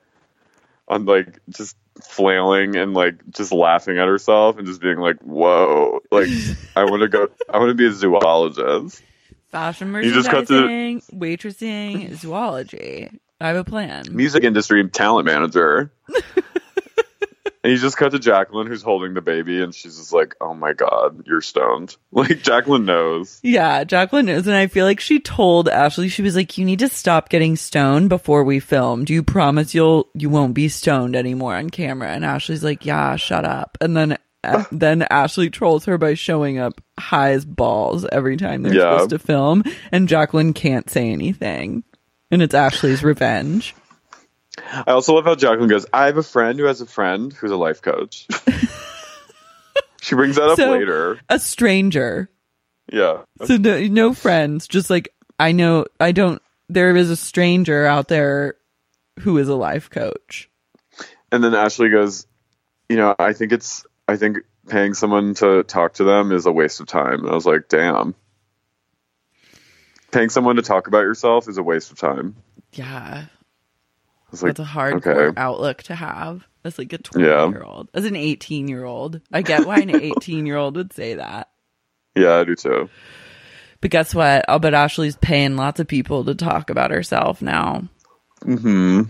on 0.87 1.07
like 1.07 1.41
just 1.51 1.77
flailing 2.03 2.77
and 2.77 2.95
like 2.95 3.15
just 3.31 3.53
laughing 3.53 3.99
at 3.99 4.07
herself 4.09 4.59
and 4.59 4.67
just 4.67 4.81
being 4.81 4.99
like, 4.99 5.19
"Whoa!" 5.23 6.01
Like 6.11 6.29
I 6.77 6.85
want 6.85 7.03
to 7.03 7.09
go. 7.09 7.29
I 7.53 7.59
want 7.59 7.71
to 7.71 7.75
be 7.75 7.87
a 7.87 7.93
zoologist. 7.93 9.03
Fashion 9.57 9.95
You 9.95 10.13
just 10.13 10.29
cut 10.29 10.47
to- 10.49 11.01
waitressing, 11.15 12.15
zoology. 12.17 13.09
I 13.41 13.49
have 13.49 13.57
a 13.57 13.65
plan. 13.65 14.05
Music 14.11 14.45
industry 14.45 14.87
talent 14.91 15.25
manager. 15.25 15.91
and 17.65 17.73
you 17.73 17.79
just 17.79 17.97
cut 17.97 18.13
to 18.13 18.19
Jacqueline, 18.19 18.67
who's 18.67 18.83
holding 18.83 19.15
the 19.15 19.23
baby, 19.23 19.63
and 19.63 19.75
she's 19.75 19.97
just 19.97 20.13
like, 20.13 20.37
"Oh 20.43 20.53
my 20.53 20.75
god, 20.75 21.23
you're 21.27 21.41
stoned." 21.41 21.97
Like 22.13 22.43
Jacqueline 22.43 22.85
knows. 22.85 23.41
Yeah, 23.43 23.85
Jacqueline 23.85 24.27
knows, 24.27 24.47
and 24.47 24.57
I 24.57 24.67
feel 24.67 24.85
like 24.85 25.01
she 25.01 25.21
told 25.21 25.71
Ashley 25.71 26.09
she 26.09 26.21
was 26.23 26.37
like, 26.37 26.59
"You 26.59 26.67
need 26.67 26.81
to 26.81 26.89
stop 26.89 27.31
getting 27.31 27.57
stoned 27.57 28.11
before 28.11 28.45
we 28.45 28.61
film. 28.61 29.05
Do 29.07 29.15
you 29.15 29.23
promise 29.23 29.75
you'll 29.75 30.09
you 30.13 30.29
won't 30.29 30.53
be 30.53 30.69
stoned 30.69 31.17
anymore 31.17 31.57
on 31.57 31.71
camera?" 31.71 32.09
And 32.09 32.27
Ashley's 32.27 32.63
like, 32.63 32.85
"Yeah, 32.85 33.17
shut 33.17 33.47
up." 33.47 33.79
And 33.81 33.97
then 33.97 34.19
then 34.73 35.03
Ashley 35.03 35.51
trolls 35.51 35.85
her 35.87 35.99
by 35.99 36.15
showing 36.15 36.59
up 36.59 36.81
high 36.99 37.33
as 37.33 37.45
balls 37.45 38.05
every 38.11 38.37
time 38.37 38.63
they're 38.63 38.75
Yeah. 38.75 38.93
supposed 38.99 39.11
to 39.11 39.19
film, 39.19 39.65
and 39.93 40.09
Jacqueline 40.09 40.53
can't 40.53 40.89
say 40.91 41.11
anything, 41.11 41.85
and 42.31 42.43
it's 42.43 42.55
Ashley's 42.55 43.03
revenge. 43.03 43.75
I 44.73 44.93
also 44.93 45.15
love 45.15 45.25
how 45.27 45.35
Jacqueline 45.35 45.69
goes, 45.69 45.87
"I 45.93 46.07
have 46.07 46.17
a 46.17 46.23
friend 46.23 46.59
who 46.59 46.65
has 46.67 46.81
a 46.81 46.87
friend 46.87 47.33
who's 47.33 47.51
a 47.51 47.57
life 47.57 47.83
coach." 47.83 48.27
she 50.01 50.15
brings 50.15 50.37
that 50.37 50.49
up 50.49 50.57
So- 50.57 50.71
later. 50.73 51.19
A 51.29 51.39
stranger. 51.39 52.31
Yeah. 52.93 53.23
So 53.45 53.57
no, 53.57 53.81
no 53.87 54.15
friends, 54.15 54.69
just 54.69 54.91
like 54.91 55.09
I 55.39 55.53
know 55.53 55.87
I 55.99 56.13
don't 56.13 56.41
there 56.69 56.95
is 56.97 57.11
a 57.11 57.17
stranger 57.17 57.85
out 57.87 58.09
there 58.09 58.55
who 59.21 59.39
is 59.39 59.49
a 59.49 59.55
life 59.57 59.91
coach. 59.91 60.49
And 61.33 61.43
then 61.43 61.55
Ashley 61.55 61.89
goes, 61.91 62.27
you 62.89 62.97
know, 62.97 63.15
I 63.19 63.33
think 63.33 63.53
it's, 63.53 63.85
I 64.09 64.17
think 64.17 64.39
paying 64.69 64.95
someone 64.95 65.35
to 65.35 65.63
talk 65.65 65.95
to 65.95 66.05
them 66.05 66.33
is 66.33 66.47
a 66.47 66.53
waste 66.53 66.81
of 66.81 66.87
time. 66.87 67.21
And 67.21 67.29
I 67.31 67.35
was 67.35 67.47
like, 67.47 67.69
damn. 67.69 68.15
Paying 70.13 70.31
someone 70.31 70.57
to 70.57 70.63
talk 70.63 70.87
about 70.87 71.01
yourself 71.01 71.49
is 71.49 71.59
a 71.59 71.63
waste 71.63 71.91
of 71.91 71.99
time. 71.99 72.37
Yeah. 72.73 73.25
I 73.27 74.31
was 74.31 74.43
like, 74.43 74.51
That's 74.51 74.61
a 74.61 74.65
hard 74.65 75.07
okay. 75.07 75.33
outlook 75.37 75.83
to 75.85 75.95
have 75.95 76.47
as 76.65 76.79
like 76.79 76.93
a 76.93 76.99
20 76.99 77.27
Yeah. 77.27 77.49
year 77.49 77.63
old. 77.63 77.89
As 77.95 78.05
an 78.05 78.17
18 78.17 78.69
year 78.69 78.85
old. 78.85 79.21
I 79.33 79.43
get 79.43 79.67
why 79.67 79.79
an 79.79 79.91
18 79.95 80.47
year 80.47 80.57
old 80.57 80.77
would 80.77 80.93
say 80.93 81.15
that. 81.15 81.49
Yeah, 82.15 82.37
I 82.37 82.45
do 82.45 82.55
too. 82.55 82.89
But 83.81 83.91
guess 83.91 84.15
what? 84.15 84.45
I'll 84.49 84.59
bet 84.59 84.73
Ashley's 84.75 85.17
paying 85.17 85.57
lots 85.57 85.81
of 85.81 85.87
people 85.89 86.25
to 86.25 86.35
talk 86.35 86.71
about 86.71 86.91
herself 86.91 87.43
now. 87.43 87.89
hmm 88.43 89.03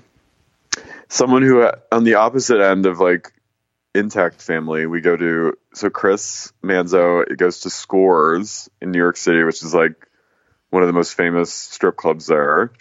Someone 1.09 1.43
who, 1.43 1.71
on 1.93 2.03
the 2.05 2.15
opposite 2.15 2.61
end 2.61 2.85
of 2.85 2.99
like 2.99 3.33
intact 3.99 4.43
family, 4.43 4.87
we 4.87 5.01
go 5.01 5.17
to, 5.17 5.57
so 5.75 5.91
Chris 5.91 6.53
Manzo 6.63 7.23
it 7.23 7.39
goes 7.39 7.61
to 7.61 7.71
Scores 7.71 8.69
in 8.81 8.91
New 8.91 8.99
York 8.99 9.17
City, 9.17 9.43
which 9.43 9.63
is 9.63 9.75
like 9.75 9.95
one 10.71 10.83
of 10.83 10.87
the 10.89 10.93
most 10.93 11.15
famous 11.15 11.53
strip 11.53 11.97
clubs 11.97 12.27
there. 12.27 12.73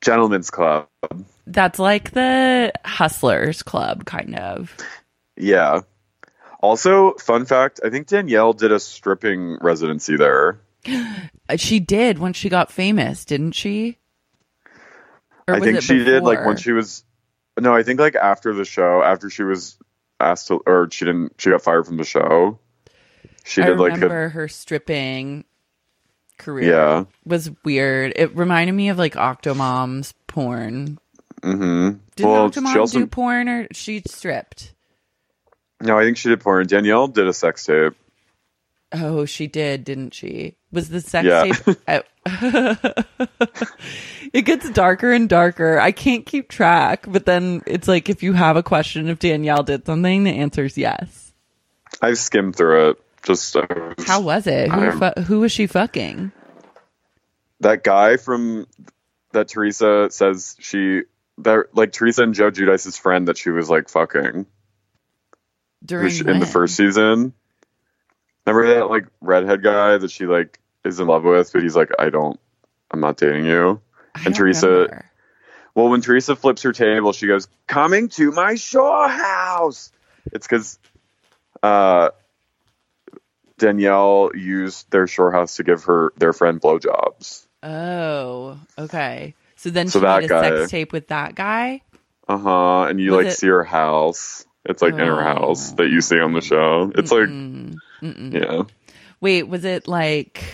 Gentlemen's 0.00 0.50
Club. 0.50 0.88
That's 1.46 1.78
like 1.78 2.12
the 2.12 2.72
Hustlers 2.84 3.62
Club, 3.62 4.04
kind 4.04 4.36
of. 4.36 4.74
Yeah. 5.36 5.80
Also, 6.60 7.14
fun 7.14 7.46
fact, 7.46 7.80
I 7.84 7.90
think 7.90 8.08
Danielle 8.08 8.52
did 8.52 8.72
a 8.72 8.80
stripping 8.80 9.58
residency 9.60 10.16
there. 10.16 10.60
She 11.56 11.80
did 11.80 12.18
when 12.18 12.34
she 12.34 12.50
got 12.50 12.70
famous, 12.70 13.24
didn't 13.24 13.52
she? 13.52 13.96
I 15.48 15.60
think 15.60 15.80
she 15.80 16.04
did 16.04 16.22
like 16.22 16.40
before? 16.40 16.48
when 16.48 16.56
she 16.58 16.72
was 16.72 17.04
No, 17.58 17.74
I 17.74 17.82
think 17.82 17.98
like 17.98 18.16
after 18.16 18.52
the 18.52 18.66
show, 18.66 19.02
after 19.02 19.30
she 19.30 19.44
was 19.44 19.78
asked 20.20 20.48
to 20.48 20.60
or 20.66 20.88
she 20.90 21.04
didn't 21.04 21.34
she 21.38 21.50
got 21.50 21.62
fired 21.62 21.86
from 21.86 21.96
the 21.96 22.04
show. 22.04 22.58
She 23.44 23.62
I 23.62 23.66
did 23.66 23.78
like 23.78 23.92
remember 23.94 24.24
a 24.24 24.28
her 24.30 24.48
stripping 24.48 25.44
career. 26.38 26.70
Yeah. 26.70 27.04
was 27.24 27.50
weird. 27.64 28.12
It 28.16 28.36
reminded 28.36 28.72
me 28.72 28.88
of 28.90 28.98
like 28.98 29.14
Octomom's 29.14 30.14
porn. 30.26 30.98
mhm. 31.42 32.00
Did 32.16 32.26
Well, 32.26 32.50
Octomom 32.50 32.72
she 32.72 32.78
also 32.78 32.98
do 33.00 33.06
porn 33.06 33.48
or 33.48 33.68
she 33.72 34.02
stripped? 34.06 34.74
No, 35.80 35.98
I 35.98 36.02
think 36.04 36.16
she 36.16 36.28
did 36.28 36.40
porn. 36.40 36.66
Danielle 36.66 37.06
did 37.08 37.26
a 37.28 37.32
sex 37.32 37.64
tape. 37.64 37.94
Oh, 38.92 39.24
she 39.26 39.46
did, 39.46 39.84
didn't 39.84 40.14
she? 40.14 40.56
Was 40.72 40.88
the 40.88 41.00
sex 41.00 41.26
Yeah. 41.26 41.52
tape? 41.52 42.04
It 44.32 44.42
gets 44.42 44.68
darker 44.70 45.10
and 45.10 45.26
darker. 45.28 45.80
I 45.80 45.90
can't 45.90 46.26
keep 46.26 46.48
track, 46.50 47.06
but 47.08 47.24
then 47.24 47.62
it's 47.66 47.88
like 47.88 48.10
if 48.10 48.22
you 48.22 48.34
have 48.34 48.56
a 48.58 48.62
question 48.62 49.08
if 49.08 49.18
Danielle 49.18 49.62
did 49.62 49.86
something, 49.86 50.24
the 50.24 50.30
answer 50.30 50.64
is 50.64 50.76
yes. 50.76 51.32
I 52.02 52.12
skimmed 52.12 52.54
through 52.56 52.90
it. 52.90 53.02
Just 53.22 53.54
was- 53.54 54.04
How 54.06 54.20
was 54.20 54.46
it? 54.46 54.70
Who, 54.70 54.90
fu- 54.98 55.22
who 55.22 55.40
was 55.40 55.52
she 55.52 55.66
fucking? 55.66 56.32
that 57.60 57.82
guy 57.82 58.16
from 58.18 58.66
that 59.32 59.48
Teresa 59.48 60.08
says 60.10 60.54
she 60.60 61.02
that 61.38 61.74
like 61.74 61.90
Teresa 61.92 62.22
and 62.22 62.34
Joe 62.34 62.50
Giudice's 62.50 62.96
friend 62.98 63.26
that 63.28 63.36
she 63.38 63.50
was 63.50 63.68
like 63.70 63.88
fucking 63.88 64.46
During 65.84 66.28
in 66.28 66.38
the 66.38 66.46
first 66.46 66.76
season. 66.76 67.32
Remember 68.48 68.74
that 68.80 68.90
like 68.90 69.06
redhead 69.20 69.62
guy 69.62 69.96
that 69.98 70.10
she 70.10 70.26
like 70.26 70.58
is 70.84 71.00
in 71.00 71.06
love 71.06 71.24
with, 71.24 71.52
but 71.52 71.62
he's 71.62 71.76
like, 71.76 71.90
I 71.98 72.10
don't, 72.10 72.38
I'm 72.90 73.00
not 73.00 73.16
dating 73.16 73.44
you. 73.46 73.80
I 74.14 74.22
and 74.24 74.34
Teresa, 74.34 74.68
remember. 74.68 75.04
well, 75.74 75.88
when 75.88 76.00
Teresa 76.00 76.34
flips 76.36 76.62
her 76.62 76.72
table, 76.72 77.12
she 77.12 77.26
goes, 77.26 77.48
"Coming 77.66 78.08
to 78.10 78.32
my 78.32 78.54
shore 78.56 79.08
house." 79.08 79.92
It's 80.32 80.46
because 80.46 80.78
uh, 81.62 82.10
Danielle 83.58 84.30
used 84.34 84.90
their 84.90 85.06
shore 85.06 85.32
house 85.32 85.56
to 85.56 85.64
give 85.64 85.84
her 85.84 86.12
their 86.16 86.32
friend 86.32 86.60
blowjobs. 86.60 87.46
Oh, 87.62 88.58
okay. 88.78 89.34
So 89.56 89.70
then 89.70 89.88
So 89.88 89.98
she 89.98 90.04
that 90.04 90.20
made 90.20 90.24
a 90.26 90.28
guy- 90.28 90.48
sex 90.58 90.70
tape 90.70 90.92
with 90.92 91.08
that 91.08 91.34
guy. 91.34 91.82
Uh 92.28 92.38
huh. 92.38 92.82
And 92.84 93.00
you 93.00 93.12
Was 93.12 93.24
like 93.24 93.32
it- 93.32 93.38
see 93.38 93.48
her 93.48 93.64
house. 93.64 94.44
It's 94.64 94.82
like 94.82 94.92
in 94.92 94.98
her 94.98 95.22
house 95.22 95.72
that 95.72 95.88
you 95.88 96.02
see 96.02 96.20
on 96.20 96.34
the 96.34 96.42
show. 96.42 96.92
It's 96.94 97.10
like, 97.10 97.28
yeah. 98.02 98.62
Wait, 99.20 99.44
was 99.48 99.64
it 99.64 99.88
like 99.88 100.44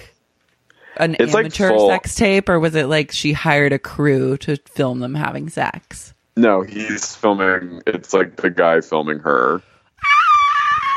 an 0.96 1.16
It's, 1.18 1.34
amateur 1.34 1.68
full- 1.70 1.88
sex 1.90 2.14
tape, 2.14 2.48
or 2.48 2.58
was 2.60 2.74
it 2.74 2.86
like 2.86 3.12
she 3.12 3.32
hired 3.32 3.72
a 3.72 3.78
crew 3.78 4.36
to 4.38 4.56
film 4.74 5.00
them 5.00 5.14
having 5.14 5.48
sex? 5.48 6.14
No, 6.36 6.62
he's 6.62 7.14
filming. 7.14 7.82
It's 7.86 8.12
like 8.12 8.36
the 8.36 8.50
guy 8.50 8.80
filming 8.80 9.18
her. 9.20 9.62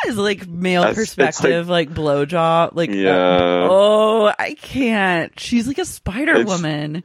Is 0.08 0.18
like 0.18 0.48
male 0.48 0.84
That's- 0.84 0.96
perspective, 0.98 1.68
like, 1.68 1.90
blowjob, 1.90 2.76
like 2.76 2.90
uh, 2.92 2.94
Yeah. 2.94 3.68
oh, 3.70 4.32
I 4.40 4.54
can't. 4.54 5.38
She's 5.40 5.68
like 5.68 5.80
a 5.80 5.86
Spider 5.86 6.36
It's- 6.36 6.46
Woman. 6.48 7.04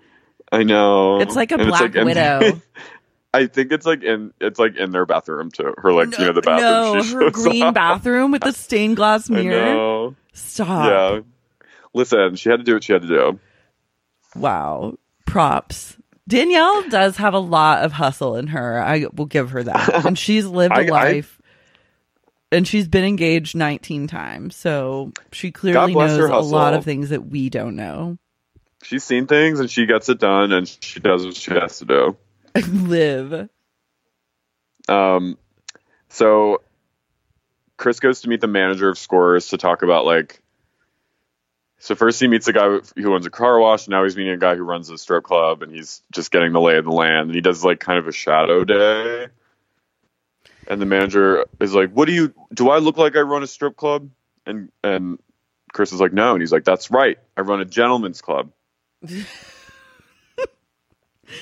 I 0.52 0.62
know. 0.64 1.18
It's 1.20 1.34
like 1.34 1.50
a 1.50 1.56
And 1.58 1.68
Black 1.68 1.94
in- 1.96 2.04
Widow. 2.04 2.60
I 3.34 3.46
think 3.46 3.72
it's 3.72 3.86
like 3.86 4.02
in 4.02 4.32
it's 4.40 4.58
like 4.58 4.76
in 4.76 4.90
their 4.90 5.06
bathroom 5.06 5.50
too. 5.50 5.74
Her 5.78 5.92
like 5.92 6.18
you 6.18 6.26
know 6.26 6.32
the 6.32 6.42
bathroom. 6.42 7.20
no, 7.20 7.24
her 7.24 7.30
green 7.30 7.62
off. 7.62 7.74
bathroom 7.74 8.30
with 8.30 8.42
the 8.42 8.52
stained 8.52 8.96
glass 8.96 9.30
I 9.30 9.34
mirror. 9.34 10.14
Stop. 10.34 10.86
Yeah. 10.86 11.20
Listen, 11.94 12.36
she 12.36 12.50
had 12.50 12.58
to 12.58 12.62
do 12.64 12.74
what 12.74 12.84
she 12.84 12.92
had 12.92 13.02
to 13.02 13.08
do. 13.08 13.40
Wow. 14.36 14.94
Props. 15.26 15.96
Danielle 16.28 16.88
does 16.88 17.16
have 17.16 17.34
a 17.34 17.38
lot 17.38 17.84
of 17.84 17.92
hustle 17.92 18.36
in 18.36 18.48
her. 18.48 18.82
I 18.82 19.06
will 19.12 19.26
give 19.26 19.50
her 19.50 19.62
that. 19.64 20.04
And 20.06 20.18
she's 20.18 20.46
lived 20.46 20.72
a 20.76 20.80
I- 20.80 20.84
I- 20.84 20.88
life. 20.88 21.40
and 22.50 22.66
she's 22.66 22.88
been 22.88 23.04
engaged 23.04 23.54
19 23.56 24.06
times. 24.06 24.56
So 24.56 25.12
she 25.32 25.50
clearly 25.52 25.94
knows 25.94 26.18
a 26.30 26.38
lot 26.38 26.74
of 26.74 26.84
things 26.84 27.10
that 27.10 27.26
we 27.26 27.50
don't 27.50 27.76
know. 27.76 28.18
She's 28.82 29.04
seen 29.04 29.26
things 29.26 29.60
and 29.60 29.70
she 29.70 29.86
gets 29.86 30.08
it 30.08 30.18
done 30.18 30.52
and 30.52 30.66
she 30.68 31.00
does 31.00 31.24
what 31.24 31.36
she 31.36 31.52
has 31.52 31.78
to 31.78 31.84
do. 31.84 32.16
Live. 32.68 33.48
Um, 34.88 35.38
so 36.08 36.62
Chris 37.76 38.00
goes 38.00 38.20
to 38.22 38.28
meet 38.28 38.40
the 38.40 38.46
manager 38.46 38.88
of 38.88 38.98
Scores 38.98 39.48
to 39.48 39.56
talk 39.58 39.82
about 39.82 40.04
like. 40.04 40.40
So 41.78 41.96
first 41.96 42.20
he 42.20 42.28
meets 42.28 42.46
a 42.46 42.52
guy 42.52 42.78
who 42.96 43.14
owns 43.14 43.26
a 43.26 43.30
car 43.30 43.58
wash. 43.58 43.88
Now 43.88 44.04
he's 44.04 44.16
meeting 44.16 44.32
a 44.34 44.38
guy 44.38 44.54
who 44.54 44.62
runs 44.62 44.88
a 44.88 44.98
strip 44.98 45.24
club, 45.24 45.62
and 45.62 45.72
he's 45.72 46.00
just 46.12 46.30
getting 46.30 46.52
the 46.52 46.60
lay 46.60 46.76
of 46.76 46.84
the 46.84 46.92
land. 46.92 47.28
And 47.28 47.34
he 47.34 47.40
does 47.40 47.64
like 47.64 47.80
kind 47.80 47.98
of 47.98 48.06
a 48.06 48.12
shadow 48.12 48.64
day. 48.64 49.26
and 50.68 50.80
the 50.80 50.86
manager 50.86 51.44
is 51.58 51.74
like, 51.74 51.90
"What 51.90 52.06
do 52.06 52.12
you? 52.12 52.32
Do 52.54 52.70
I 52.70 52.78
look 52.78 52.98
like 52.98 53.16
I 53.16 53.20
run 53.20 53.42
a 53.42 53.48
strip 53.48 53.76
club?" 53.76 54.10
And 54.46 54.70
and 54.84 55.18
Chris 55.72 55.92
is 55.92 56.00
like, 56.00 56.12
"No," 56.12 56.32
and 56.32 56.40
he's 56.42 56.52
like, 56.52 56.64
"That's 56.64 56.90
right. 56.90 57.18
I 57.36 57.40
run 57.40 57.60
a 57.60 57.64
gentleman's 57.64 58.20
club." 58.20 58.52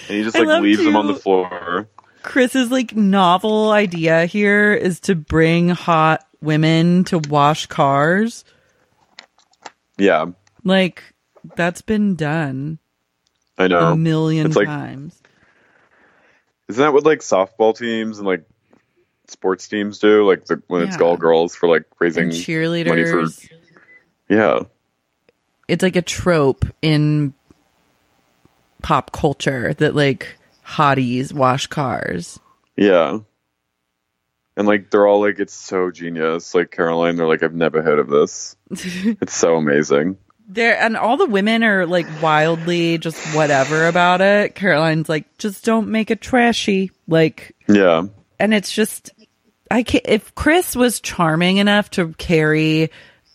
and 0.09 0.17
he 0.19 0.23
just 0.23 0.37
I 0.37 0.41
like 0.41 0.63
leaves 0.63 0.81
him 0.81 0.97
on 0.97 1.07
the 1.07 1.15
floor. 1.15 1.89
Chris's 2.23 2.71
like 2.71 2.95
novel 2.95 3.71
idea 3.71 4.27
here 4.27 4.73
is 4.75 5.01
to 5.01 5.15
bring 5.15 5.69
hot 5.71 6.27
women 6.41 7.05
to 7.05 7.19
wash 7.19 7.67
cars. 7.67 8.45
Yeah, 9.99 10.27
Like 10.65 11.03
that's 11.57 11.83
been 11.83 12.15
done 12.17 12.79
I 13.59 13.69
know. 13.69 13.93
a 13.93 13.97
million 13.97 14.47
It's 14.47 14.57
like- 14.57 14.67
times. 14.67 15.17
Isn't 16.69 16.81
that 16.83 16.93
what 16.93 17.05
like 17.05 17.19
softball 17.19 17.77
teams 17.77 18.19
and 18.19 18.27
like 18.27 18.45
sports 19.27 19.67
teams 19.69 19.99
do? 19.99 20.27
Like 20.27 20.45
the, 20.47 20.63
when 20.69 20.83
it's 20.83 20.97
Yeah. 20.99 21.05
all 21.05 21.17
girls 21.17 21.55
for 21.55 21.69
like 21.69 21.83
raising 21.99 22.25
And 22.25 22.33
money 22.33 22.43
for 22.45 22.51
cheerleaders. 22.53 23.51
yeah. 24.29 24.61
It's 25.69 25.83
like 25.83 25.97
a 25.97 26.03
trope 26.03 26.65
in 26.81 27.35
pop 28.81 29.13
culture 29.13 29.75
that 29.75 29.95
like 29.95 30.37
hotties 30.67 31.33
wash 31.33 31.67
cars. 31.67 32.39
Yeah. 32.77 33.19
And 34.57 34.67
like 34.67 34.91
they're 34.91 35.07
all 35.07 35.21
like 35.21 35.39
it's 35.39 35.55
so 35.55 35.91
genius. 35.91 36.55
Like 36.55 36.71
Caroline, 36.71 37.17
they're 37.17 37.27
like, 37.29 37.43
I've 37.43 37.55
never 37.55 37.83
heard 37.83 37.99
of 37.99 38.09
this. 38.09 38.57
it's 38.71 39.35
so 39.35 39.57
amazing. 39.57 40.19
There 40.49 40.77
and 40.79 40.97
all 40.97 41.17
the 41.17 41.27
women 41.27 41.63
are 41.63 41.87
like 41.87 42.07
wildly 42.21 42.99
just 42.99 43.19
whatever 43.35 43.87
about 43.87 44.21
it. 44.21 44.55
Caroline's 44.55 45.09
like, 45.09 45.39
just 45.39 45.65
don't 45.65 45.89
make 45.89 46.11
it 46.11 46.21
trashy. 46.21 46.91
Like 47.07 47.55
Yeah. 47.69 48.05
and 48.39 48.53
it's 48.53 48.73
just 48.73 49.11
I 49.71 49.85
can 49.85 50.01
if 50.05 50.35
Chris 50.35 50.75
was 50.75 51.01
charming 51.01 51.59
enough 51.59 51.91
to 51.91 52.13
carry 52.15 52.91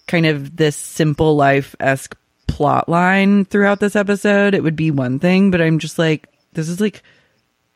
kind 0.08 0.26
of 0.26 0.56
this 0.56 0.76
simple 0.76 1.36
life 1.38 1.76
esque 1.80 2.16
plot 2.48 2.88
line 2.90 3.46
throughout 3.46 3.80
this 3.80 3.96
episode, 3.96 4.54
it 4.54 4.64
would 4.64 4.76
be 4.76 4.92
one 4.92 5.20
thing. 5.20 5.52
But 5.52 5.62
I'm 5.62 5.80
just 5.80 5.98
like, 6.00 6.28
this 6.54 6.70
is 6.70 6.80
like 6.80 7.04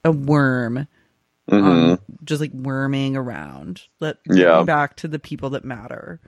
a 0.06 0.12
worm, 0.12 0.88
hmm 1.50 1.56
um, 1.56 2.00
just 2.24 2.42
like 2.42 2.52
worming 2.54 3.16
around. 3.18 3.82
Let 4.00 4.18
Yeah. 4.26 4.64
back 4.64 4.96
to 4.98 5.08
the 5.08 5.20
people 5.20 5.52
that 5.52 5.66
matter. 5.66 6.20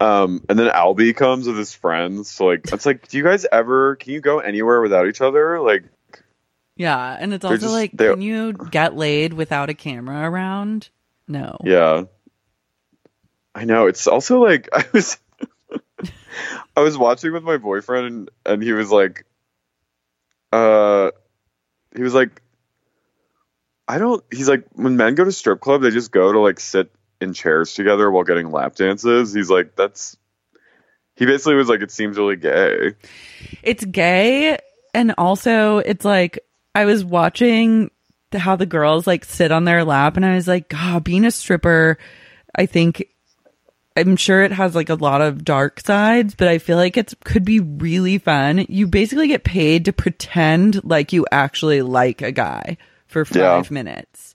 Um, 0.00 0.44
and 0.48 0.58
then 0.58 0.70
Albie 0.70 1.16
comes 1.16 1.46
with 1.46 1.56
his 1.56 1.74
friends. 1.74 2.30
So 2.30 2.46
like 2.46 2.70
it's 2.72 2.84
like, 2.86 3.08
do 3.08 3.16
you 3.16 3.24
guys 3.24 3.46
ever 3.50 3.96
can 3.96 4.12
you 4.12 4.20
go 4.20 4.38
anywhere 4.40 4.80
without 4.80 5.06
each 5.08 5.20
other? 5.20 5.58
Like 5.60 5.84
Yeah, 6.76 7.16
and 7.18 7.32
it's 7.32 7.44
also 7.44 7.56
just- 7.56 7.72
like, 7.72 7.96
can 7.96 8.20
you 8.20 8.52
get 8.52 8.94
laid 8.94 9.32
without 9.32 9.70
a 9.70 9.74
camera 9.74 10.28
around? 10.30 10.90
No. 11.26 11.56
Yeah. 11.64 12.04
I 13.54 13.64
know. 13.64 13.86
It's 13.86 14.06
also 14.06 14.42
like 14.44 14.68
I 14.72 14.84
was 14.92 15.18
I 16.76 16.80
was 16.80 16.98
watching 16.98 17.32
with 17.32 17.42
my 17.42 17.56
boyfriend 17.56 18.06
and, 18.06 18.30
and 18.44 18.62
he 18.62 18.72
was 18.72 18.90
like 18.90 19.24
uh 20.52 21.10
he 21.94 22.02
was 22.02 22.14
like 22.14 22.42
I 23.88 23.98
don't 23.98 24.24
he's 24.32 24.48
like 24.48 24.64
when 24.72 24.96
men 24.96 25.14
go 25.14 25.24
to 25.24 25.32
strip 25.32 25.60
club 25.60 25.82
they 25.82 25.90
just 25.90 26.10
go 26.12 26.32
to 26.32 26.40
like 26.40 26.60
sit 26.60 26.90
in 27.20 27.32
chairs 27.32 27.74
together 27.74 28.10
while 28.10 28.24
getting 28.24 28.50
lap 28.50 28.76
dances. 28.76 29.32
He's 29.32 29.50
like 29.50 29.76
that's 29.76 30.16
he 31.16 31.24
basically 31.24 31.54
was 31.54 31.68
like 31.68 31.80
it 31.80 31.90
seems 31.90 32.18
really 32.18 32.36
gay. 32.36 32.94
It's 33.62 33.84
gay, 33.84 34.58
and 34.94 35.14
also 35.16 35.78
it's 35.78 36.04
like 36.04 36.38
I 36.74 36.84
was 36.84 37.04
watching 37.04 37.90
how 38.32 38.56
the 38.56 38.66
girls 38.66 39.06
like 39.06 39.24
sit 39.24 39.50
on 39.50 39.64
their 39.64 39.84
lap, 39.84 40.16
and 40.16 40.26
I 40.26 40.34
was 40.34 40.46
like, 40.46 40.68
God, 40.68 41.04
being 41.04 41.24
a 41.24 41.30
stripper, 41.30 41.98
I 42.54 42.66
think 42.66 43.08
I'm 43.96 44.16
sure 44.16 44.42
it 44.42 44.52
has 44.52 44.74
like 44.74 44.90
a 44.90 44.94
lot 44.94 45.22
of 45.22 45.44
dark 45.44 45.80
sides, 45.80 46.34
but 46.34 46.48
I 46.48 46.58
feel 46.58 46.76
like 46.76 46.96
it 46.96 47.14
could 47.24 47.44
be 47.44 47.60
really 47.60 48.18
fun. 48.18 48.66
You 48.68 48.86
basically 48.86 49.28
get 49.28 49.42
paid 49.44 49.86
to 49.86 49.92
pretend 49.92 50.84
like 50.84 51.12
you 51.12 51.24
actually 51.32 51.82
like 51.82 52.20
a 52.22 52.32
guy 52.32 52.76
for 53.06 53.24
Yeah. 53.32 53.56
five 53.62 53.70
minutes. 53.70 54.34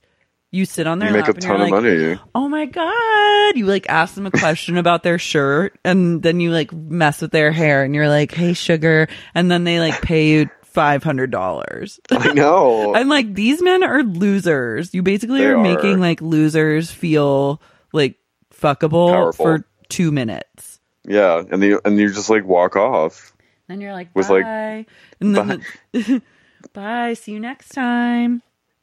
You 0.53 0.65
sit 0.65 0.85
on 0.85 0.99
their 0.99 1.09
You 1.09 1.15
make 1.15 1.27
lap 1.27 1.29
a 1.29 1.33
and 1.35 1.41
ton 1.41 1.49
you're 1.59 1.65
of 1.67 1.71
like, 1.71 1.83
money. 1.83 2.19
oh 2.35 2.49
my 2.49 2.65
god 2.65 3.55
you 3.57 3.65
like 3.65 3.85
ask 3.89 4.15
them 4.15 4.25
a 4.25 4.31
question 4.31 4.75
about 4.77 5.01
their 5.01 5.17
shirt 5.17 5.79
and 5.85 6.21
then 6.21 6.41
you 6.41 6.51
like 6.51 6.73
mess 6.73 7.21
with 7.21 7.31
their 7.31 7.53
hair 7.53 7.83
and 7.85 7.95
you're 7.95 8.09
like 8.09 8.33
hey 8.33 8.51
sugar 8.51 9.07
and 9.33 9.49
then 9.49 9.63
they 9.63 9.79
like 9.79 10.01
pay 10.01 10.27
you 10.31 10.49
$500 10.75 11.99
I 12.11 12.33
know. 12.33 12.93
i'm 12.95 13.07
like 13.09 13.33
these 13.33 13.61
men 13.61 13.83
are 13.83 14.03
losers 14.03 14.93
you 14.93 15.01
basically 15.03 15.43
are. 15.45 15.57
making 15.57 15.99
like 15.99 16.21
losers 16.21 16.91
feel 16.91 17.61
like 17.93 18.17
fuckable 18.61 19.11
Powerful. 19.11 19.45
for 19.45 19.65
two 19.89 20.11
minutes. 20.11 20.79
Yeah, 21.05 21.43
and 21.49 21.61
you 21.63 21.81
and 21.83 21.97
you 21.97 22.09
just 22.13 22.29
like 22.29 22.45
walk 22.45 22.75
off. 22.75 23.33
and 23.67 23.81
you're 23.81 23.93
like 23.93 24.15
Was 24.15 24.27
bye. 24.27 24.41
Like, 24.77 24.87
and 25.19 25.35
then 25.35 25.65
the- 25.93 26.21
bye 26.73 27.13
see 27.15 27.31
you 27.33 27.39
next 27.39 27.69
time. 27.69 28.41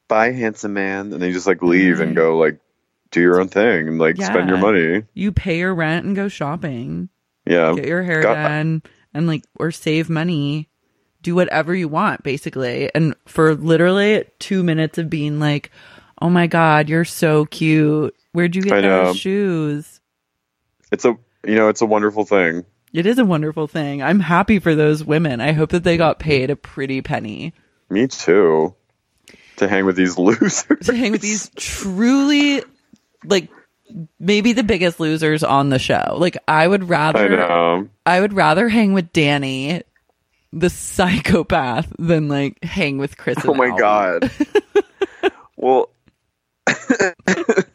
Bye 0.09 0.33
handsome 0.33 0.73
man. 0.75 1.13
And 1.13 1.23
then 1.23 1.29
you 1.29 1.33
just 1.33 1.47
like 1.47 1.63
leave 1.63 2.01
and 2.01 2.17
go 2.17 2.37
like 2.39 2.59
do 3.11 3.21
your 3.21 3.41
own 3.41 3.49
thing 3.49 3.89
and 3.89 3.99
like 3.99 4.17
spend 4.17 4.49
your 4.49 4.59
money. 4.59 5.05
you 5.15 5.33
pay 5.33 5.59
your 5.59 5.75
rent 5.75 6.05
and 6.07 6.17
go 6.17 6.29
shopping. 6.29 7.09
Yeah. 7.47 7.75
get 7.75 7.87
your 7.87 8.03
hair 8.03 8.23
done 8.23 8.83
and 9.15 9.27
like 9.27 9.45
or 9.57 9.71
save 9.71 10.11
money. 10.11 10.69
Do 11.23 11.35
whatever 11.35 11.75
you 11.75 11.89
want 11.89 12.23
basically. 12.23 12.91
And 12.95 13.15
for 13.27 13.55
literally 13.55 14.25
two 14.39 14.63
minutes 14.63 14.99
of 14.99 15.09
being 15.09 15.39
like 15.39 15.71
oh 16.21 16.29
my 16.31 16.49
god 16.49 16.89
you're 16.89 17.05
so 17.05 17.45
cute 17.47 18.15
where'd 18.33 18.55
you 18.57 18.63
I 18.63 18.69
get 18.69 18.81
those 18.83 19.09
um, 19.11 19.17
shoes 19.17 20.01
It's 20.93 21.05
a 21.05 21.17
you 21.47 21.55
know, 21.55 21.69
it's 21.69 21.81
a 21.83 21.87
wonderful 21.87 22.25
thing. 22.25 22.65
it 22.93 23.07
is 23.07 23.19
a 23.19 23.25
wonderful 23.25 23.67
thing 23.67 24.03
i'm 24.03 24.21
happy 24.21 24.59
for 24.59 24.75
those 24.75 25.05
women 25.05 25.41
i 25.41 25.53
hope 25.53 25.71
that 25.71 25.85
they 25.85 25.97
got 25.97 26.19
paid 26.19 26.51
a 26.51 26.57
pretty 26.57 27.01
penny 27.03 27.53
Me 27.91 28.07
too. 28.07 28.75
To 29.57 29.67
hang 29.69 29.87
with 29.87 29.97
these 29.97 30.19
losers. 30.27 30.87
to 30.87 30.95
hang 30.95 31.11
with 31.13 31.21
these 31.23 31.51
truly 31.57 32.63
like 33.25 33.49
maybe 34.21 34.53
the 34.53 34.63
biggest 34.63 35.01
losers 35.01 35.43
on 35.43 35.71
the 35.71 35.79
show 35.79 36.17
like 36.19 36.37
i 36.47 36.67
would 36.69 36.83
I 36.83 36.87
rather 36.87 37.29
know. 37.37 37.89
I 38.05 38.21
would 38.21 38.33
rather 38.35 38.69
hang 38.69 38.93
with 38.95 39.13
Danny, 39.13 39.83
the 40.53 40.71
psychopath, 40.71 41.93
than 41.99 42.29
like 42.29 42.63
hang 42.65 42.99
with 42.99 43.17
Chris. 43.19 43.39
Oh 43.45 43.53
my 43.55 43.77
god. 43.79 44.31
well 45.57 45.91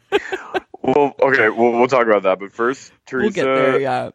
Well, 0.84 1.14
okay, 1.18 1.48
we'll, 1.48 1.72
we'll 1.72 1.88
talk 1.88 2.06
about 2.06 2.24
that. 2.24 2.38
But 2.38 2.52
first, 2.52 2.92
We'll 3.10 3.30
Teresa, 3.30 3.34
get 3.34 3.44
there. 3.44 3.80
Yeah. 3.80 4.10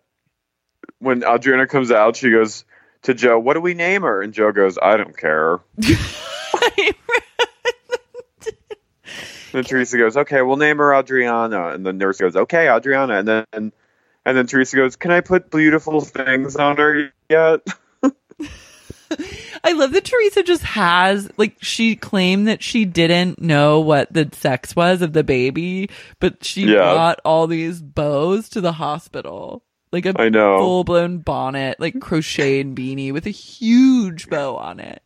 when 1.00 1.24
Adriana 1.24 1.66
comes 1.66 1.90
out, 1.90 2.16
she 2.16 2.30
goes 2.30 2.64
to 3.04 3.16
Joe, 3.16 3.40
"What 3.40 3.56
do 3.56 3.62
we 3.62 3.74
name 3.74 4.04
her?" 4.04 4.22
And 4.22 4.34
Joe 4.34 4.52
goes, 4.52 4.78
"I 4.82 4.98
don't 4.98 5.18
care." 5.18 5.60
And 9.54 9.66
Teresa 9.66 9.98
goes, 9.98 10.16
"Okay, 10.16 10.42
we'll 10.42 10.58
name 10.58 10.78
her 10.78 10.94
Adriana." 10.94 11.70
And 11.70 11.86
the 11.86 11.94
nurse 11.94 12.20
goes, 12.20 12.36
"Okay, 12.36 12.70
Adriana." 12.70 13.16
And 13.16 13.28
then 13.28 13.46
and, 13.52 13.72
then 14.38 14.46
Teresa 14.46 14.76
goes, 14.76 14.96
"Can 14.96 15.12
I 15.12 15.22
put 15.22 15.50
beautiful 15.50 16.02
things 16.02 16.56
on 16.56 16.78
her 16.78 17.12
yet?" 17.30 17.62
I 19.64 19.74
love 19.74 19.92
that 19.92 20.06
Teresa 20.06 20.44
just 20.44 20.64
has 20.64 21.30
like 21.38 21.58
she 21.62 21.96
claimed 21.96 22.48
that 22.48 22.64
she 22.64 22.86
didn't 22.86 23.42
know 23.42 23.80
what 23.80 24.12
the 24.14 24.30
sex 24.34 24.76
was 24.76 25.02
of 25.02 25.14
the 25.14 25.24
baby, 25.24 25.90
but 26.20 26.44
she 26.44 26.64
Yeah. 26.66 26.94
brought 26.94 27.20
all 27.26 27.48
these 27.48 27.82
bows 27.82 28.50
to 28.50 28.62
the 28.62 28.74
hospital. 28.74 29.64
Like 29.92 30.06
a 30.06 30.14
I 30.22 30.30
know. 30.30 30.60
full 30.60 30.84
blown 30.84 31.18
bonnet, 31.20 31.80
like 31.80 32.00
crocheted 32.00 32.76
beanie 32.76 33.12
with 33.12 33.26
a 33.26 33.32
huge 33.32 34.30
bow 34.30 34.56
on 34.56 34.80
it. 34.80 35.02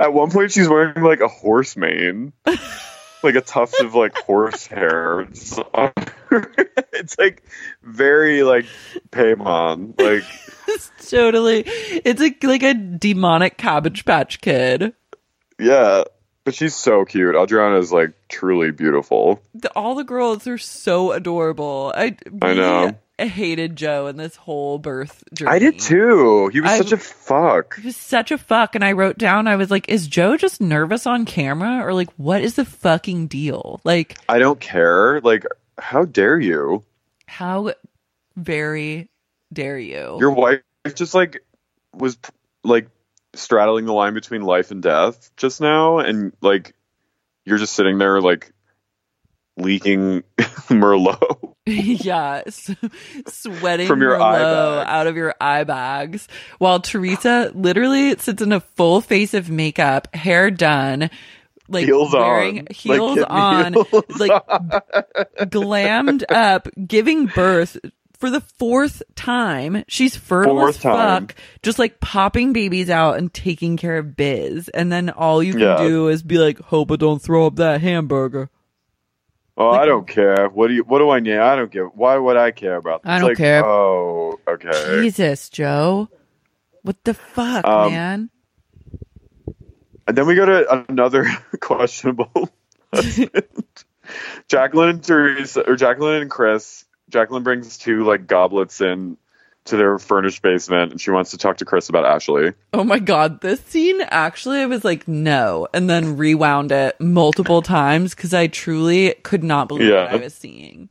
At 0.00 0.12
one 0.12 0.30
point, 0.30 0.50
she's 0.52 0.68
wearing 0.68 1.02
like 1.02 1.20
a 1.20 1.28
horse 1.28 1.76
mane, 1.76 2.32
like 3.22 3.34
a 3.36 3.40
tuft 3.40 3.80
of 3.80 3.94
like 3.94 4.16
horse 4.16 4.66
hair. 4.66 5.20
It's, 5.20 5.58
it's 6.92 7.18
like 7.18 7.42
very 7.82 8.42
like 8.42 8.66
Paimon. 9.10 9.98
Like 10.00 10.24
It's 10.68 10.90
totally 11.10 11.62
it's 11.66 12.20
like 12.20 12.42
like 12.44 12.62
a 12.62 12.74
demonic 12.74 13.56
cabbage 13.56 14.04
patch 14.04 14.40
kid. 14.40 14.94
yeah, 15.58 16.04
but 16.44 16.54
she's 16.54 16.74
so 16.74 17.04
cute. 17.04 17.34
Adriana 17.36 17.78
is 17.78 17.92
like 17.92 18.12
truly 18.28 18.70
beautiful. 18.70 19.40
the, 19.54 19.70
all 19.76 19.94
the 19.94 20.04
girls 20.04 20.46
are 20.46 20.58
so 20.58 21.12
adorable. 21.12 21.92
I 21.94 22.16
I 22.42 22.54
know. 22.54 22.96
hated 23.18 23.76
Joe 23.76 24.06
in 24.08 24.16
this 24.16 24.36
whole 24.36 24.78
birth 24.78 25.24
journey. 25.32 25.50
I 25.52 25.58
did 25.58 25.78
too. 25.78 26.48
He 26.48 26.60
was 26.60 26.70
I- 26.72 26.78
such 26.78 26.92
a 26.92 26.96
fuck. 26.98 27.76
He 27.80 27.86
was 27.86 27.96
such 27.96 28.30
a 28.30 28.38
fuck, 28.38 28.74
and 28.74 28.84
I 28.84 28.92
wrote 28.92 29.18
down, 29.18 29.48
I 29.48 29.56
was 29.56 29.70
like, 29.70 29.88
"Is 29.88 30.06
Joe 30.06 30.36
just 30.36 30.60
nervous 30.60 31.06
on 31.06 31.24
camera, 31.24 31.84
or 31.84 31.94
like, 31.94 32.10
what 32.16 32.42
is 32.42 32.54
the 32.56 32.64
fucking 32.64 33.28
deal? 33.28 33.80
Like, 33.84 34.16
I 34.28 34.38
don't 34.38 34.60
care. 34.60 35.20
Like, 35.20 35.44
how 35.78 36.04
dare 36.04 36.38
you? 36.38 36.84
how 37.28 37.72
very 38.36 39.08
dare 39.52 39.78
you? 39.78 40.16
Your 40.20 40.30
wife 40.32 40.60
just 40.94 41.14
like 41.14 41.42
was 41.94 42.18
like 42.64 42.88
straddling 43.34 43.84
the 43.86 43.92
line 43.92 44.14
between 44.14 44.42
life 44.42 44.70
and 44.70 44.82
death 44.82 45.30
just 45.36 45.60
now, 45.60 45.98
and 45.98 46.32
like 46.40 46.74
you're 47.44 47.58
just 47.58 47.74
sitting 47.74 47.98
there 47.98 48.20
like 48.20 48.52
leaking 49.56 50.22
Merlot. 50.68 51.54
yeah, 51.66 52.42
s- 52.46 52.74
sweating 53.28 53.86
From 53.88 54.00
your 54.00 54.16
Merlot 54.18 54.84
out 54.86 55.06
of 55.06 55.16
your 55.16 55.34
eye 55.40 55.64
bags, 55.64 56.28
while 56.58 56.80
Teresa 56.80 57.50
literally 57.54 58.16
sits 58.18 58.42
in 58.42 58.52
a 58.52 58.60
full 58.60 59.00
face 59.00 59.34
of 59.34 59.50
makeup, 59.50 60.14
hair 60.14 60.50
done, 60.50 61.10
like 61.68 61.86
Heels 61.86 62.14
on. 62.14 62.20
wearing 62.20 62.56
Like 62.56 62.72
heels 62.76 63.14
kitten 63.14 63.24
on, 63.24 63.72
heels 63.72 64.20
like 64.20 64.46
glammed 65.50 66.24
up, 66.28 66.68
giving 66.86 67.26
birth. 67.26 67.76
For 68.18 68.30
the 68.30 68.40
fourth 68.40 69.02
time, 69.14 69.84
she's 69.88 70.16
fertile 70.16 70.56
Fourth 70.58 70.76
as 70.76 70.82
time. 70.82 71.26
fuck, 71.26 71.34
just 71.62 71.78
like 71.78 72.00
popping 72.00 72.52
babies 72.54 72.88
out 72.88 73.18
and 73.18 73.32
taking 73.32 73.76
care 73.76 73.98
of 73.98 74.16
biz. 74.16 74.68
And 74.70 74.90
then 74.90 75.10
all 75.10 75.42
you 75.42 75.52
can 75.52 75.60
Yeah. 75.60 75.76
do 75.78 76.08
is 76.08 76.22
be 76.22 76.38
like, 76.38 76.58
hope 76.58 76.90
I 76.90 76.96
don't 76.96 77.20
throw 77.20 77.46
up 77.46 77.56
that 77.56 77.82
hamburger. 77.82 78.48
Oh, 79.58 79.68
I 79.70 79.84
don't 79.86 80.06
care. 80.08 80.48
What 80.48 80.68
do 80.68 80.74
you? 80.74 80.82
What 80.84 80.98
do 80.98 81.10
I 81.10 81.20
need? 81.20 81.36
I 81.38 81.56
don't 81.56 81.70
give. 81.70 81.88
Why 81.94 82.16
would 82.16 82.36
I 82.36 82.50
care 82.50 82.76
about? 82.76 83.02
This? 83.02 83.10
I 83.10 83.18
don't 83.18 83.28
Like, 83.30 83.38
care. 83.38 83.64
Oh, 83.64 84.38
okay. 84.46 85.00
Jesus, 85.02 85.48
Joe. 85.50 86.08
What 86.82 87.02
the 87.04 87.14
fuck, 87.14 87.64
Um, 87.66 87.90
man? 87.92 88.30
And 90.06 90.16
then 90.16 90.26
we 90.26 90.34
go 90.36 90.46
to 90.46 90.84
another 90.88 91.26
questionable. 91.60 92.30
husband. 92.92 93.42
Jacqueline 94.48 94.88
and 94.90 95.02
Teresa, 95.04 95.68
or 95.68 95.74
Jacqueline 95.76 96.22
and 96.22 96.30
Chris. 96.30 96.84
Jacqueline 97.10 97.42
brings 97.42 97.78
two 97.78 98.04
like 98.04 98.26
goblets 98.26 98.80
in 98.80 99.16
to 99.66 99.76
their 99.76 99.98
furnished 99.98 100.42
basement, 100.42 100.92
and 100.92 101.00
she 101.00 101.10
wants 101.10 101.32
to 101.32 101.38
talk 101.38 101.56
to 101.56 101.64
Chris 101.64 101.88
about 101.88 102.04
Ashley. 102.04 102.52
Oh 102.72 102.84
my 102.84 102.98
god, 103.00 103.40
this 103.40 103.60
scene 103.60 104.00
actually 104.00 104.60
I 104.60 104.66
was 104.66 104.84
like 104.84 105.06
no, 105.08 105.66
and 105.74 105.88
then 105.90 106.16
rewound 106.16 106.70
it 106.72 107.00
multiple 107.00 107.62
times 107.62 108.14
because 108.14 108.32
I 108.34 108.46
truly 108.46 109.14
could 109.22 109.42
not 109.44 109.68
believe 109.68 109.88
Yeah. 109.88 110.04
what 110.12 110.20
I 110.20 110.24
was 110.24 110.34
seeing. 110.34 110.88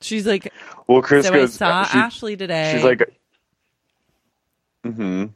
She's 0.00 0.26
like, 0.26 0.52
Well, 0.86 1.00
Chris 1.02 1.26
so 1.26 1.32
goes. 1.32 1.60
I 1.62 1.84
saw 1.84 1.84
she- 1.84 1.98
Ashley 1.98 2.36
today. 2.36 2.72
She's 2.74 2.84
like, 2.84 3.02
hmm. 4.84 5.26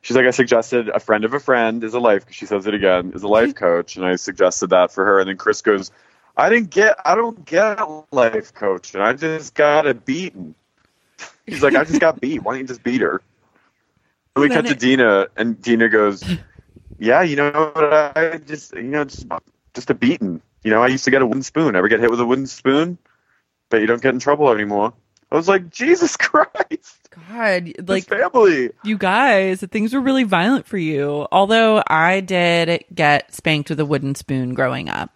She's 0.00 0.16
like, 0.16 0.26
I 0.26 0.30
suggested 0.30 0.88
a 0.88 1.00
friend 1.00 1.24
of 1.24 1.34
a 1.34 1.40
friend 1.40 1.82
is 1.84 1.92
a 1.94 2.00
life. 2.00 2.24
Coach, 2.26 2.34
she 2.34 2.46
says 2.46 2.66
it 2.66 2.74
again 2.74 3.12
is 3.14 3.22
a 3.24 3.28
life 3.28 3.54
coach, 3.56 3.96
and 3.96 4.06
I 4.06 4.16
suggested 4.16 4.70
that 4.70 4.92
for 4.92 5.04
her. 5.04 5.20
And 5.20 5.28
then 5.28 5.36
Chris 5.36 5.60
goes, 5.60 5.90
I 6.38 6.48
didn't 6.48 6.70
get, 6.70 6.96
I 7.04 7.16
don't 7.16 7.44
get 7.44 7.80
a 7.80 8.04
life 8.12 8.54
coach, 8.54 8.94
and 8.94 9.02
I 9.02 9.12
just 9.12 9.54
got 9.54 9.88
a 9.88 9.92
beaten. 9.92 10.54
He's 11.44 11.64
like, 11.64 11.74
I 11.74 11.82
just 11.82 12.00
got 12.00 12.20
beat. 12.20 12.44
Why 12.44 12.52
don't 12.52 12.60
you 12.60 12.66
just 12.68 12.84
beat 12.84 13.00
her? 13.00 13.20
And 14.36 14.42
we 14.42 14.48
cut 14.48 14.66
to 14.66 14.76
Dina, 14.76 15.26
and 15.36 15.60
Dina 15.60 15.88
goes, 15.88 16.22
Yeah, 16.98 17.22
you 17.22 17.34
know 17.34 17.50
what? 17.74 18.16
I 18.16 18.38
just, 18.38 18.72
you 18.72 18.82
know, 18.82 19.04
just, 19.04 19.26
just 19.74 19.90
a 19.90 19.94
beating. 19.94 20.40
You 20.62 20.70
know, 20.70 20.80
I 20.80 20.86
used 20.86 21.04
to 21.06 21.10
get 21.10 21.22
a 21.22 21.26
wooden 21.26 21.42
spoon. 21.42 21.74
Ever 21.74 21.88
get 21.88 21.98
hit 21.98 22.10
with 22.10 22.20
a 22.20 22.26
wooden 22.26 22.46
spoon? 22.46 22.98
But 23.68 23.80
you 23.80 23.88
don't 23.88 24.00
get 24.00 24.14
in 24.14 24.20
trouble 24.20 24.48
anymore. 24.50 24.92
I 25.32 25.36
was 25.36 25.48
like, 25.48 25.70
Jesus 25.70 26.16
Christ, 26.16 27.10
God, 27.10 27.72
like 27.78 27.88
like 27.88 28.04
family. 28.04 28.70
you 28.84 28.96
guys, 28.96 29.60
things 29.60 29.92
were 29.92 30.00
really 30.00 30.24
violent 30.24 30.66
for 30.66 30.78
you. 30.78 31.26
Although 31.32 31.82
I 31.86 32.20
did 32.20 32.84
get 32.94 33.34
spanked 33.34 33.70
with 33.70 33.80
a 33.80 33.84
wooden 33.84 34.14
spoon 34.14 34.54
growing 34.54 34.88
up. 34.88 35.10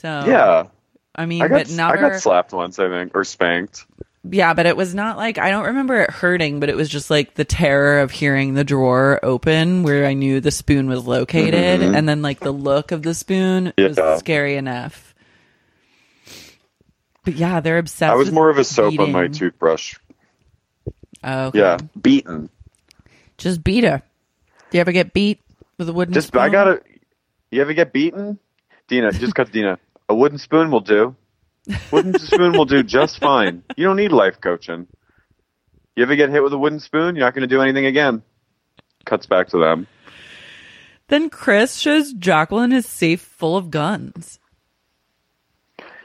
So 0.00 0.24
yeah, 0.26 0.68
I 1.16 1.26
mean, 1.26 1.42
I 1.42 1.48
got, 1.48 1.54
but 1.66 1.70
never. 1.70 1.98
I 1.98 2.10
got 2.10 2.20
slapped 2.20 2.52
once, 2.52 2.78
I 2.78 2.88
think, 2.88 3.16
or 3.16 3.24
spanked. 3.24 3.84
Yeah, 4.30 4.54
but 4.54 4.66
it 4.66 4.76
was 4.76 4.94
not 4.94 5.16
like 5.16 5.38
I 5.38 5.50
don't 5.50 5.66
remember 5.66 6.00
it 6.02 6.10
hurting, 6.10 6.60
but 6.60 6.68
it 6.68 6.76
was 6.76 6.88
just 6.88 7.10
like 7.10 7.34
the 7.34 7.44
terror 7.44 7.98
of 8.00 8.10
hearing 8.12 8.54
the 8.54 8.62
drawer 8.62 9.18
open 9.24 9.82
where 9.82 10.06
I 10.06 10.14
knew 10.14 10.40
the 10.40 10.50
spoon 10.52 10.88
was 10.88 11.04
located, 11.06 11.80
Mhm. 11.80 11.96
and 11.96 12.08
then 12.08 12.22
like 12.22 12.38
the 12.38 12.52
look 12.52 12.92
of 12.92 13.02
the 13.02 13.12
spoon 13.14 13.72
Yeah. 13.76 13.88
was 13.88 14.18
scary 14.20 14.54
enough. 14.56 15.14
But 17.24 17.34
yeah, 17.34 17.60
they're 17.60 17.78
obsessed. 17.78 18.12
I 18.12 18.16
was 18.16 18.30
more 18.32 18.50
of 18.50 18.58
a 18.58 18.64
soap 18.64 18.98
on 19.00 19.12
my 19.12 19.28
toothbrush. 19.28 19.96
Oh, 21.24 21.46
okay. 21.46 21.58
Yeah, 21.58 21.78
beaten. 22.00 22.48
just 23.36 23.64
beat 23.64 23.84
her. 23.84 24.02
Do 24.70 24.78
you 24.78 24.80
ever 24.80 24.92
get 24.92 25.12
beat 25.12 25.40
with 25.78 25.88
a 25.88 25.92
wooden? 25.92 26.14
Just, 26.14 26.28
spoon? 26.28 26.42
I 26.42 26.48
gotta. 26.48 26.82
You 27.50 27.60
ever 27.62 27.72
get 27.72 27.92
beaten, 27.92 28.38
Dina? 28.88 29.12
Just 29.12 29.34
cut 29.34 29.50
Dina. 29.52 29.78
A 30.08 30.14
wooden 30.14 30.38
spoon 30.38 30.70
will 30.70 30.80
do. 30.80 31.14
Wooden 31.90 32.18
spoon 32.18 32.52
will 32.52 32.64
do 32.64 32.82
just 32.82 33.18
fine. 33.18 33.62
You 33.76 33.84
don't 33.86 33.96
need 33.96 34.12
life 34.12 34.40
coaching. 34.40 34.86
You 35.96 36.02
ever 36.04 36.16
get 36.16 36.30
hit 36.30 36.42
with 36.42 36.52
a 36.52 36.58
wooden 36.58 36.80
spoon? 36.80 37.16
You're 37.16 37.24
not 37.26 37.34
going 37.34 37.48
to 37.48 37.54
do 37.54 37.60
anything 37.60 37.86
again. 37.86 38.22
Cuts 39.04 39.26
back 39.26 39.48
to 39.48 39.58
them. 39.58 39.86
Then 41.08 41.28
Chris 41.30 41.76
shows 41.78 42.12
Jacqueline 42.12 42.70
his 42.70 42.86
safe 42.86 43.20
full 43.20 43.56
of 43.56 43.70
guns. 43.70 44.38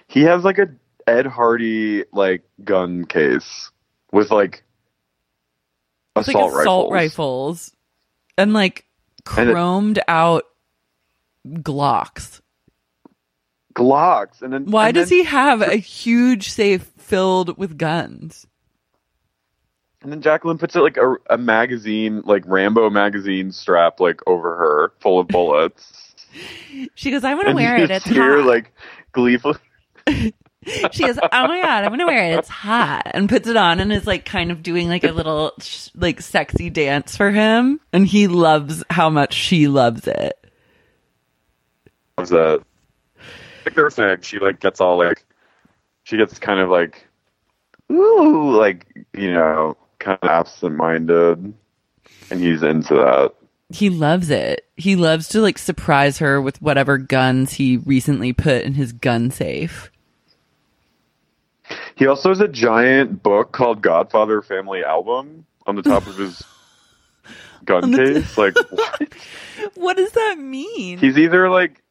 He 0.08 0.22
has 0.24 0.43
like 0.43 0.58
a 0.60 0.70
Ed 1.08 1.26
Hardy 1.26 2.06
like 2.14 2.43
gun 2.64 3.06
case 3.06 3.72
with 4.12 4.32
like 4.32 4.64
It's 6.16 6.28
assault 6.30 6.54
like 6.54 6.62
assault 6.62 6.91
rifles. 6.91 6.91
rifles 6.91 7.76
and 8.38 8.54
like 8.54 8.86
And 9.38 9.49
it- 9.49 9.54
chromed 9.54 9.99
out 10.08 10.43
Glocks. 11.47 12.39
Glocks, 13.74 14.42
and 14.42 14.54
then 14.54 14.66
Why 14.66 14.88
and 14.88 14.96
does 14.96 15.10
then- 15.10 15.20
he 15.20 15.24
have 15.26 15.62
a 15.62 15.76
huge 15.76 16.50
safe 16.50 16.84
filled 16.98 17.58
with 17.58 17.78
guns? 17.78 18.46
And 20.02 20.12
then 20.12 20.22
Jacqueline 20.22 20.58
puts 20.58 20.76
it 20.76 20.82
like 20.82 20.98
a, 20.98 21.16
a 21.30 21.38
magazine, 21.38 22.24
like 22.26 22.44
Rambo 22.46 22.90
magazine 22.90 23.54
strap, 23.54 24.02
like 24.02 24.20
over 24.28 24.56
her, 24.58 24.92
full 25.00 25.20
of 25.20 25.28
bullets. 25.28 26.10
She 26.96 27.12
goes, 27.12 27.24
I 27.24 27.36
want 27.36 27.48
to 27.48 27.54
wear 27.54 27.76
it. 27.78 27.92
It's 27.92 28.06
hear 28.06 28.38
hot. 28.40 28.48
like 28.48 28.74
gleeful. 29.12 29.56
she 30.08 31.04
goes, 31.06 31.20
Oh 31.22 31.48
my 31.48 31.62
God, 31.62 31.84
I'm 31.84 31.96
to 32.00 32.06
wear 32.08 32.32
it. 32.32 32.40
It's 32.40 32.50
hot. 32.50 33.04
And 33.14 33.30
puts 33.30 33.48
it 33.48 33.56
on 33.56 33.80
and 33.80 33.94
is 33.94 34.08
like 34.08 34.26
kind 34.26 34.50
of 34.52 34.64
doing 34.64 34.88
like 34.90 35.04
a 35.04 35.12
little 35.12 35.52
sh- 35.60 35.90
like 35.94 36.22
sexy 36.22 36.72
dance 36.72 37.16
for 37.16 37.30
him. 37.30 37.80
And 37.94 38.08
he 38.08 38.28
loves 38.28 38.84
how 38.90 39.12
much 39.12 39.36
she 39.36 39.68
loves 39.68 40.08
it. 40.08 40.34
was 42.18 42.32
that 42.32 42.64
like 43.66 43.76
their 43.76 43.89
thing. 43.89 44.18
She 44.22 44.39
like 44.39 44.59
gets 44.59 44.82
all 44.82 44.97
like 44.97 45.26
she 46.03 46.18
gets 46.18 46.39
kind 46.39 46.59
of 46.59 46.70
like 46.70 47.05
ooh 47.91 48.55
like 48.55 48.86
you 49.14 49.32
know 49.34 49.78
kind 49.99 50.20
of 50.22 50.30
absent 50.30 50.76
minded, 50.76 51.53
and 52.30 52.39
he's 52.39 52.64
into 52.64 52.95
that. 52.95 53.34
He 53.70 53.89
loves 53.89 54.30
it. 54.30 54.68
He 54.76 54.95
loves 54.95 55.30
to 55.30 55.41
like 55.41 55.57
surprise 55.57 56.20
her 56.20 56.41
with 56.41 56.61
whatever 56.61 56.97
guns 56.97 57.53
he 57.53 57.78
recently 57.78 58.34
put 58.34 58.64
in 58.64 58.74
his 58.74 58.91
gun 58.93 59.32
safe. 59.32 59.89
He 61.95 62.07
also 62.07 62.30
has 62.30 62.39
a 62.39 62.47
giant 62.47 63.24
book 63.24 63.51
called 63.51 63.82
Godfather 63.82 64.41
Family 64.41 64.84
Album 64.84 65.45
on 65.66 65.76
the 65.76 65.82
top 65.82 66.05
of 66.07 66.18
his 66.18 66.43
gun 67.66 67.95
case. 67.95 68.38
Like 68.38 68.55
what? 68.70 69.14
What 69.76 69.95
does 69.97 70.11
that 70.11 70.38
mean? 70.39 70.97
he's 70.97 71.18
either 71.18 71.49
like 71.49 71.83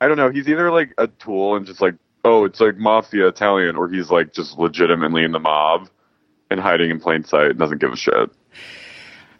I 0.00 0.08
don't 0.08 0.16
know. 0.16 0.30
He's 0.30 0.48
either 0.48 0.70
like 0.70 0.94
a 0.98 1.06
tool 1.08 1.56
and 1.56 1.66
just 1.66 1.80
like 1.80 1.94
oh 2.24 2.44
it's 2.44 2.60
like 2.60 2.76
mafia 2.76 3.26
Italian, 3.28 3.76
or 3.76 3.88
he's 3.88 4.10
like 4.10 4.32
just 4.32 4.58
legitimately 4.58 5.24
in 5.24 5.32
the 5.32 5.38
mob 5.38 5.88
and 6.50 6.60
hiding 6.60 6.90
in 6.90 7.00
plain 7.00 7.24
sight 7.24 7.50
and 7.50 7.58
doesn't 7.58 7.78
give 7.80 7.92
a 7.92 7.96
shit. 7.96 8.30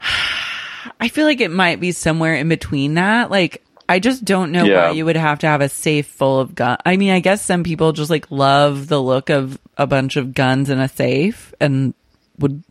I 1.00 1.08
feel 1.08 1.26
like 1.26 1.40
it 1.40 1.50
might 1.50 1.80
be 1.80 1.92
somewhere 1.92 2.34
in 2.34 2.48
between 2.48 2.94
that. 2.94 3.30
Like, 3.30 3.62
I 3.88 3.98
just 3.98 4.24
don't 4.24 4.52
know 4.52 4.64
Yeah. 4.64 4.86
why 4.88 4.90
you 4.92 5.04
would 5.04 5.16
have 5.16 5.38
to 5.40 5.46
have 5.46 5.60
a 5.60 5.68
safe 5.68 6.06
full 6.06 6.40
of 6.40 6.54
guns. 6.54 6.78
I 6.86 6.96
mean, 6.96 7.10
I 7.10 7.20
guess 7.20 7.44
some 7.44 7.62
people 7.62 7.92
just 7.92 8.10
like 8.10 8.30
love 8.30 8.88
the 8.88 9.00
look 9.02 9.30
of 9.30 9.58
a 9.76 9.86
bunch 9.86 10.16
of 10.16 10.34
guns 10.34 10.70
in 10.70 10.78
a 10.78 10.88
safe 10.88 11.52
and 11.60 11.94
would 12.38 12.62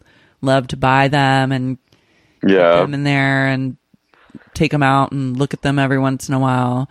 love 0.41 0.67
to 0.67 0.77
buy 0.77 1.07
them 1.07 1.51
and 1.51 1.77
put 2.41 2.51
Yeah. 2.51 2.77
them 2.77 2.93
in 2.93 3.03
there 3.03 3.47
and 3.47 3.77
take 4.53 4.71
them 4.71 4.83
out 4.83 5.11
and 5.11 5.37
look 5.37 5.53
at 5.53 5.61
them 5.61 5.79
every 5.79 5.99
once 5.99 6.27
in 6.29 6.35
a 6.35 6.39
while. 6.39 6.89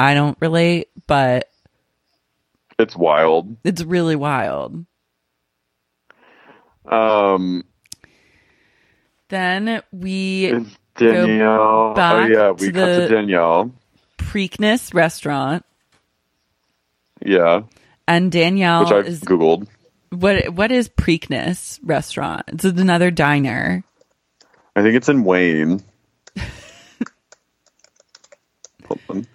I 0.00 0.14
don't 0.14 0.36
relate, 0.40 0.88
but 1.06 1.50
It's 2.78 2.96
wild. 2.96 3.54
it's 3.64 3.82
really 3.82 4.16
wild. 4.16 4.86
Um, 6.86 7.64
Then 9.28 9.82
we 9.92 10.50
Danielle? 10.96 11.60
Oh 11.60 11.94
back 11.94 12.30
yeah, 12.30 12.50
we 12.52 12.66
to 12.68 12.72
cut 12.72 12.86
to 12.86 13.08
Danielle. 13.08 13.72
Preakness 14.18 14.94
restaurant 14.94 15.64
Yeah, 17.24 17.62
and 18.08 18.32
Danielle 18.32 18.84
which 18.84 18.92
I've 18.92 19.06
is 19.06 19.20
googled. 19.20 19.66
What 20.08 20.48
what 20.54 20.72
is 20.72 20.88
Preakness 20.88 21.78
restaurant? 21.82 22.44
It's 22.48 22.64
another 22.64 23.10
diner. 23.10 23.84
I 24.74 24.82
think 24.82 24.96
it's 24.96 25.10
in 25.10 25.24
Wayne. 25.24 25.82
Hold 28.86 29.00
on. 29.10 29.26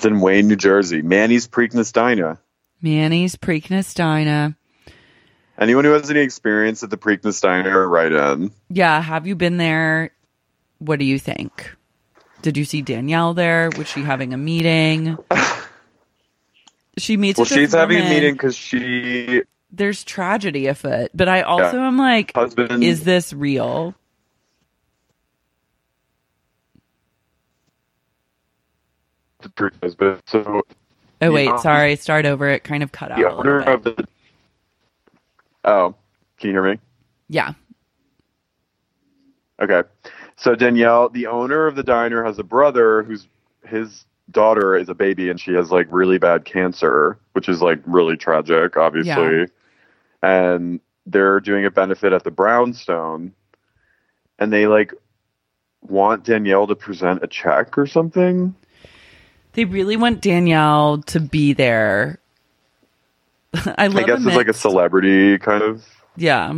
It's 0.00 0.06
in 0.06 0.20
Wayne, 0.20 0.48
New 0.48 0.56
Jersey. 0.56 1.02
Manny's 1.02 1.46
Preakness 1.46 1.92
Diner. 1.92 2.38
Manny's 2.80 3.36
Preakness 3.36 3.94
Diner. 3.94 4.56
Anyone 5.58 5.84
who 5.84 5.90
has 5.90 6.10
any 6.10 6.20
experience 6.20 6.82
at 6.82 6.88
the 6.88 6.96
Preakness 6.96 7.42
Diner, 7.42 7.86
write 7.86 8.12
in. 8.12 8.50
Yeah, 8.70 9.02
have 9.02 9.26
you 9.26 9.34
been 9.34 9.58
there? 9.58 10.12
What 10.78 11.00
do 11.00 11.04
you 11.04 11.18
think? 11.18 11.76
Did 12.40 12.56
you 12.56 12.64
see 12.64 12.80
Danielle 12.80 13.34
there? 13.34 13.68
Was 13.76 13.88
she 13.88 14.00
having 14.00 14.32
a 14.32 14.38
meeting? 14.38 15.18
She 16.96 17.18
meets. 17.18 17.36
Well, 17.36 17.44
she's 17.44 17.74
having 17.74 17.98
a 17.98 18.08
meeting 18.08 18.32
because 18.32 18.56
she 18.56 19.42
There's 19.70 20.02
tragedy 20.02 20.66
afoot, 20.66 21.10
but 21.12 21.28
I 21.28 21.42
also 21.42 21.78
am 21.78 21.98
like, 21.98 22.32
husband 22.34 22.82
is 22.82 23.04
this 23.04 23.34
real? 23.34 23.94
Husband. 29.82 30.20
So 30.26 30.62
Oh 31.22 31.32
wait, 31.32 31.44
Yeah. 31.46 31.56
sorry. 31.56 31.96
Start 31.96 32.24
over. 32.26 32.48
It 32.48 32.64
kind 32.64 32.82
of 32.82 32.92
cut 32.92 33.10
out. 33.12 33.18
the 33.18 33.30
owner 33.30 33.60
of 33.60 33.84
the 33.84 34.06
oh, 35.64 35.94
can 36.38 36.48
you 36.48 36.54
hear 36.54 36.62
me? 36.72 36.78
yeah. 37.28 37.52
Okay. 39.60 39.82
So 40.36 40.54
Danielle, 40.54 41.10
the 41.10 41.26
owner 41.26 41.66
of 41.66 41.76
the 41.76 41.82
diner, 41.82 42.24
has 42.24 42.38
a 42.38 42.42
brother 42.42 43.02
who's 43.02 43.26
his 43.66 44.06
daughter 44.30 44.74
is 44.74 44.88
a 44.88 44.94
baby 44.94 45.28
and 45.28 45.38
she 45.38 45.52
has 45.52 45.70
like 45.70 45.86
really 45.90 46.16
bad 46.16 46.44
cancer, 46.46 47.18
which 47.32 47.48
is 47.48 47.60
like 47.60 47.80
really 47.84 48.16
tragic, 48.16 48.76
obviously. 48.78 49.12
Yeah. 49.12 49.46
And 50.22 50.80
they're 51.04 51.40
doing 51.40 51.66
a 51.66 51.70
benefit 51.70 52.12
at 52.14 52.24
the 52.24 52.30
Brownstone 52.30 53.32
and 54.38 54.50
they 54.52 54.66
like 54.66 54.94
want 55.82 56.24
Danielle 56.24 56.66
to 56.66 56.74
present 56.74 57.22
a 57.22 57.26
check 57.26 57.76
or 57.76 57.86
something. 57.86 58.54
They 59.52 59.64
really 59.64 59.96
want 59.96 60.20
Danielle 60.20 60.98
to 61.06 61.20
be 61.20 61.52
there. 61.52 62.18
I 63.54 63.88
love 63.88 64.04
I 64.04 64.06
guess 64.06 64.24
it's 64.24 64.36
like 64.36 64.48
a 64.48 64.54
celebrity 64.54 65.38
kind 65.38 65.62
of 65.62 65.84
Yeah. 66.16 66.54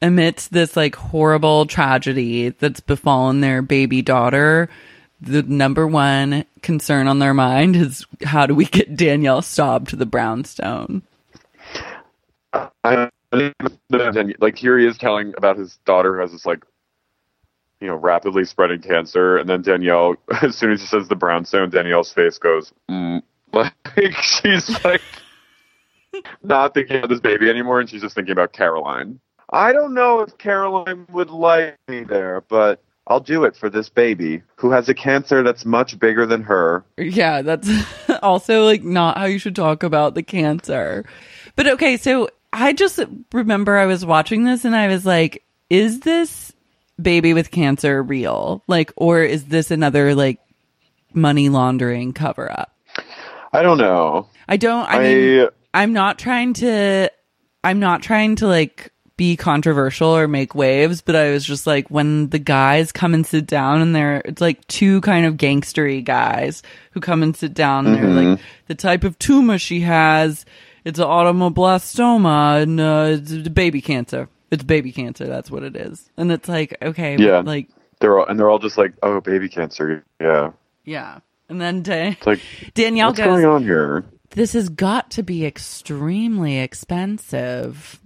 Amidst 0.00 0.52
this 0.52 0.76
like 0.76 0.96
horrible 0.96 1.66
tragedy 1.66 2.48
that's 2.48 2.80
befallen 2.80 3.40
their 3.40 3.62
baby 3.62 4.02
daughter, 4.02 4.68
the 5.20 5.44
number 5.44 5.86
one 5.86 6.44
concern 6.62 7.06
on 7.06 7.20
their 7.20 7.34
mind 7.34 7.76
is 7.76 8.04
how 8.24 8.46
do 8.46 8.54
we 8.54 8.64
get 8.64 8.96
Danielle 8.96 9.42
Staub 9.42 9.88
to 9.88 9.96
the 9.96 10.06
brownstone? 10.06 11.02
I 12.84 13.08
like 14.40 14.58
here 14.58 14.78
he 14.78 14.86
is 14.86 14.98
telling 14.98 15.32
about 15.36 15.56
his 15.56 15.78
daughter 15.84 16.16
who 16.16 16.20
has 16.20 16.32
this 16.32 16.44
like 16.44 16.64
you 17.82 17.88
know 17.88 17.96
rapidly 17.96 18.44
spreading 18.44 18.80
cancer, 18.80 19.36
and 19.36 19.48
then 19.48 19.60
Danielle, 19.60 20.14
as 20.42 20.56
soon 20.56 20.70
as 20.70 20.80
she 20.80 20.86
says 20.86 21.08
the 21.08 21.16
brownstone, 21.16 21.68
Danielle's 21.68 22.12
face 22.12 22.38
goes 22.38 22.72
mm. 22.88 23.22
like 23.52 23.74
she's 24.22 24.82
like 24.84 25.02
not 26.42 26.74
thinking 26.74 27.02
of 27.02 27.10
this 27.10 27.20
baby 27.20 27.50
anymore, 27.50 27.80
and 27.80 27.90
she's 27.90 28.00
just 28.00 28.14
thinking 28.14 28.32
about 28.32 28.52
Caroline. 28.52 29.20
I 29.50 29.72
don't 29.72 29.92
know 29.92 30.20
if 30.20 30.38
Caroline 30.38 31.06
would 31.10 31.28
like 31.28 31.76
me 31.88 32.04
there, 32.04 32.42
but 32.48 32.82
I'll 33.06 33.20
do 33.20 33.44
it 33.44 33.56
for 33.56 33.68
this 33.68 33.88
baby 33.88 34.42
who 34.56 34.70
has 34.70 34.88
a 34.88 34.94
cancer 34.94 35.42
that's 35.42 35.64
much 35.64 35.98
bigger 35.98 36.24
than 36.24 36.42
her. 36.44 36.84
Yeah, 36.96 37.42
that's 37.42 37.68
also 38.22 38.64
like 38.64 38.84
not 38.84 39.18
how 39.18 39.24
you 39.24 39.38
should 39.38 39.56
talk 39.56 39.82
about 39.82 40.14
the 40.14 40.22
cancer. 40.22 41.04
But 41.56 41.66
okay, 41.66 41.96
so 41.96 42.30
I 42.52 42.72
just 42.72 43.00
remember 43.32 43.76
I 43.76 43.86
was 43.86 44.06
watching 44.06 44.44
this 44.44 44.64
and 44.64 44.74
I 44.74 44.86
was 44.88 45.04
like, 45.04 45.44
is 45.68 46.00
this 46.00 46.51
baby 47.02 47.34
with 47.34 47.50
cancer 47.50 48.02
real? 48.02 48.62
Like, 48.66 48.92
or 48.96 49.22
is 49.22 49.44
this 49.44 49.70
another 49.70 50.14
like 50.14 50.40
money 51.14 51.48
laundering 51.48 52.12
cover 52.12 52.50
up? 52.50 52.74
I 53.52 53.62
don't 53.62 53.78
know. 53.78 54.28
I 54.48 54.56
don't, 54.56 54.86
I, 54.88 54.96
I- 54.96 55.02
mean, 55.14 55.48
I'm 55.74 55.92
not 55.92 56.18
trying 56.18 56.54
to, 56.54 57.10
I'm 57.64 57.80
not 57.80 58.02
trying 58.02 58.36
to 58.36 58.46
like 58.46 58.90
be 59.16 59.36
controversial 59.36 60.08
or 60.08 60.26
make 60.26 60.54
waves, 60.54 61.02
but 61.02 61.14
I 61.14 61.30
was 61.30 61.44
just 61.44 61.66
like, 61.66 61.88
when 61.90 62.30
the 62.30 62.38
guys 62.38 62.92
come 62.92 63.12
and 63.14 63.26
sit 63.26 63.46
down 63.46 63.80
and 63.82 63.94
they're, 63.94 64.22
it's 64.24 64.40
like 64.40 64.66
two 64.68 65.00
kind 65.02 65.26
of 65.26 65.34
gangstery 65.36 66.02
guys 66.02 66.62
who 66.92 67.00
come 67.00 67.22
and 67.22 67.36
sit 67.36 67.52
down 67.54 67.86
and 67.86 67.94
they're 67.96 68.24
like, 68.30 68.40
the 68.68 68.74
type 68.74 69.04
of 69.04 69.18
tumor 69.18 69.58
she 69.58 69.80
has, 69.80 70.44
it's 70.84 70.98
an 70.98 71.04
automoblastoma 71.06 72.62
and 72.62 72.80
uh, 72.80 73.06
it's 73.10 73.48
baby 73.48 73.80
cancer. 73.80 74.28
It's 74.52 74.62
baby 74.62 74.92
cancer. 74.92 75.26
That's 75.26 75.50
what 75.50 75.64
it 75.64 75.74
is. 75.74 76.08
And 76.16 76.30
it's 76.30 76.48
like, 76.48 76.76
okay, 76.80 77.16
but, 77.16 77.24
Yeah. 77.24 77.40
like, 77.40 77.68
They're 78.00 78.18
all, 78.20 78.26
and 78.26 78.38
they're 78.38 78.48
all 78.50 78.58
just 78.60 78.78
like, 78.78 78.92
oh, 79.02 79.20
baby 79.20 79.48
cancer. 79.48 80.04
Yeah. 80.20 80.52
yeah. 80.84 81.18
And 81.48 81.60
then 81.60 81.82
Da- 81.82 82.10
It's 82.12 82.26
like, 82.26 82.40
Danielle 82.74 83.08
what's 83.08 83.18
goes, 83.18 83.26
going 83.26 83.44
on 83.44 83.62
here? 83.64 84.04
this 84.30 84.52
has 84.52 84.68
got 84.68 85.10
to 85.12 85.22
be 85.24 85.44
extremely 85.44 86.58
expensive. 86.58 88.00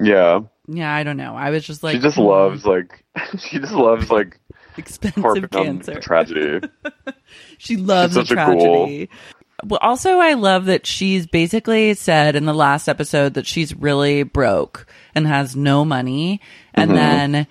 Yeah. 0.00 0.40
Yeah, 0.68 0.94
I 0.94 1.02
don't 1.02 1.16
know. 1.16 1.34
I 1.36 1.50
was 1.50 1.64
just 1.64 1.82
like, 1.82 1.94
she 1.96 2.00
just 2.00 2.16
hmm, 2.16 2.22
loves 2.22 2.64
like 2.64 3.04
she 3.38 3.58
just 3.58 3.72
loves 3.72 4.10
like 4.10 4.38
expensive 4.76 5.50
cancer. 5.50 6.00
tragedy. 6.00 6.66
She 7.58 7.76
loves 7.76 8.16
a 8.16 8.26
such 8.26 8.32
a 8.38 8.44
cool- 8.46 8.86
tragedy. 8.86 9.08
Well, 9.64 9.78
also, 9.82 10.18
I 10.18 10.34
love 10.34 10.64
that 10.66 10.86
she's 10.86 11.26
basically 11.26 11.94
said 11.94 12.34
in 12.36 12.44
the 12.46 12.54
last 12.54 12.88
episode 12.88 13.34
that 13.34 13.46
she's 13.46 13.74
really 13.74 14.22
broke 14.24 14.86
and 15.14 15.26
has 15.26 15.54
no 15.56 15.84
money, 15.84 16.40
and 16.74 16.90
Mm-hmm. 16.90 16.96
then 17.32 17.46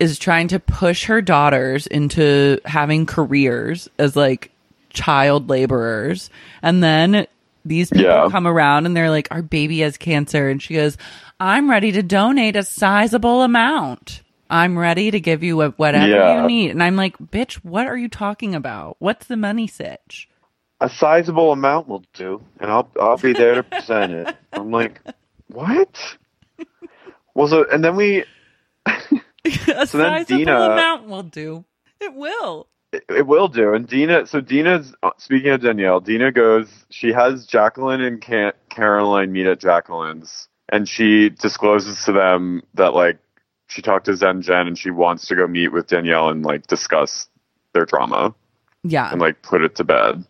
is 0.00 0.18
trying 0.18 0.48
to 0.48 0.58
push 0.58 1.04
her 1.04 1.22
daughters 1.22 1.86
into 1.86 2.58
having 2.64 3.06
careers 3.06 3.88
as 3.98 4.16
like 4.16 4.50
child 4.90 5.48
laborers, 5.48 6.30
and 6.62 6.82
then 6.82 7.26
these 7.64 7.90
people 7.90 8.04
Yeah. 8.04 8.28
come 8.30 8.46
around 8.46 8.86
and 8.86 8.96
they're 8.96 9.10
like, 9.10 9.28
"Our 9.30 9.42
baby 9.42 9.80
has 9.80 9.96
cancer," 9.96 10.48
and 10.50 10.60
she 10.60 10.74
goes, 10.74 10.96
"I'm 11.40 11.70
ready 11.70 11.92
to 11.92 12.02
donate 12.02 12.56
a 12.56 12.62
sizable 12.62 13.42
amount." 13.42 14.20
I'm 14.50 14.78
ready 14.78 15.10
to 15.10 15.18
give 15.20 15.42
you 15.42 15.58
whatever 15.70 16.06
Yeah. 16.06 16.42
you 16.42 16.46
need. 16.46 16.70
And 16.72 16.82
I'm 16.82 16.96
like, 16.96 17.16
bitch, 17.18 17.54
what 17.64 17.86
are 17.86 17.96
you 17.96 18.08
talking 18.08 18.54
about? 18.54 18.96
What's 18.98 19.26
the 19.26 19.38
money 19.38 19.66
sitch? 19.66 20.28
A 20.82 20.88
sizable 20.90 21.50
amount 21.50 21.88
will 21.88 22.04
do, 22.12 22.42
and 22.60 22.70
I'll 22.70 22.88
I'll 23.00 23.16
be 23.16 23.32
there 23.32 23.54
to 23.54 23.62
present 23.62 24.12
it. 24.12 24.36
I'm 24.52 24.70
like, 24.70 25.00
what? 25.48 25.96
Well, 27.34 27.48
so 27.48 27.64
and 27.70 27.84
then 27.84 27.96
we 27.96 28.24
a 28.86 29.86
So 29.86 29.98
then 29.98 30.24
sizable 30.24 30.38
Dina- 30.38 30.60
amount 30.72 31.08
will 31.08 31.22
do. 31.22 31.64
It 32.00 32.14
will. 32.14 32.68
it, 32.92 33.04
it 33.08 33.26
will 33.26 33.48
do. 33.48 33.72
And 33.74 33.86
Dina, 33.86 34.26
so 34.26 34.40
Dina's 34.40 34.94
uh, 35.02 35.10
speaking 35.18 35.50
of 35.50 35.60
Danielle. 35.62 36.00
Dina 36.00 36.32
goes. 36.32 36.68
She 36.90 37.12
has 37.12 37.46
Jacqueline 37.46 38.00
and 38.00 38.22
Ca- 38.24 38.52
Caroline 38.68 39.32
meet 39.32 39.46
at 39.46 39.60
Jacqueline's, 39.60 40.48
and 40.70 40.88
she 40.88 41.30
discloses 41.30 42.04
to 42.04 42.12
them 42.12 42.62
that 42.74 42.94
like 42.94 43.18
she 43.68 43.80
talked 43.82 44.06
to 44.06 44.16
Zen 44.16 44.42
Jen 44.42 44.66
and 44.66 44.78
she 44.78 44.90
wants 44.90 45.26
to 45.28 45.34
go 45.34 45.46
meet 45.46 45.68
with 45.68 45.86
Danielle 45.88 46.28
and 46.28 46.44
like 46.44 46.66
discuss 46.66 47.28
their 47.72 47.86
trauma. 47.86 48.34
Yeah. 48.86 49.10
and 49.10 49.18
like 49.20 49.40
put 49.40 49.62
it 49.62 49.76
to 49.76 49.84
bed. 49.84 50.24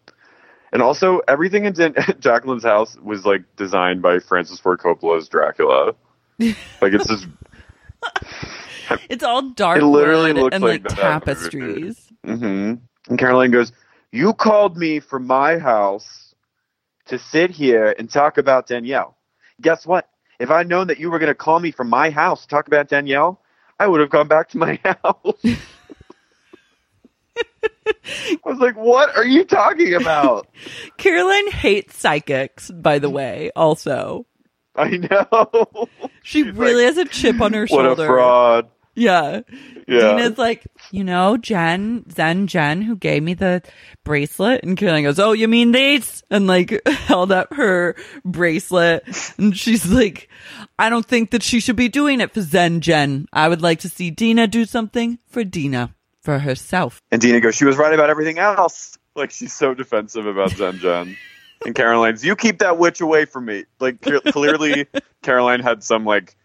And 0.73 0.81
also, 0.81 1.21
everything 1.27 1.65
in 1.65 1.73
Dan- 1.73 1.95
Jacqueline's 2.21 2.63
house 2.63 2.97
was 3.03 3.27
like 3.27 3.43
designed 3.57 4.01
by 4.01 4.21
Francis 4.21 4.61
Ford 4.61 4.79
Coppola's 4.79 5.29
Dracula. 5.29 5.95
Like 6.39 6.93
it's 6.93 7.07
just 7.07 7.27
it's 9.09 9.25
all 9.25 9.43
dark 9.51 9.81
It 9.81 9.87
literally 9.87 10.33
looks 10.33 10.55
and 10.55 10.65
like 10.65 10.85
like, 10.85 10.95
tapestries. 10.97 12.13
hmm 12.25 12.75
And 13.09 13.19
Caroline 13.19 13.51
goes, 13.51 13.73
"You 14.13 14.33
called 14.35 14.77
me 14.77 15.01
from 15.01 15.27
my 15.27 15.59
house 15.59 16.35
to 17.07 17.19
sit 17.19 17.51
here 17.51 17.95
and 17.99 18.11
talk 18.11 18.39
about 18.39 18.67
Danielle. 18.67 19.17
Guess 19.61 19.87
what? 19.87 20.09
If 20.39 20.51
I'd 20.51 20.69
known 20.69 20.89
that 20.89 20.99
you 20.99 21.11
were 21.11 21.19
going 21.19 21.29
to 21.31 21.35
call 21.35 21.61
me 21.61 21.71
from 21.71 21.89
my 21.89 22.11
house 22.11 22.43
to 22.43 22.49
talk 22.49 22.67
about 22.67 22.89
Danielle, 22.89 23.41
I 23.79 23.87
would 23.87 24.01
have 24.01 24.11
gone 24.11 24.29
back 24.29 24.49
to 24.51 24.59
my 24.59 24.79
house." 24.85 25.57
I 27.37 28.37
was 28.45 28.59
like, 28.59 28.77
"What 28.77 29.17
are 29.17 29.25
you 29.25 29.45
talking 29.45 29.95
about?" 29.95 30.49
Caroline 30.99 31.51
hates 31.51 31.97
psychics, 31.99 32.71
by 32.71 32.99
the 32.99 33.11
way, 33.11 33.51
also. 33.57 34.27
I 34.77 34.97
know. 34.97 35.89
She 36.27 36.43
really 36.43 36.85
has 36.85 36.97
a 36.97 37.05
chip 37.05 37.39
on 37.43 37.53
her 37.53 37.67
what 37.67 37.85
shoulder. 37.85 38.05
a 38.05 38.07
fraud. 38.07 38.71
Yeah. 38.95 39.41
Yeah. 39.87 40.17
Dina's 40.17 40.39
like, 40.39 40.65
you 40.91 41.05
know, 41.05 41.37
Jen, 41.37 42.09
Zen 42.11 42.47
Jen, 42.47 42.81
who 42.81 42.97
gave 42.97 43.23
me 43.23 43.35
the 43.35 43.63
bracelet. 44.05 44.63
And 44.63 44.77
Caroline 44.77 45.03
goes, 45.05 45.19
Oh, 45.19 45.33
you 45.33 45.49
mean 45.49 45.73
these? 45.73 46.23
And 46.31 46.47
like 46.47 46.81
held 46.89 47.31
up 47.31 47.53
her 47.53 47.95
bracelet. 48.25 49.05
And 49.37 49.55
she's 49.57 49.87
like, 49.87 50.31
I 50.79 50.89
don't 50.89 51.05
think 51.05 51.31
that 51.33 51.43
she 51.43 51.61
should 51.61 51.77
be 51.77 51.89
doing 51.89 52.21
it 52.23 52.33
for 52.33 52.41
Zen 52.41 52.81
Jen. 52.81 53.27
I 53.33 53.49
would 53.49 53.61
like 53.61 53.81
to 53.81 53.89
see 53.89 54.11
Dina 54.11 54.47
do 54.47 54.65
something 54.65 55.19
for 55.29 55.45
Dina, 55.45 55.95
for 56.23 56.39
herself. 56.39 57.03
And 57.11 57.21
Dina 57.21 57.41
goes, 57.41 57.55
she 57.55 57.67
was 57.67 57.77
right 57.77 57.93
about 57.93 58.09
everything 58.09 58.39
else. 58.39 58.97
Like 59.15 59.31
she's 59.31 59.53
so 59.53 59.75
defensive 59.75 60.25
about 60.27 60.51
Zen 60.53 60.79
Jen. 60.79 61.17
And 61.65 61.75
Caroline's, 61.75 62.25
you 62.25 62.37
keep 62.37 62.59
that 62.59 62.79
witch 62.79 63.01
away 63.01 63.25
from 63.25 63.47
me. 63.47 63.65
Like 63.81 64.01
clearly, 64.01 64.87
Caroline 65.23 65.61
had 65.61 65.83
some 65.83 66.05
like 66.05 66.37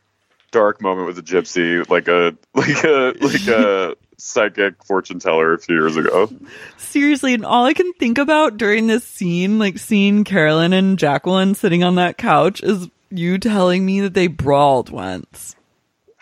dark 0.52 0.82
moment 0.82 1.08
with 1.08 1.18
a 1.18 1.22
gypsy, 1.22 1.88
like 1.90 2.08
a 2.08 2.36
like 2.54 2.84
a 2.84 3.14
like 3.22 3.48
a 3.48 3.96
psychic 4.18 4.84
fortune 4.84 5.20
teller 5.20 5.54
a 5.54 5.60
few 5.60 5.76
years 5.76 5.98
ago. 5.98 6.30
Seriously, 6.78 7.34
and 7.34 7.46
all 7.46 7.66
I 7.66 7.74
can 7.74 7.92
think 7.94 8.18
about 8.18 8.58
during 8.58 8.88
this 8.88 9.04
scene, 9.04 9.60
like 9.60 9.78
seeing 9.78 10.24
Caroline 10.24 10.74
and 10.74 10.98
Jacqueline 10.98 11.56
sitting 11.56 11.84
on 11.84 11.96
that 11.96 12.18
couch, 12.18 12.62
is 12.64 12.88
you 13.10 13.38
telling 13.38 13.86
me 13.86 14.02
that 14.02 14.14
they 14.14 14.28
brawled 14.28 14.90
once. 14.90 15.56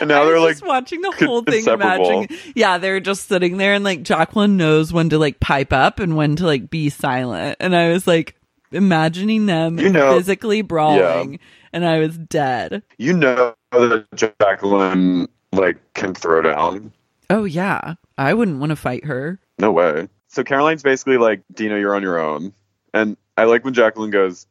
And 0.00 0.08
now 0.08 0.22
I 0.22 0.24
they're 0.26 0.40
like 0.40 0.52
just 0.52 0.66
watching 0.66 1.00
the 1.00 1.10
whole 1.12 1.42
thing, 1.42 1.66
imagining. 1.66 2.28
Yeah, 2.54 2.78
they're 2.78 3.00
just 3.00 3.28
sitting 3.28 3.56
there, 3.56 3.74
and 3.74 3.84
like 3.84 4.02
Jacqueline 4.02 4.56
knows 4.56 4.92
when 4.92 5.08
to 5.10 5.18
like 5.18 5.40
pipe 5.40 5.72
up 5.72 5.98
and 6.00 6.16
when 6.16 6.36
to 6.36 6.46
like 6.46 6.70
be 6.70 6.90
silent. 6.90 7.56
And 7.60 7.74
I 7.74 7.90
was 7.92 8.06
like 8.06 8.36
imagining 8.72 9.46
them 9.46 9.78
You 9.78 9.90
know- 9.90 10.16
physically 10.16 10.62
brawling, 10.62 11.38
and 11.72 11.84
I 11.86 11.98
was 12.00 12.16
dead. 12.18 12.82
you 12.98 13.12
know 13.16 13.54
that 13.72 14.06
Jacqueline 14.14 15.28
like 15.52 15.76
can 15.94 16.14
throw 16.14 16.42
down. 16.42 16.92
Oh 17.30 17.44
yeah, 17.44 17.94
I 18.18 18.34
wouldn't 18.34 18.58
want 18.60 18.70
to 18.70 18.76
fight 18.76 19.04
her. 19.04 19.38
No 19.58 19.72
way. 19.72 20.08
So 20.28 20.44
Caroline's 20.44 20.82
basically 20.82 21.16
like, 21.16 21.40
Dina, 21.54 21.78
you're 21.78 21.94
on 21.94 22.02
your 22.02 22.18
own. 22.18 22.52
And 22.92 23.16
I 23.36 23.44
like 23.44 23.64
when 23.64 23.74
Jacqueline 23.74 24.10
goes, 24.10 24.46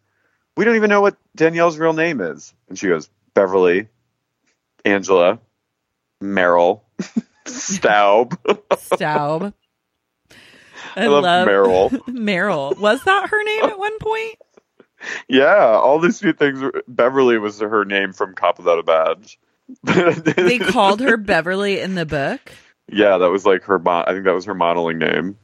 We 0.58 0.66
don't 0.66 0.76
even 0.76 0.90
know 0.90 1.02
what 1.02 1.16
Danielle's 1.36 1.78
real 1.78 1.94
name 1.94 2.22
is. 2.22 2.54
And 2.70 2.78
she 2.80 2.88
goes, 2.88 3.10
Beverly, 3.34 3.88
Angela, 4.86 5.40
Meryl, 6.24 6.82
Staub. 7.46 8.38
Staub. 8.78 9.54
I, 10.96 11.08
love 11.08 11.48
Meryl. 11.48 11.90
Meryl. 12.08 12.78
Was 12.80 13.04
that 13.04 13.30
her 13.30 13.44
name 13.44 13.66
at 13.66 13.80
one 13.80 14.00
point? 14.00 14.36
yeah, 15.28 15.66
all 15.66 16.00
these 16.00 16.20
few 16.22 16.32
things. 16.34 16.62
Beverly 16.88 17.38
was 17.38 17.60
her 17.60 17.84
name 17.84 18.14
from 18.14 18.34
Cop 18.34 18.60
Without 18.60 18.80
a 18.80 18.84
Badge. 18.84 19.40
They 19.84 20.60
called 20.60 21.02
her 21.02 21.18
Beverly 21.18 21.80
in 21.80 21.96
the 21.96 22.06
book. 22.06 22.40
Yeah, 22.88 23.18
that 23.18 23.30
was 23.30 23.46
like 23.46 23.64
her. 23.64 23.80
Mo- 23.80 24.04
I 24.08 24.14
think 24.14 24.26
that 24.26 24.34
was 24.34 24.46
her 24.46 24.54
modeling 24.54 25.00
name. 25.00 25.38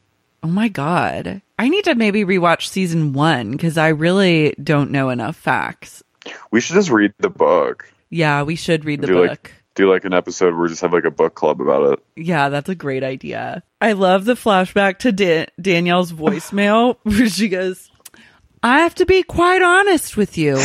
Oh 0.43 0.47
my 0.47 0.69
god. 0.69 1.41
I 1.59 1.69
need 1.69 1.83
to 1.85 1.95
maybe 1.95 2.23
rewatch 2.23 2.67
season 2.67 3.13
1 3.13 3.57
cuz 3.57 3.77
I 3.77 3.89
really 3.89 4.55
don't 4.63 4.91
know 4.91 5.09
enough 5.09 5.35
facts. 5.35 6.03
We 6.51 6.61
should 6.61 6.75
just 6.75 6.89
read 6.89 7.13
the 7.19 7.29
book. 7.29 7.91
Yeah, 8.11 8.43
we 8.43 8.57
should 8.57 8.83
read 8.83 9.01
the 9.01 9.07
do 9.07 9.13
book. 9.13 9.29
like 9.29 9.53
do 9.73 9.89
like 9.89 10.03
an 10.03 10.13
episode 10.13 10.53
where 10.53 10.63
we 10.63 10.69
just 10.69 10.81
have 10.81 10.91
like 10.91 11.05
a 11.05 11.11
book 11.11 11.33
club 11.33 11.61
about 11.61 11.93
it. 11.93 11.99
Yeah, 12.17 12.49
that's 12.49 12.67
a 12.67 12.75
great 12.75 13.03
idea. 13.03 13.63
I 13.79 13.93
love 13.93 14.25
the 14.25 14.33
flashback 14.33 14.99
to 14.99 15.13
da- 15.13 15.47
Danielle's 15.59 16.11
voicemail 16.11 16.97
where 17.03 17.29
she 17.29 17.47
goes, 17.47 17.89
I 18.61 18.79
have 18.79 18.95
to 18.95 19.05
be 19.05 19.23
quite 19.23 19.61
honest 19.61 20.17
with 20.17 20.37
you. 20.37 20.61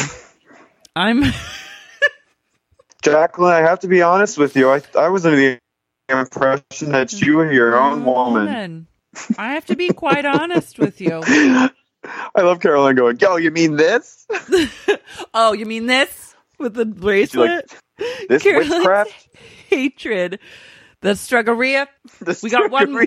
I'm 0.97 1.23
Jacqueline, 3.03 3.55
I 3.55 3.61
have 3.61 3.81
to 3.81 3.89
be 3.89 4.03
honest 4.03 4.39
with 4.39 4.57
you. 4.57 4.69
I 4.69 4.83
I 4.99 5.09
was 5.09 5.25
under 5.25 5.37
the 5.37 5.59
impression 6.09 6.91
that 6.93 7.13
you 7.13 7.37
were 7.37 7.53
your 7.53 7.79
own 7.79 8.05
woman. 8.05 8.89
I 9.39 9.53
have 9.53 9.67
to 9.67 9.77
be 9.77 9.91
quite 9.93 10.27
honest 10.27 10.81
with 10.81 11.01
you. 11.01 11.23
I 11.25 12.43
love 12.43 12.61
Caroline 12.61 12.97
going, 12.97 13.19
"Yo, 13.19 13.37
you 13.37 13.51
mean 13.51 13.77
this? 13.77 14.27
Oh, 15.35 15.53
you 15.53 15.67
mean 15.67 15.87
this 15.87 16.36
with 16.59 16.75
the 16.75 16.85
bracelet? 16.87 17.73
like 17.99 18.29
this 18.29 18.43
Caroline's 18.43 18.71
witchcraft? 18.75 19.29
hatred. 19.69 20.39
The 21.03 21.11
Stregoria. 21.11 21.87
This 22.21 22.43
We 22.43 22.51
got 22.51 22.71
one. 22.71 22.95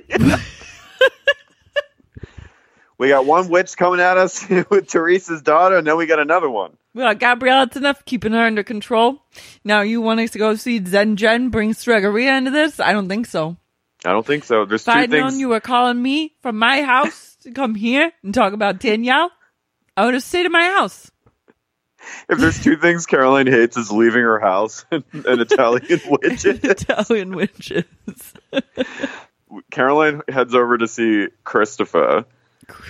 we 2.98 3.08
got 3.10 3.26
one 3.26 3.50
witch 3.50 3.78
coming 3.78 4.00
at 4.00 4.18
us 4.18 4.48
with 4.70 4.88
Teresa's 4.88 5.42
daughter, 5.42 5.78
and 5.78 5.88
then 5.88 5.98
we 5.98 6.06
got 6.06 6.20
another 6.20 6.50
one. 6.50 6.76
We 6.94 7.02
got 7.02 7.20
Gabrielle. 7.20 7.64
It's 7.64 7.78
enough 7.78 8.04
keeping 8.06 8.34
her 8.34 8.42
under 8.46 8.64
control. 8.64 9.22
Now 9.64 9.82
you 9.82 10.02
want 10.02 10.20
us 10.20 10.32
to 10.32 10.38
go 10.40 10.56
see 10.56 10.84
Zen 10.86 11.16
Jen 11.16 11.50
bring 11.50 11.72
Stregoria 11.74 12.38
into 12.38 12.52
this? 12.52 12.80
I 12.80 12.92
don't 12.94 13.08
think 13.08 13.26
so. 13.26 13.58
I 14.06 14.12
don't 14.12 14.26
think 14.26 14.44
so. 14.44 14.66
There's 14.66 14.82
If 14.88 14.94
two 14.94 15.00
I'd 15.00 15.10
things. 15.12 15.34
known 15.34 15.40
you 15.40 15.50
were 15.50 15.60
calling 15.60 16.02
me 16.02 16.34
from 16.42 16.58
my 16.58 16.82
house 16.84 17.38
to 17.42 17.52
come 17.52 17.76
here 17.76 18.12
and 18.24 18.34
talk 18.34 18.54
about 18.54 18.80
Danielle, 18.80 19.32
I 19.98 20.06
would 20.06 20.14
have 20.14 20.24
stayed 20.24 20.46
in 20.46 20.52
my 20.52 20.64
house. 20.64 21.12
If 22.30 22.38
there's 22.40 22.62
two 22.64 22.76
things 22.78 23.06
Caroline 23.06 23.48
hates, 23.48 23.78
is 23.78 23.92
leaving 23.92 24.22
her 24.22 24.40
house 24.40 24.86
and, 24.92 25.04
and 25.14 25.42
Italian 25.42 26.00
witches. 26.10 26.60
Italian 26.64 27.36
witches. 27.36 27.86
Caroline 29.72 30.22
heads 30.30 30.54
over 30.54 30.78
to 30.78 30.88
see 30.88 31.28
Christopher, 31.44 32.26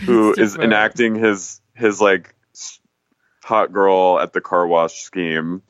who 0.05 0.33
is 0.33 0.55
enacting 0.57 1.15
his 1.15 1.61
his 1.73 2.01
like 2.01 2.35
hot 3.43 3.71
girl 3.71 4.19
at 4.19 4.33
the 4.33 4.41
car 4.41 4.67
wash 4.67 5.01
scheme. 5.01 5.61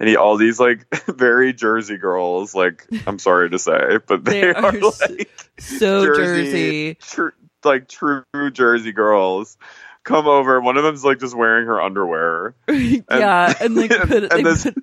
And 0.00 0.08
he 0.08 0.16
all 0.16 0.36
these 0.36 0.58
like 0.58 0.86
very 1.06 1.52
Jersey 1.52 1.98
girls, 1.98 2.54
like 2.54 2.86
I'm 3.06 3.18
sorry 3.18 3.50
to 3.50 3.58
say, 3.58 3.98
but 4.06 4.24
they, 4.24 4.40
They 4.40 4.52
are, 4.54 4.64
are 4.66 4.72
like 4.72 5.30
So 5.58 6.04
Jersey. 6.04 6.94
tr- 6.96 7.28
like 7.62 7.88
true 7.88 8.24
Jersey 8.52 8.92
girls 8.92 9.56
come 10.04 10.26
over. 10.28 10.60
One 10.60 10.76
of 10.76 10.84
them's 10.84 11.04
like 11.04 11.18
just 11.18 11.34
wearing 11.36 11.66
her 11.66 11.80
underwear. 11.80 12.54
yeah, 12.70 13.52
and 13.60 13.74
like 13.74 13.90
put, 14.06 14.32
and 14.32 14.46
this- 14.46 14.64
put 14.64 14.74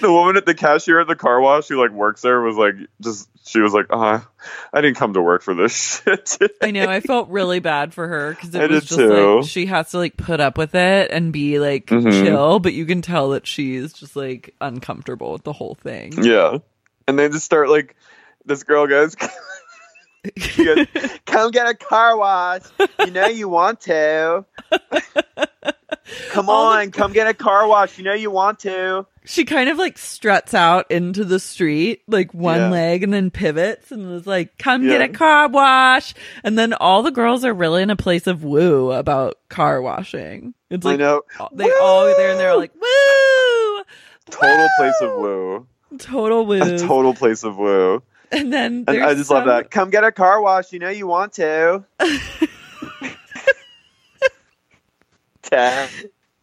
the 0.00 0.10
woman 0.10 0.36
at 0.36 0.46
the 0.46 0.54
cashier 0.54 0.98
at 1.00 1.06
the 1.06 1.16
car 1.16 1.40
wash 1.40 1.68
who 1.68 1.80
like 1.80 1.90
works 1.90 2.22
there 2.22 2.40
was 2.40 2.56
like 2.56 2.74
just 3.02 3.28
she 3.46 3.60
was 3.60 3.72
like 3.74 3.84
uh 3.90 4.18
i 4.72 4.80
didn't 4.80 4.96
come 4.96 5.12
to 5.12 5.20
work 5.20 5.42
for 5.42 5.52
this 5.54 6.00
shit 6.06 6.52
I 6.62 6.70
know. 6.70 6.86
I 6.88 7.00
felt 7.00 7.28
really 7.28 7.58
bad 7.60 7.92
for 7.92 8.06
her 8.08 8.30
because 8.30 8.54
it 8.54 8.62
I 8.62 8.66
was 8.66 8.84
just 8.86 8.98
too. 8.98 9.36
like 9.40 9.48
she 9.48 9.66
has 9.66 9.90
to 9.90 9.98
like 9.98 10.16
put 10.16 10.40
up 10.40 10.56
with 10.56 10.74
it 10.74 11.10
and 11.10 11.32
be 11.32 11.58
like 11.58 11.86
Mhm. 11.86 12.10
chill, 12.24 12.60
but 12.60 12.72
you 12.72 12.86
can 12.86 13.02
tell 13.02 13.30
that 13.30 13.46
she's 13.46 13.92
just 13.92 14.16
like 14.16 14.54
uncomfortable 14.60 15.32
with 15.32 15.44
the 15.44 15.52
whole 15.52 15.74
thing. 15.74 16.12
yeah 16.24 16.58
and 17.06 17.18
they 17.18 17.28
just 17.28 17.44
start 17.44 17.68
like 17.68 17.94
this 18.46 18.62
girl 18.62 18.86
goes 18.86 19.16
she 20.36 20.64
goes 20.64 20.86
come 21.26 21.50
get 21.50 21.68
a 21.68 21.74
car 21.74 22.16
wash 22.16 22.62
you 23.00 23.10
know 23.10 23.26
you 23.26 23.48
want 23.48 23.80
to 23.82 24.44
come 26.30 26.48
All 26.48 26.70
the- 26.70 26.78
on 26.78 26.90
come 26.90 27.12
get 27.12 27.26
a 27.26 27.34
car 27.34 27.66
wash 27.68 27.98
you 27.98 28.04
know 28.04 28.14
you 28.14 28.30
want 28.30 28.60
to 28.60 29.06
She 29.24 29.44
kind 29.44 29.68
of 29.68 29.76
like 29.78 29.98
struts 29.98 30.54
out 30.54 30.90
into 30.90 31.22
the 31.24 31.38
street, 31.38 32.02
like 32.08 32.32
one 32.32 32.56
Yeah. 32.60 32.70
leg, 32.70 33.02
and 33.02 33.12
then 33.12 33.30
pivots 33.30 33.92
and 33.92 34.08
was 34.10 34.26
like, 34.26 34.56
"Come 34.56 34.86
get 34.86 35.02
a 35.02 35.08
car 35.08 35.48
wash." 35.48 36.14
And 36.42 36.58
then 36.58 36.72
all 36.72 37.02
the 37.02 37.10
girls 37.10 37.44
are 37.44 37.52
really 37.52 37.82
in 37.82 37.90
a 37.90 37.96
place 37.96 38.26
of 38.26 38.42
woo 38.42 38.90
about 38.92 39.36
car 39.50 39.82
washing. 39.82 40.54
It's 40.70 40.86
i 40.86 40.90
like 40.92 40.98
know 40.98 41.22
they 41.52 41.70
all 41.82 42.06
there 42.06 42.30
and 42.30 42.40
they're 42.40 42.56
like, 42.56 42.72
"Woo!" 42.74 43.82
total 44.30 44.68
place 44.78 44.94
of 45.02 45.10
woo 45.20 45.66
Total 45.98 46.46
woo. 46.46 46.62
a 46.62 46.78
total 46.78 47.12
place 47.14 47.44
of 47.44 47.56
woo 47.58 48.02
and 48.32 48.52
then 48.52 48.84
and 48.86 49.02
i 49.02 49.14
just 49.14 49.30
love 49.30 49.46
that 49.46 49.70
come 49.70 49.90
get 49.90 50.04
a 50.04 50.12
car 50.12 50.40
wash 50.40 50.72
you 50.72 50.78
know 50.78 50.88
you 50.88 51.06
want 51.06 51.32
to 51.32 51.84
Tag. 55.42 55.88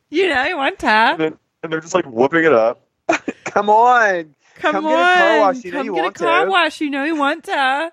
You 0.10 0.30
know, 0.30 0.44
you 0.46 0.58
want 0.58 0.82
and, 0.84 1.18
to 1.18 1.24
then, 1.24 1.38
and 1.64 1.72
they're 1.72 1.82
just 1.82 1.94
like 1.94 2.06
whooping 2.06 2.44
it 2.44 2.54
up. 2.54 2.82
Come 3.46 3.70
on, 3.70 4.36
come, 4.56 4.74
come 4.74 4.86
on, 4.88 4.92
get 4.92 5.00
a 5.00 5.16
car 5.16 5.40
wash. 5.40 5.64
You 5.64 5.72
know 5.72 5.82
you 5.82 5.94
want 5.94 6.16
to. 6.16 6.20
come 6.20 6.28
get 6.28 6.34
a 6.34 6.40
car 6.40 6.50
wash. 6.50 6.82
You 6.82 6.90
know 6.90 7.04
you 7.06 7.16
want 7.16 7.44
to. 7.46 7.92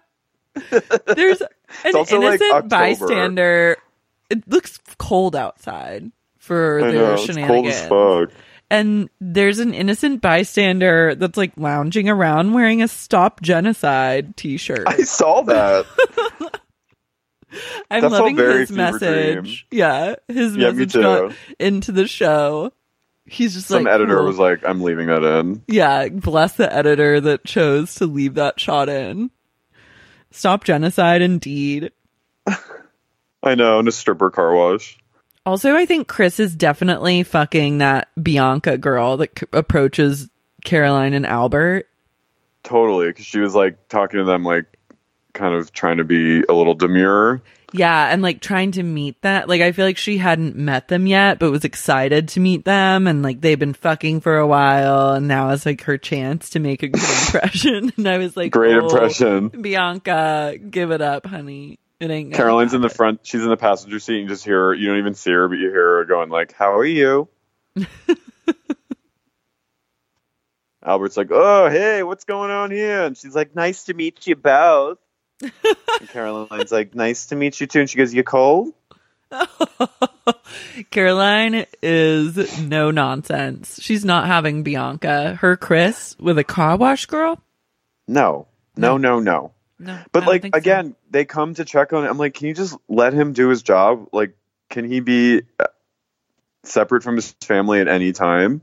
There's 1.15 1.41
an 1.41 1.95
also, 1.95 2.19
like, 2.19 2.41
innocent 2.41 2.69
bystander. 2.69 3.77
It 4.29 4.49
looks 4.49 4.79
cold 4.99 5.37
outside 5.37 6.11
for 6.39 6.81
I 6.81 6.91
their 6.91 6.93
know 6.93 7.13
it's 7.13 7.27
cold 7.27 7.37
shenanigans. 7.37 7.75
as 7.77 7.89
fuck. 7.89 8.31
And 8.73 9.09
there's 9.21 9.59
an 9.61 9.73
innocent 9.75 10.21
bystander 10.21 11.15
that's 11.15 11.37
like 11.37 11.53
lounging 11.57 12.09
around 12.09 12.53
wearing 12.55 12.83
a 12.83 12.89
stop 12.89 13.41
genocide 13.43 14.37
t-shirt 14.37 14.85
I 14.89 14.97
saw 15.03 15.43
that. 15.43 15.87
i'm 17.91 18.01
that 18.01 18.11
felt 18.11 18.13
loving 18.13 18.37
his 18.39 18.73
message 18.73 19.67
yeah 19.71 20.15
his 20.27 20.57
Yeah, 20.57 20.71
me 20.73 20.79
message 20.87 20.95
got 20.95 21.33
into 21.59 21.93
the 21.93 22.07
show 22.09 22.73
he's 23.27 23.53
just 23.55 23.71
like 23.71 23.79
Some 23.81 23.85
like 23.85 23.95
editor 23.95 24.17
cool. 24.17 24.27
was 24.27 24.39
like, 24.39 24.67
"I'm 24.67 24.81
leaving 24.83 25.07
that 25.09 25.23
in." 25.23 25.63
yeah 25.69 26.09
bless 26.09 26.55
the 26.55 26.73
editor 26.75 27.21
that 27.21 27.45
chose 27.45 27.95
to 27.97 28.07
leave 28.07 28.35
that 28.35 28.59
shot 28.59 28.89
in 28.89 29.31
stop 30.31 30.65
genocide 30.65 31.21
indeed 31.23 31.93
I 33.45 33.55
know, 33.57 33.81
in 33.81 33.89
a 33.89 33.93
stripper 33.93 34.31
car 34.31 34.55
wash. 34.55 34.99
Also, 35.45 35.75
I 35.75 35.87
think 35.87 36.07
Chris 36.07 36.39
is 36.39 36.55
definitely 36.55 37.23
fucking 37.25 37.79
that 37.79 38.09
Bianca 38.23 38.79
girl 38.79 39.17
that 39.17 39.39
c- 39.39 39.47
approaches 39.53 40.29
Caroline 40.65 41.15
and 41.15 41.27
Albert. 41.27 41.89
Totally, 42.63 43.09
because 43.09 43.27
she 43.27 43.41
was 43.41 43.55
like 43.55 43.89
talking 43.89 44.19
to 44.19 44.25
them, 44.25 44.45
like 44.45 44.67
kind 45.33 45.55
of 45.55 45.73
trying 45.73 45.97
to 45.97 46.05
be 46.05 46.43
a 46.49 46.53
little 46.53 46.75
demure. 46.75 47.43
Yeah, 47.75 48.13
and 48.13 48.23
like 48.23 48.41
trying 48.41 48.73
to 48.73 48.83
meet 48.83 49.21
that. 49.23 49.49
Like, 49.49 49.63
I 49.63 49.73
feel 49.73 49.87
like 49.87 49.97
she 49.97 50.19
hadn't 50.19 50.55
met 50.57 50.89
them 50.89 51.07
yet, 51.07 51.39
but 51.39 51.51
was 51.51 51.65
excited 51.65 52.29
to 52.29 52.41
meet 52.41 52.65
them. 52.67 53.07
And 53.07 53.23
like, 53.23 53.41
they've 53.41 53.59
been 53.59 53.73
fucking 53.73 54.21
for 54.21 54.37
a 54.37 54.47
while. 54.47 55.15
And 55.15 55.27
now 55.27 55.49
it's 55.51 55.65
like 55.65 55.83
her 55.85 55.97
chance 55.97 56.51
to 56.51 56.61
make 56.61 56.83
a 56.83 56.89
good 56.89 57.03
impression. 57.25 57.91
and 57.97 58.07
I 58.07 58.19
was 58.19 58.37
like, 58.37 58.53
Great 58.53 58.77
"Oh, 58.77 58.85
impression. 58.85 59.49
Bianca, 59.49 60.57
give 60.71 60.91
it 60.93 61.01
up, 61.01 61.27
honey. 61.27 61.79
It 62.03 62.11
ain't 62.11 62.35
Caroline's 62.35 62.75
in 62.75 62.81
the 62.81 62.89
front. 62.89 63.21
She's 63.23 63.45
in 63.45 63.49
the 63.49 63.57
passenger 63.57 64.01
seat. 64.01 64.15
And 64.15 64.25
you 64.25 64.29
just 64.29 64.45
hear 64.45 64.59
her. 64.59 64.75
You 64.75 64.89
don't 64.89 64.99
even 64.99 65.15
see 65.15 65.31
her, 65.31 65.47
but 65.47 65.59
you 65.59 65.71
hear 65.71 65.99
her 65.99 66.05
going 66.05 66.31
like, 66.31 66.53
"How 66.53 66.75
are 66.77 66.85
you?" 66.85 67.29
Albert's 70.85 71.17
like, 71.17 71.29
"Oh, 71.31 71.71
hey, 71.71 72.03
what's 72.03 72.25
going 72.25 72.51
on 72.51 72.73
here?" 72.73 73.05
And 73.05 73.17
she's 73.17 73.37
like, 73.37 73.55
"Nice 73.55 73.85
to 73.85 73.95
meet 73.95 74.27
you 74.27 74.35
both." 74.35 74.99
Caroline's 76.09 76.73
like, 76.73 76.93
"Nice 76.93 77.27
to 77.27 77.37
meet 77.37 77.61
you 77.61 77.69
too." 77.69 77.79
And 77.79 77.89
she 77.89 77.99
goes, 77.99 78.13
"You 78.13 78.25
cold?" 78.25 78.75
Caroline 80.91 81.67
is 81.85 82.61
no 82.63 82.91
nonsense. 82.91 83.81
She's 83.81 84.05
not 84.05 84.27
having 84.27 84.65
Bianca. 84.65 85.37
Her 85.37 85.57
Chris 85.57 86.17
with 86.19 86.37
a 86.37 86.43
car 86.43 86.77
wash 86.77 87.07
girl? 87.07 87.41
No, 88.09 88.49
no, 88.77 88.97
no, 88.97 89.21
no. 89.21 89.53
No. 89.83 89.99
But 90.13 90.27
like 90.27 90.43
think 90.43 90.55
so. 90.55 90.59
again, 90.59 90.97
they 91.11 91.25
come 91.25 91.55
to 91.55 91.65
check 91.65 91.93
on. 91.93 92.05
it. 92.05 92.09
I'm 92.09 92.17
like, 92.17 92.35
can 92.35 92.47
you 92.47 92.55
just 92.55 92.77
let 92.89 93.13
him 93.13 93.33
do 93.33 93.49
his 93.49 93.63
job? 93.63 94.09
Like, 94.13 94.37
can 94.71 94.89
he 94.89 95.01
be 95.01 95.43
uh, 95.59 95.67
separate 96.63 97.03
from 97.03 97.17
his 97.17 97.33
family 97.43 97.81
at 97.81 97.89
any 97.89 98.13
time? 98.13 98.63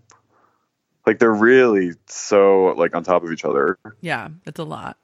Like 1.05 1.20
they're 1.20 1.34
really 1.34 1.91
so 2.07 2.67
like 2.78 2.95
on 2.95 3.03
top 3.03 3.24
of 3.24 3.34
each 3.34 3.43
other. 3.43 3.78
Yeah, 3.99 4.30
it's 4.45 4.59
a 4.59 4.63
lot. 4.63 4.97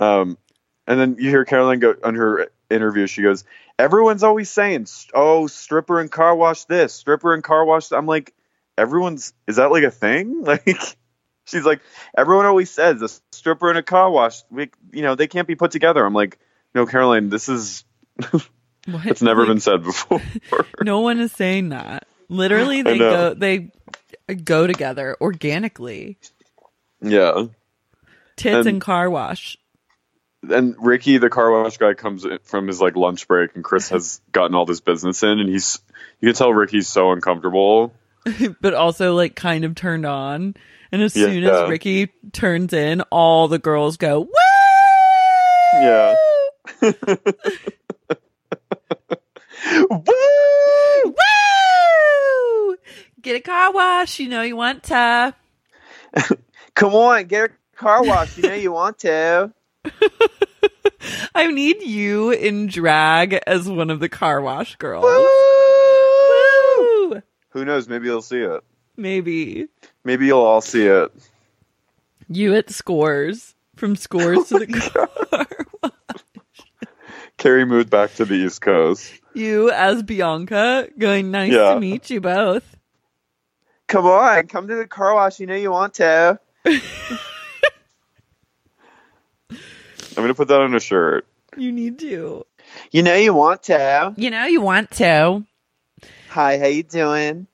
Um, 0.00 0.38
and 0.86 0.98
then 0.98 1.16
you 1.18 1.28
hear 1.28 1.44
Caroline 1.44 1.78
go 1.78 1.94
on 2.02 2.14
her 2.14 2.48
interview. 2.70 3.06
She 3.06 3.20
goes, 3.20 3.44
"Everyone's 3.78 4.22
always 4.22 4.48
saying, 4.48 4.86
oh, 5.12 5.46
stripper 5.46 6.00
and 6.00 6.10
car 6.10 6.34
wash 6.34 6.64
this, 6.64 6.94
stripper 6.94 7.34
and 7.34 7.44
car 7.44 7.66
wash." 7.66 7.88
that." 7.88 7.96
I'm 7.96 8.06
like, 8.06 8.32
everyone's 8.78 9.34
is 9.46 9.56
that 9.56 9.70
like 9.70 9.84
a 9.84 9.90
thing? 9.90 10.42
Like, 10.44 10.96
she's 11.46 11.64
like, 11.64 11.80
everyone 12.16 12.44
always 12.46 12.70
says 12.70 13.00
a 13.02 13.08
stripper 13.34 13.70
and 13.70 13.78
a 13.78 13.82
car 13.82 14.10
wash. 14.10 14.42
We, 14.50 14.70
you 14.92 15.02
know, 15.02 15.14
they 15.14 15.26
can't 15.26 15.48
be 15.48 15.54
put 15.54 15.70
together. 15.70 16.04
I'm 16.04 16.14
like, 16.14 16.38
no, 16.74 16.84
Caroline, 16.86 17.30
this 17.30 17.48
is 17.48 17.84
it's 18.88 19.22
never 19.22 19.40
Like, 19.40 19.48
been 19.48 19.60
said 19.60 19.82
before. 19.82 20.20
No 20.82 21.00
one 21.00 21.18
is 21.20 21.32
saying 21.32 21.70
that. 21.70 22.06
Literally, 22.28 22.82
they 22.82 22.98
go 22.98 23.34
they 23.34 23.70
go 24.44 24.66
together 24.66 25.16
organically. 25.20 26.18
yeah. 27.00 27.46
Tits 28.36 28.56
And- 28.58 28.66
and 28.66 28.80
car 28.80 29.08
wash. 29.08 29.56
and 30.48 30.76
Ricky, 30.78 31.16
the 31.18 31.30
car 31.30 31.50
wash 31.50 31.78
guy, 31.78 31.94
comes 31.94 32.26
from 32.44 32.66
his 32.68 32.80
like 32.80 32.94
lunch 32.96 33.26
break, 33.26 33.54
and 33.54 33.64
Chris 33.64 33.88
has 33.88 34.20
gotten 34.32 34.54
all 34.54 34.66
this 34.66 34.80
business 34.80 35.22
in, 35.22 35.38
and 35.40 35.48
he's 35.48 35.80
you 36.20 36.28
can 36.28 36.34
tell 36.36 36.52
Ricky's 36.52 36.88
so 36.88 37.12
uncomfortable. 37.12 37.92
but 38.60 38.74
also 38.74 39.14
like 39.14 39.34
kind 39.36 39.64
of 39.64 39.74
turned 39.74 40.04
on. 40.04 40.54
And 40.92 41.02
as 41.02 41.16
Yeah. 41.16 41.26
soon 41.26 41.44
as 41.44 41.68
Ricky 41.68 42.08
turns 42.32 42.72
in, 42.72 43.00
all 43.10 43.48
the 43.48 43.58
girls 43.58 43.96
go, 43.96 44.20
Woo! 44.20 44.28
Yeah. 45.74 46.14
Woo! 49.90 49.96
Woo! 51.04 52.76
Get 53.20 53.36
a 53.36 53.40
car 53.40 53.72
wash, 53.72 54.20
you 54.20 54.28
know 54.28 54.42
you 54.42 54.56
want 54.56 54.84
to. 54.84 55.34
Come 56.74 56.94
on, 56.94 57.24
get 57.24 57.50
a 57.50 57.76
car 57.76 58.04
wash. 58.04 58.36
You 58.38 58.44
know 58.48 58.54
you 58.54 58.72
want 58.72 58.98
to. 59.00 59.52
I 61.34 61.50
need 61.50 61.82
you 61.82 62.30
in 62.30 62.66
drag 62.68 63.34
as 63.46 63.68
one 63.68 63.90
of 63.90 64.00
the 64.00 64.08
car 64.08 64.40
wash 64.40 64.76
girls. 64.76 65.04
Woo! 65.04 65.26
Woo! 67.14 67.22
Who 67.50 67.64
knows? 67.64 67.88
Maybe 67.88 68.06
you'll 68.06 68.22
see 68.22 68.40
it. 68.40 68.62
Maybe. 68.98 69.68
Maybe 70.04 70.26
you'll 70.26 70.40
all 70.40 70.60
see 70.60 70.86
it. 70.86 71.12
You 72.28 72.54
at 72.54 72.70
scores. 72.70 73.54
From 73.76 73.94
scores 73.96 74.38
oh 74.52 74.58
to 74.58 74.66
the 74.66 74.72
car. 74.72 75.92
Carrie 77.36 77.66
moved 77.66 77.90
back 77.90 78.14
to 78.14 78.24
the 78.24 78.34
East 78.34 78.62
Coast. 78.62 79.12
You 79.34 79.70
as 79.70 80.02
Bianca 80.02 80.88
going, 80.98 81.30
nice 81.30 81.52
Yeah. 81.52 81.74
to 81.74 81.80
meet 81.80 82.08
you 82.08 82.22
both. 82.22 82.76
Come 83.86 84.06
on, 84.06 84.46
come 84.46 84.66
to 84.68 84.74
the 84.76 84.86
car 84.86 85.14
wash. 85.14 85.38
You 85.38 85.46
know 85.46 85.54
you 85.54 85.70
want 85.70 85.94
to. 85.94 86.40
I'm 89.50 90.22
gonna 90.22 90.34
put 90.34 90.48
that 90.48 90.60
on 90.60 90.74
a 90.74 90.80
shirt. 90.80 91.26
You 91.56 91.70
need 91.72 91.98
to. 92.00 92.46
You 92.90 93.02
know 93.02 93.14
you 93.14 93.34
want 93.34 93.64
to. 93.64 94.14
You 94.16 94.30
know 94.30 94.46
you 94.46 94.60
want 94.62 94.90
to. 94.92 95.44
Hi, 96.30 96.58
how 96.58 96.66
you 96.66 96.82
doing? 96.82 97.46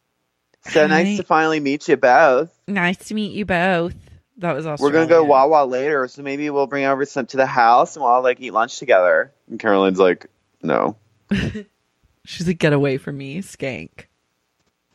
So 0.67 0.83
Hi. 0.83 0.87
nice 0.87 1.17
to 1.17 1.25
finally 1.25 1.61
meet 1.61 1.89
you 1.89 1.97
both. 1.97 2.57
Nice 2.69 3.09
to 3.09 3.15
meet 3.15 3.33
you 3.33 3.45
both. 3.45 3.95
That 4.39 4.55
was 4.55 4.67
awesome. 4.67 4.83
We're 4.83 4.93
gonna 4.93 5.05
oh, 5.07 5.09
go 5.09 5.25
Wawa 5.25 5.67
later, 5.67 6.09
so 6.09 6.23
maybe 6.23 6.49
we'll 6.51 6.67
bring 6.67 6.85
over 6.85 7.05
some 7.05 7.27
to 7.27 7.37
the 7.37 7.47
house 7.47 7.97
and 7.97 8.03
we'll 8.03 8.13
all 8.13 8.23
like 8.23 8.41
eat 8.41 8.53
lunch 8.53 8.79
together. 8.79 9.33
And 9.49 9.59
Caroline's 9.59 9.99
like, 9.99 10.27
no. 10.63 10.97
She's 12.25 12.47
like, 12.47 12.59
get 12.59 12.73
away 12.73 12.99
from 12.99 13.19
me, 13.19 13.39
skank. 13.39 14.07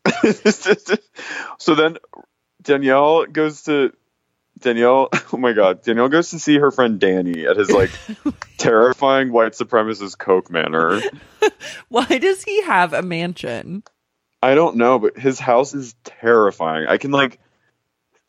so 1.58 1.76
then 1.76 1.98
Danielle 2.62 3.26
goes 3.26 3.64
to 3.64 3.94
Danielle. 4.60 5.10
Oh 5.34 5.38
my 5.38 5.52
god, 5.52 5.84
Danielle 5.84 6.08
goes 6.08 6.30
to 6.30 6.40
see 6.40 6.58
her 6.58 6.72
friend 6.72 7.02
Danny 7.02 7.46
at 7.46 7.58
his 7.58 7.70
like 7.70 7.92
terrifying 8.58 9.34
white 9.34 9.52
supremacist 9.52 10.18
Coke 10.18 10.50
manor. 10.50 11.02
Why 11.90 12.06
does 12.06 12.44
he 12.44 12.62
have 12.64 12.94
a 12.94 13.02
mansion? 13.02 13.84
I 14.48 14.56
don't 14.56 14.78
know, 14.78 14.98
but 14.98 15.18
his 15.18 15.40
house 15.42 15.74
is 15.74 15.94
terrifying. 16.06 16.88
I 16.88 16.96
can 16.96 17.12
like, 17.12 17.38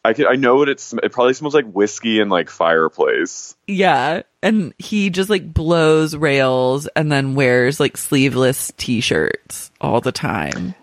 I 0.04 0.14
can 0.14 0.26
I 0.26 0.34
know 0.34 0.56
what 0.56 0.68
it's. 0.68 0.92
It 0.92 1.12
probably 1.12 1.34
smells 1.34 1.54
like 1.54 1.70
whiskey 1.70 2.18
and 2.18 2.28
like 2.28 2.50
fireplace. 2.50 3.54
Yeah. 3.68 4.22
And 4.42 4.74
he 4.78 5.10
just 5.10 5.30
like 5.30 5.54
blows 5.54 6.16
rails 6.16 6.88
and 6.96 7.12
then 7.12 7.36
wears 7.36 7.78
like 7.78 7.96
sleeveless 7.96 8.72
t 8.76 9.00
shirts 9.00 9.70
all 9.80 10.00
the 10.00 10.10
time. 10.10 10.74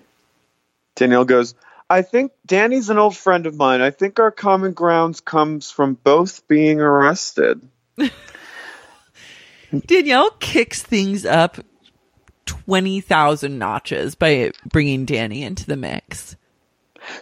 Danielle 0.96 1.26
goes, 1.26 1.54
I 1.90 2.02
think 2.02 2.32
Danny's 2.46 2.90
an 2.90 2.98
old 2.98 3.18
friend 3.18 3.46
of 3.46 3.58
mine. 3.58 3.82
I 3.82 3.92
think 3.92 4.22
our 4.22 4.32
common 4.32 4.72
grounds 4.72 5.20
comes 5.20 5.70
from 5.70 5.96
both 5.96 6.48
being 6.48 6.80
arrested. 6.80 7.60
Danielle 9.86 10.32
kicks 10.40 10.82
things 10.82 11.26
up 11.26 11.58
20,000 12.46 13.58
notches 13.58 14.16
by 14.16 14.52
bringing 14.66 15.06
Danny 15.06 15.44
into 15.44 15.66
the 15.66 15.78
mix. 15.78 16.36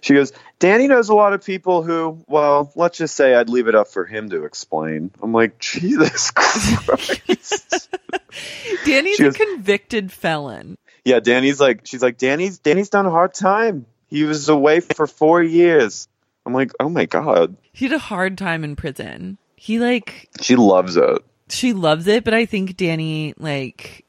She 0.01 0.13
goes, 0.13 0.31
Danny 0.59 0.87
knows 0.87 1.09
a 1.09 1.13
lot 1.13 1.33
of 1.33 1.43
people 1.43 1.83
who, 1.83 2.23
well, 2.27 2.71
let's 2.75 2.97
just 2.97 3.15
say 3.15 3.33
I'd 3.35 3.49
leave 3.49 3.67
it 3.67 3.75
up 3.75 3.89
for 3.89 4.05
him 4.05 4.29
to 4.29 4.45
explain. 4.45 5.11
I'm 5.21 5.33
like, 5.33 5.59
Jesus 5.59 6.31
Christ. 6.35 7.89
Danny's 8.85 9.17
She 9.17 9.25
a 9.25 9.31
convicted 9.33 10.11
felon. 10.11 10.77
yeah, 11.03 11.19
Danny's 11.19 11.59
like, 11.59 11.81
she's 11.85 12.01
like, 12.01 12.17
Danny's, 12.17 12.59
Danny's 12.59 12.89
done 12.89 13.05
a 13.05 13.11
hard 13.11 13.33
time. 13.33 13.85
He 14.07 14.23
was 14.23 14.47
away 14.47 14.79
for 14.79 15.05
four 15.07 15.41
years. 15.43 16.07
I'm 16.45 16.53
like, 16.53 16.71
oh 16.79 16.89
my 16.89 17.05
God. 17.05 17.55
He 17.73 17.85
had 17.85 17.93
a 17.93 17.99
hard 17.99 18.37
time 18.37 18.63
in 18.63 18.75
prison. 18.75 19.37
He 19.55 19.79
like 19.79 20.29
She 20.41 20.55
loves 20.55 20.95
it. 20.97 21.23
she 21.49 21.73
loves 21.73 22.07
it, 22.07 22.23
but 22.23 22.33
I 22.33 22.45
think 22.45 22.77
Danny 22.77 23.33
like 23.37 24.05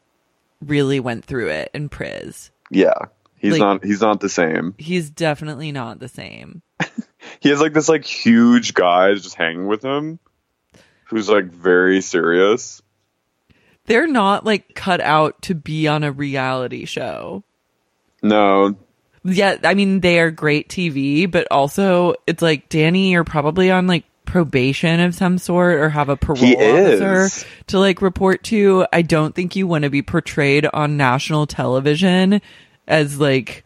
really 0.67 1.01
went 1.01 1.25
through 1.25 1.49
it 1.49 1.71
in 1.75 1.89
Priz. 1.89 2.51
Yeah. 2.71 2.95
He's 3.39 3.53
Like- 3.53 3.61
not, 3.61 3.85
he's 3.85 4.01
not 4.01 4.21
the 4.21 4.29
same. 4.29 4.75
He's 4.79 5.11
definitely 5.11 5.73
not 5.73 5.99
the 5.99 6.09
same. 6.09 6.63
He 7.41 7.49
has 7.49 7.59
like 7.61 7.73
this 7.73 7.89
like 7.89 8.05
huge 8.05 8.75
guy 8.75 9.15
just 9.15 9.35
hanging 9.35 9.67
with 9.67 9.83
him 9.83 10.19
who's 11.07 11.29
like 11.29 11.47
very 11.47 12.03
serious. 12.03 12.83
They're 13.87 14.07
not 14.07 14.45
like 14.45 14.75
cut 14.75 15.01
out 15.01 15.41
to 15.43 15.55
be 15.55 15.89
on 15.89 16.05
a 16.05 16.13
reality 16.13 16.85
show. 16.85 17.43
No, 18.23 18.77
Yeah, 19.25 19.57
I 19.65 19.73
mean 19.75 20.01
they 20.01 20.21
are 20.21 20.31
great 20.31 20.69
TV, 20.69 21.31
but 21.31 21.47
also 21.51 22.15
it's 22.27 22.43
like 22.43 22.69
Danny, 22.69 23.11
you're 23.13 23.25
probably 23.25 23.71
on 23.71 23.87
like 23.87 24.05
probation 24.25 25.01
of 25.01 25.15
some 25.15 25.39
sort 25.39 25.75
or 25.75 25.89
have 25.91 26.09
a 26.09 26.17
parole 26.17 26.57
officer 26.57 27.47
to 27.69 27.79
like 27.79 28.03
report 28.03 28.43
to. 28.45 28.87
I 28.93 29.03
don't 29.03 29.35
think 29.35 29.57
you 29.57 29.67
want 29.67 29.85
to 29.85 29.91
be 29.91 30.03
portrayed 30.03 30.67
on 30.67 30.97
national 30.97 31.47
television 31.47 32.41
as 32.87 33.19
like 33.21 33.65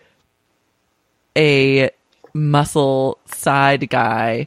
a 1.37 1.91
muscle 2.35 3.18
side 3.26 3.89
guy 3.89 4.47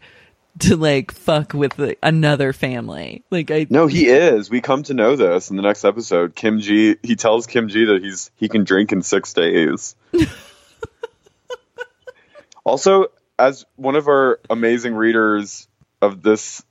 to 0.60 0.76
like 0.76 1.12
fuck 1.12 1.54
with 1.54 1.78
like, 1.80 2.00
another 2.04 2.54
family. 2.54 3.24
Like 3.30 3.52
I 3.52 3.68
No, 3.70 3.88
he 3.88 4.08
is. 4.08 4.50
We 4.50 4.62
come 4.62 4.84
to 4.84 4.94
know 4.94 5.16
this 5.16 5.50
in 5.50 5.56
the 5.56 5.64
next 5.64 5.86
episode. 5.86 6.36
Kim 6.36 6.60
G, 6.60 6.98
he 7.02 7.16
tells 7.16 7.48
Kim 7.48 7.68
G 7.68 7.86
that 7.86 8.02
he's 8.04 8.32
he 8.36 8.50
can 8.50 8.64
drink 8.64 8.92
in 8.92 9.02
six 9.02 9.34
days. 9.34 9.96
also, 12.64 13.08
as 13.40 13.66
one 13.76 13.96
of 13.96 14.08
our 14.08 14.40
amazing 14.50 14.94
readers 14.94 15.68
of 16.02 16.22
this 16.22 16.64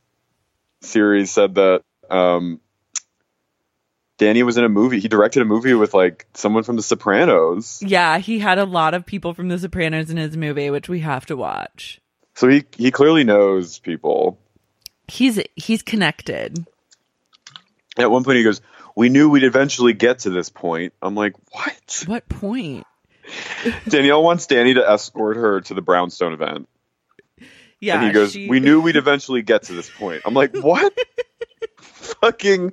series 0.81 1.31
said 1.31 1.55
that 1.57 1.83
um, 2.11 2.61
Danny 4.19 4.43
was 4.43 4.57
in 4.57 4.65
a 4.65 4.69
movie. 4.69 5.01
He 5.01 5.09
directed 5.09 5.43
a 5.43 5.45
movie 5.47 5.75
with 5.75 5.95
like 5.95 6.27
someone 6.35 6.63
from 6.63 6.77
The 6.77 6.83
Sopranos. 6.83 7.83
yeah, 7.87 8.19
he 8.19 8.39
had 8.39 8.59
a 8.59 8.65
lot 8.65 8.95
of 8.95 9.07
people 9.07 9.35
from 9.35 9.49
The 9.49 9.59
Sopranos 9.59 10.11
in 10.11 10.17
his 10.17 10.37
movie, 10.37 10.71
which 10.71 10.89
we 10.89 11.01
have 11.01 11.27
to 11.27 11.37
watch. 11.37 12.01
So 12.35 12.49
he 12.49 12.65
he 12.77 12.91
clearly 12.91 13.25
knows 13.25 13.79
people. 13.79 14.39
He's 15.09 15.41
he's 15.57 15.83
connected. 15.83 16.65
At 17.99 18.11
one 18.11 18.25
point, 18.25 18.39
he 18.39 18.45
goes, 18.45 18.63
"We 18.97 19.09
knew 19.09 19.29
we'd 19.29 19.45
eventually 19.45 19.93
get 19.93 20.21
to 20.21 20.31
this 20.31 20.49
point." 20.49 20.95
I'm 21.03 21.15
like, 21.15 21.35
"What?" 21.53 22.05
What 22.07 22.29
point? 22.29 22.87
Danielle 23.89 24.23
wants 24.23 24.47
Danny 24.47 24.75
to 24.75 24.89
escort 24.91 25.37
her 25.37 25.61
to 25.63 25.75
the 25.75 25.83
Brownstone 25.83 26.33
event. 26.33 26.69
Yeah, 27.81 27.97
and 27.97 28.07
he 28.07 28.13
goes, 28.13 28.33
she- 28.33 28.49
"We 28.49 28.61
knew 28.61 28.81
we'd 28.81 28.97
eventually 29.05 29.43
get 29.43 29.65
to 29.65 29.73
this 29.73 29.91
point." 29.91 30.23
I'm 30.25 30.35
like, 30.35 30.55
"What 30.55 30.93
fucking 31.81 32.73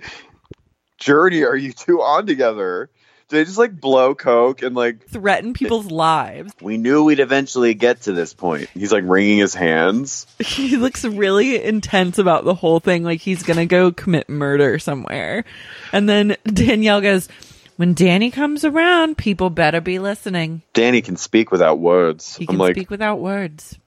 journey 0.97 1.43
are 1.43 1.55
you 1.55 1.73
two 1.73 2.01
on 2.01 2.25
together?" 2.25 2.89
Do 3.29 3.35
they 3.35 3.43
just 3.43 3.57
like 3.57 3.77
blow 3.81 4.15
coke 4.15 4.61
and 4.61 4.73
like 4.73 5.05
Threaten 5.09 5.53
people's 5.53 5.91
lives. 5.91 6.53
we 6.61 6.77
knew 6.77 7.03
we'd 7.03 7.19
eventually 7.19 7.73
get 7.73 8.03
to 8.03 8.13
this 8.13 8.33
point. 8.33 8.69
He's 8.73 8.93
like 8.93 9.03
wringing 9.05 9.37
his 9.37 9.53
hands. 9.53 10.25
He 10.39 10.77
looks 10.77 11.03
really 11.03 11.61
intense 11.61 12.19
about 12.19 12.45
the 12.45 12.53
whole 12.53 12.79
thing, 12.79 13.03
like 13.03 13.19
he's 13.19 13.43
gonna 13.43 13.65
go 13.65 13.91
commit 13.91 14.29
murder 14.29 14.79
somewhere. 14.79 15.43
And 15.91 16.07
then 16.07 16.37
Danielle 16.45 17.01
goes, 17.01 17.27
When 17.75 17.93
Danny 17.93 18.31
comes 18.31 18.63
around, 18.63 19.17
people 19.17 19.49
better 19.49 19.81
be 19.81 19.99
listening. 19.99 20.61
Danny 20.71 21.01
can 21.01 21.17
speak 21.17 21.51
without 21.51 21.79
words. 21.79 22.37
He 22.37 22.45
I'm 22.45 22.53
can 22.53 22.57
like 22.59 22.75
speak 22.75 22.89
without 22.89 23.19
words. 23.19 23.77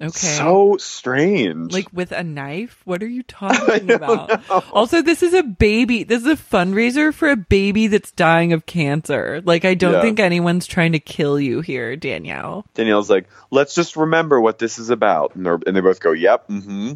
Okay. 0.00 0.10
so 0.12 0.76
strange. 0.78 1.72
like 1.72 1.88
with 1.92 2.12
a 2.12 2.22
knife? 2.22 2.80
What 2.84 3.02
are 3.02 3.08
you 3.08 3.22
talking 3.24 3.90
about? 3.90 4.48
Also, 4.72 5.02
this 5.02 5.24
is 5.24 5.34
a 5.34 5.42
baby. 5.42 6.04
This 6.04 6.20
is 6.24 6.28
a 6.28 6.36
fundraiser 6.36 7.12
for 7.12 7.28
a 7.30 7.36
baby 7.36 7.88
that's 7.88 8.12
dying 8.12 8.52
of 8.52 8.64
cancer. 8.64 9.42
Like, 9.44 9.64
I 9.64 9.74
don't 9.74 9.94
Yeah. 9.94 10.02
think 10.02 10.20
anyone's 10.20 10.68
trying 10.68 10.92
to 10.92 11.00
kill 11.00 11.40
you 11.40 11.62
here, 11.62 11.96
Danielle. 11.96 12.64
Danielle's 12.74 13.10
like, 13.10 13.26
let's 13.50 13.74
just 13.74 13.96
remember 13.96 14.40
what 14.40 14.60
this 14.60 14.78
is 14.78 14.90
about. 14.90 15.34
And, 15.34 15.44
they're- 15.44 15.58
and 15.66 15.74
they 15.76 15.80
both 15.80 15.98
go, 15.98 16.12
yep, 16.12 16.46
mm-hmm. 16.46 16.92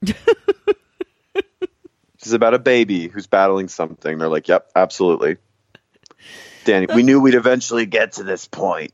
this 0.02 0.14
is 2.22 2.32
about 2.34 2.54
a 2.54 2.58
baby 2.58 3.08
who's 3.08 3.26
battling 3.26 3.68
something. 3.68 4.16
They're 4.18 4.28
like, 4.28 4.46
yep, 4.48 4.70
absolutely. 4.76 5.38
Danny, 6.64 6.86
we 6.94 7.02
knew 7.02 7.20
we'd 7.20 7.34
eventually 7.34 7.84
get 7.86 8.12
to 8.12 8.22
this 8.22 8.46
point. 8.46 8.92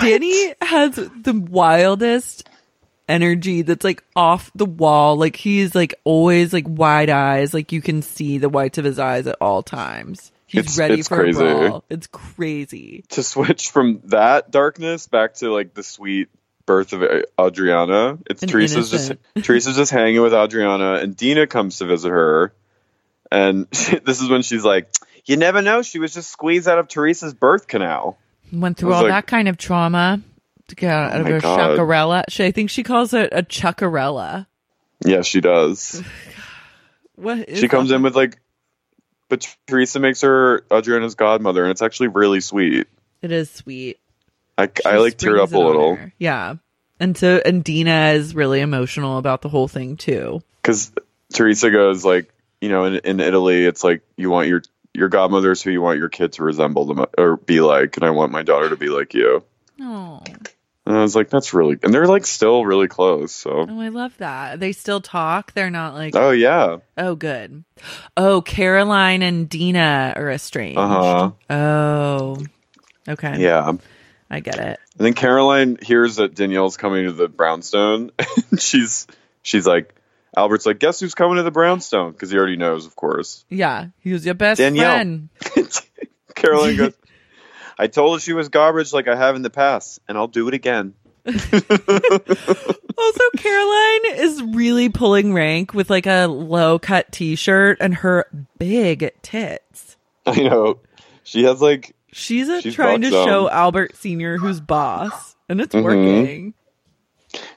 Danny 0.00 0.54
has 0.62 0.94
the 0.96 1.46
wildest 1.50 2.48
energy 3.08 3.62
that's 3.62 3.84
like 3.84 4.02
off 4.14 4.50
the 4.54 4.64
wall. 4.66 5.16
Like 5.16 5.36
he's 5.36 5.74
like 5.74 5.94
always 6.04 6.52
like 6.52 6.64
wide 6.68 7.10
eyes. 7.10 7.54
Like 7.54 7.72
you 7.72 7.80
can 7.80 8.02
see 8.02 8.38
the 8.38 8.48
whites 8.48 8.78
of 8.78 8.84
his 8.84 8.98
eyes 8.98 9.26
at 9.26 9.36
all 9.40 9.62
times. 9.62 10.32
He's 10.46 10.60
It's- 10.60 10.78
ready 10.78 10.94
it's 11.00 11.08
for 11.08 11.16
crazy. 11.18 11.38
a 11.38 11.42
brawl. 11.68 11.84
It's 11.90 12.06
crazy. 12.06 13.04
To 13.10 13.22
switch 13.22 13.70
from 13.70 14.00
that 14.04 14.50
darkness 14.50 15.06
back 15.08 15.34
to 15.34 15.52
like 15.52 15.74
the 15.74 15.82
sweet 15.82 16.28
birth 16.66 16.92
of 16.92 17.02
uh, 17.02 17.22
Adriana, 17.40 18.18
it's 18.28 18.42
And 18.42 18.50
Teresa's 18.50 18.92
innocent. 18.92 19.20
just 19.36 19.46
Teresa's 19.46 19.76
just 19.76 19.92
hanging 19.92 20.20
with 20.22 20.34
Adriana, 20.34 20.94
and 20.94 21.16
Dina 21.16 21.46
comes 21.46 21.78
to 21.78 21.84
visit 21.86 22.10
her, 22.10 22.52
and 23.30 23.66
this 23.70 24.20
is 24.20 24.28
when 24.28 24.42
she's 24.42 24.64
like, 24.64 24.88
"You 25.24 25.36
never 25.36 25.62
know, 25.62 25.82
she 25.82 25.98
was 26.00 26.12
just 26.14 26.30
squeezed 26.30 26.66
out 26.68 26.78
of 26.80 26.88
Teresa's 26.88 27.34
birth 27.34 27.68
canal." 27.68 28.18
Went 28.52 28.76
through 28.78 28.92
all 28.92 29.02
like- 29.02 29.10
that 29.12 29.26
kind 29.26 29.48
of 29.48 29.56
trauma 29.58 30.20
to 30.68 30.74
get 30.74 30.90
out 30.90 31.16
Oh 31.16 31.20
of 31.20 31.26
her 31.26 31.40
God. 31.40 31.60
chacarella. 31.78 32.24
She, 32.28 32.44
I 32.44 32.50
think 32.50 32.70
she 32.70 32.82
calls 32.82 33.12
it 33.14 33.30
a 33.32 33.42
chacarella. 33.42 34.46
Yeah, 35.04 35.22
she 35.22 35.40
does. 35.40 36.02
What 37.16 37.48
is 37.48 37.58
she 37.60 37.68
comes 37.68 37.88
that? 37.88 37.96
in 37.96 38.02
with 38.02 38.14
like, 38.14 38.38
but 39.30 39.46
Teresa 39.66 39.98
makes 40.00 40.20
her 40.20 40.64
Adriana's 40.70 41.14
godmother, 41.14 41.62
and 41.62 41.70
it's 41.70 41.80
actually 41.82 42.08
really 42.08 42.40
sweet. 42.40 42.86
It 43.22 43.32
is 43.32 43.50
sweet. 43.50 43.98
I, 44.58 44.66
She 44.66 44.84
I 44.84 44.98
like 44.98 45.16
teared 45.16 45.40
up 45.40 45.52
a 45.52 45.58
little 45.58 45.96
her. 45.96 46.12
Yeah. 46.18 46.56
And 47.00 47.16
so 47.16 47.40
and 47.44 47.64
Dina 47.64 48.10
is 48.10 48.34
really 48.34 48.60
emotional 48.60 49.18
about 49.18 49.42
the 49.42 49.48
whole 49.48 49.68
thing 49.68 49.96
too. 49.96 50.42
because 50.62 50.92
Teresa 51.32 51.70
goes 51.70 52.04
like, 52.04 52.32
you 52.60 52.68
know, 52.68 52.84
in, 52.84 52.96
in 52.96 53.20
Italy, 53.20 53.64
it's 53.64 53.82
like 53.82 54.02
you 54.16 54.28
want 54.30 54.48
your 54.48 54.62
your 54.96 55.08
godmother's 55.08 55.62
who 55.62 55.70
you 55.70 55.80
want 55.82 55.98
your 55.98 56.08
kid 56.08 56.32
to 56.34 56.44
resemble 56.44 56.84
them 56.86 57.04
or 57.18 57.36
be 57.36 57.60
like, 57.60 57.96
and 57.96 58.04
I 58.04 58.10
want 58.10 58.32
my 58.32 58.42
daughter 58.42 58.70
to 58.70 58.76
be 58.76 58.88
like 58.88 59.14
you. 59.14 59.44
Oh, 59.80 60.22
And 60.86 60.96
I 60.96 61.02
was 61.02 61.14
like, 61.16 61.28
that's 61.30 61.52
really, 61.52 61.76
and 61.82 61.92
they're 61.92 62.06
like 62.06 62.24
still 62.26 62.64
really 62.64 62.88
close. 62.88 63.32
So, 63.32 63.66
oh, 63.68 63.80
I 63.80 63.88
love 63.88 64.16
that. 64.18 64.58
They 64.60 64.72
still 64.72 65.00
talk. 65.00 65.52
They're 65.52 65.70
not 65.70 65.94
like 65.94 66.14
oh 66.16 66.30
yeah, 66.30 66.78
oh 66.96 67.14
good. 67.14 67.64
Oh, 68.16 68.40
Caroline 68.42 69.22
and 69.22 69.48
Dina 69.48 70.14
are 70.16 70.30
estranged. 70.30 70.78
uh 70.78 70.88
huh, 70.88 71.30
Oh, 71.50 72.36
okay. 73.08 73.38
yeah. 73.40 73.72
I 74.28 74.40
get 74.40 74.58
it. 74.58 74.80
And 74.98 75.06
then 75.06 75.14
Caroline 75.14 75.78
hears 75.80 76.16
that 76.16 76.34
Danielle's 76.34 76.76
coming 76.76 77.04
to 77.04 77.12
the 77.12 77.28
brownstone, 77.28 78.10
and 78.50 78.60
she's 78.60 79.06
she's 79.42 79.66
like, 79.66 79.94
Albert's 80.34 80.64
like, 80.66 80.78
guess 80.78 81.00
who's 81.00 81.14
coming 81.14 81.36
to 81.36 81.42
the 81.42 81.50
brownstone? 81.50 82.12
Because 82.12 82.30
he 82.30 82.38
already 82.38 82.56
knows, 82.56 82.86
of 82.86 82.96
course. 82.96 83.44
Yeah, 83.50 83.88
he 84.00 84.12
was 84.12 84.24
your 84.24 84.34
best 84.34 84.58
Danielle. 84.58 84.92
friend. 84.92 85.28
Caroline 86.34 86.76
goes, 86.76 86.94
I 87.78 87.86
told 87.88 88.16
her 88.16 88.20
she 88.20 88.32
was 88.32 88.48
garbage 88.48 88.92
like 88.92 89.08
I 89.08 89.16
have 89.16 89.36
in 89.36 89.42
the 89.42 89.50
past, 89.50 90.00
and 90.08 90.16
I'll 90.18 90.28
do 90.28 90.48
it 90.48 90.54
again. 90.54 90.94
Also, 92.98 93.20
Caroline 93.36 94.14
is 94.20 94.42
really 94.42 94.88
pulling 94.88 95.34
rank 95.34 95.74
with 95.74 95.90
like 95.90 96.06
a 96.06 96.24
low 96.26 96.78
cut 96.78 97.12
t 97.12 97.34
shirt 97.36 97.76
and 97.78 97.94
her 97.96 98.24
big 98.58 99.10
tits. 99.20 99.96
I 100.24 100.40
know. 100.42 100.80
She 101.22 101.44
has 101.44 101.60
like 101.60 101.94
She's, 102.12 102.48
a, 102.48 102.62
She's 102.62 102.74
trying 102.74 103.02
to 103.02 103.10
show 103.10 103.50
Albert 103.50 103.96
Senior 103.96 104.38
who's 104.38 104.60
boss, 104.60 105.36
and 105.46 105.60
it's 105.60 105.74
Mhm. 105.74 105.82
working. 105.84 106.54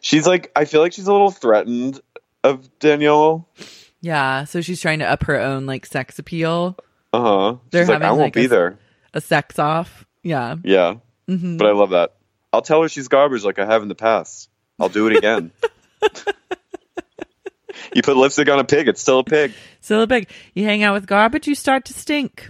she's 0.02 0.28
like 0.28 0.52
I 0.58 0.66
feel 0.66 0.82
like 0.82 0.91
she's 0.91 1.08
a 1.08 1.12
little 1.14 1.32
threatened 1.32 2.02
of 2.44 2.80
Danielle. 2.80 3.48
Yeah, 4.02 4.45
so 4.45 4.61
she's 4.61 4.80
trying 4.82 4.99
to 4.99 5.06
up 5.10 5.24
her 5.24 5.40
own 5.40 5.66
like 5.66 5.86
sex 5.86 6.20
appeal, 6.20 6.78
Uh 7.14 7.22
huh. 7.22 7.56
They're 7.72 7.84
She's 7.84 7.90
like, 7.90 8.02
I 8.02 8.06
having, 8.06 8.20
won't 8.20 8.28
like, 8.28 8.34
be 8.34 8.45
a- 8.45 8.49
there. 8.49 8.80
a 9.14 9.22
sex 9.22 9.60
off. 9.60 10.06
Yeah, 10.24 10.56
Yeah. 10.64 10.95
Mhm. 11.30 11.57
But 11.57 11.68
I 11.68 11.72
love 11.72 11.91
that. 11.91 12.16
I'll 12.52 12.61
tell 12.61 12.82
her 12.82 12.90
she's 12.90 13.07
garbage 13.07 13.44
like 13.44 13.60
I 13.60 13.66
have 13.66 13.82
in 13.84 13.88
the 13.88 13.95
past. 13.95 14.49
I'll 14.80 14.90
do 14.90 15.07
it 15.07 15.18
again. 15.18 15.52
you 17.94 18.02
put 18.02 18.18
lipstick 18.18 18.49
on 18.49 18.60
a 18.60 18.64
pig, 18.64 18.88
it's 18.88 19.02
still 19.02 19.20
a 19.20 19.24
pig. 19.24 19.52
still 19.82 20.02
a 20.02 20.07
pig. 20.07 20.30
You 20.53 20.64
hang 20.66 20.84
out 20.84 20.94
with 20.94 21.06
garbage, 21.07 21.48
you 21.48 21.56
start 21.56 21.86
to 21.86 21.94
stink. 21.94 22.49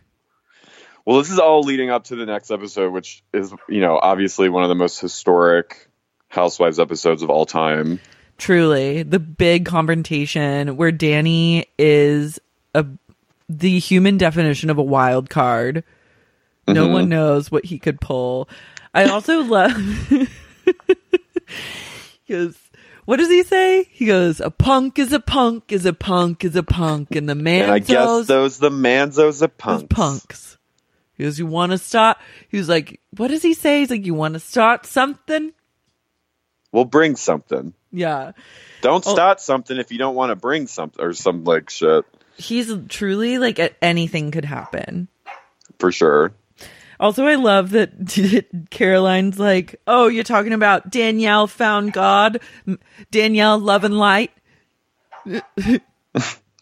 Well, 1.06 1.18
this 1.20 1.32
is 1.32 1.40
all 1.40 1.62
leading 1.62 1.90
up 1.90 2.06
to 2.06 2.16
the 2.16 2.26
next 2.26 2.52
episode, 2.52 2.92
which 2.94 3.24
is, 3.34 3.52
you 3.68 3.82
know, 3.82 3.98
obviously 4.02 4.48
one 4.50 4.64
of 4.64 4.70
the 4.70 4.76
most 4.76 5.00
historic 5.00 5.88
Housewives 6.28 6.80
episodes 6.80 7.24
of 7.24 7.30
all 7.32 7.46
time. 7.48 8.00
Truly, 8.40 9.04
the 9.04 9.20
big 9.20 9.66
confrontation 9.66 10.76
where 10.78 10.92
Danny 10.92 11.68
is 11.78 12.40
a 12.74 12.86
the 13.48 13.78
human 13.80 14.18
definition 14.18 14.70
of 14.70 14.78
a 14.78 14.84
wild 14.84 15.30
card. 15.30 15.84
No 16.68 16.88
Mhm. 16.88 16.92
one 16.94 17.10
knows 17.10 17.52
what 17.52 17.66
he 17.66 17.78
could 17.80 18.00
pull. 18.02 18.48
I 18.94 19.06
also 19.06 19.44
love 19.44 19.76
he 22.24 22.34
goes, 22.34 22.56
what 23.06 23.18
does 23.18 23.30
he 23.30 23.44
say? 23.44 23.88
He 23.92 24.06
goes, 24.06 24.40
a 24.40 24.52
punk 24.52 25.00
is 25.00 25.12
a 25.14 25.20
punk 25.20 25.72
is 25.72 25.86
a 25.86 25.94
punk 25.94 26.44
is 26.44 26.56
a 26.56 26.64
punk, 26.64 27.16
and 27.16 27.28
the 27.28 27.36
man 27.36 27.64
and 27.64 27.72
I 27.72 27.80
guess 27.80 28.28
those 28.28 28.60
the 28.60 28.70
Manzos 28.70 29.42
are 29.42 29.48
punks. 29.48 29.88
punks. 29.90 30.58
He 31.16 31.24
goes, 31.24 31.38
you 31.40 31.48
want 31.48 31.72
to 31.74 31.78
start? 31.78 32.18
He 32.50 32.58
was 32.58 32.70
like, 32.70 33.00
what 33.18 33.28
does 33.30 33.42
he 33.42 33.54
say? 33.54 33.80
He's 33.80 33.90
like, 33.90 34.06
you 34.06 34.14
want 34.14 34.36
to 34.36 34.40
start 34.40 34.86
something? 34.86 35.52
We'll 36.72 36.86
bring 36.86 37.16
something. 37.18 37.74
Yeah. 37.92 38.32
Don't 38.82 39.06
Oh. 39.06 39.12
start 39.14 39.42
something 39.42 39.78
if 39.78 39.92
you 39.92 39.98
don't 39.98 40.16
want 40.16 40.30
to 40.32 40.36
bring 40.36 40.68
something 40.68 41.04
or 41.04 41.14
some 41.14 41.44
like 41.44 41.70
shit 41.70 42.06
He's 42.38 42.72
truly 42.88 43.38
like 43.38 43.60
anything 43.82 44.32
could 44.32 44.46
happen. 44.46 45.08
for 45.80 45.92
sure. 45.92 46.32
Also, 47.00 47.26
I 47.26 47.36
love 47.36 47.72
that 47.72 48.46
Caroline's 48.70 49.40
like, 49.40 49.80
"Oh, 49.88 50.08
you're 50.08 50.24
talking 50.26 50.52
about 50.54 50.90
Danielle 50.92 51.48
found 51.48 51.94
God, 51.94 52.40
Danielle 53.12 53.58
love 53.60 53.84
and 53.86 53.98
light." 53.98 54.32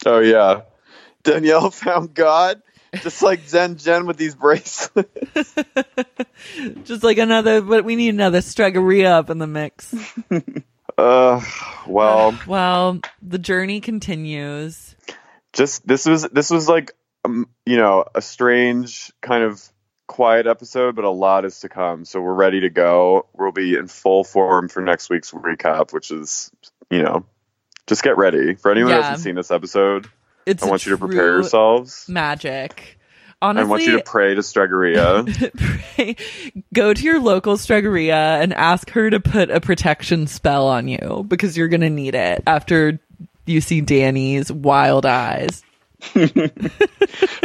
Oh 0.05 0.19
yeah, 0.19 0.61
Danielle 1.23 1.71
found 1.71 2.13
God, 2.13 2.61
just 3.01 3.21
like 3.21 3.47
Zen 3.47 3.77
Jen 3.77 4.05
with 4.05 4.17
these 4.17 4.35
bracelets. 4.35 5.55
Just 6.83 7.03
like 7.03 7.17
another, 7.17 7.61
but 7.61 7.83
we 7.83 7.95
need 7.95 8.09
another 8.09 8.39
Stregoria 8.39 9.07
up 9.11 9.29
in 9.29 9.37
the 9.39 9.47
mix. 9.47 9.93
Uh, 10.97 11.41
well, 11.87 12.37
Well, 12.47 12.99
the 13.21 13.37
journey 13.37 13.81
continues. 13.81 14.95
just 15.53 15.87
this 15.87 16.05
was 16.05 16.23
this 16.23 16.49
was 16.49 16.67
like 16.67 16.93
um, 17.25 17.47
you 17.65 17.77
know 17.77 18.05
a 18.15 18.21
strange 18.21 19.11
kind 19.21 19.43
of 19.43 19.61
quiet 20.07 20.47
episode, 20.47 20.95
but 20.95 21.05
a 21.05 21.09
lot 21.09 21.45
is 21.45 21.59
to 21.59 21.69
come. 21.69 22.05
So 22.05 22.21
we're 22.21 22.33
ready 22.33 22.61
to 22.61 22.69
go. 22.69 23.27
We'll 23.33 23.51
be 23.51 23.75
in 23.75 23.87
full 23.87 24.23
form 24.23 24.69
for 24.69 24.81
next 24.81 25.09
week's 25.09 25.31
recap, 25.31 25.93
which 25.93 26.11
is 26.11 26.51
you 26.89 27.03
know 27.03 27.25
just 27.85 28.03
get 28.03 28.17
ready 28.17 28.55
for 28.55 28.71
anyone 28.71 28.91
who 28.91 29.01
hasn't 29.01 29.19
seen 29.19 29.35
this 29.35 29.51
episode. 29.51 30.09
It's 30.45 30.63
I 30.63 30.67
want 30.67 30.85
you 30.85 30.93
to 30.93 30.97
prepare 30.97 31.33
yourselves. 31.33 32.07
Magic. 32.07 32.96
I 33.41 33.63
want 33.63 33.83
you 33.83 33.97
to 33.97 34.03
pray 34.03 34.33
to 34.33 34.41
Stregoria. 34.41 35.23
go 36.73 36.93
to 36.93 37.03
your 37.03 37.19
local 37.19 37.57
Stregoria 37.57 38.41
and 38.41 38.53
ask 38.53 38.89
her 38.91 39.09
to 39.09 39.19
put 39.19 39.51
a 39.51 39.59
protection 39.59 40.27
spell 40.27 40.67
on 40.67 40.87
you 40.87 41.25
because 41.27 41.55
you're 41.55 41.67
gonna 41.67 41.89
need 41.89 42.15
it 42.15 42.43
after 42.47 42.99
you 43.45 43.61
see 43.61 43.81
Danny's 43.81 44.51
wild 44.51 45.05
eyes. 45.05 45.63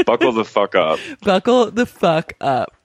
Buckle 0.07 0.33
the 0.33 0.45
fuck 0.47 0.75
up. 0.75 0.99
Buckle 1.23 1.71
the 1.71 1.87
fuck 1.87 2.35
up. 2.41 2.77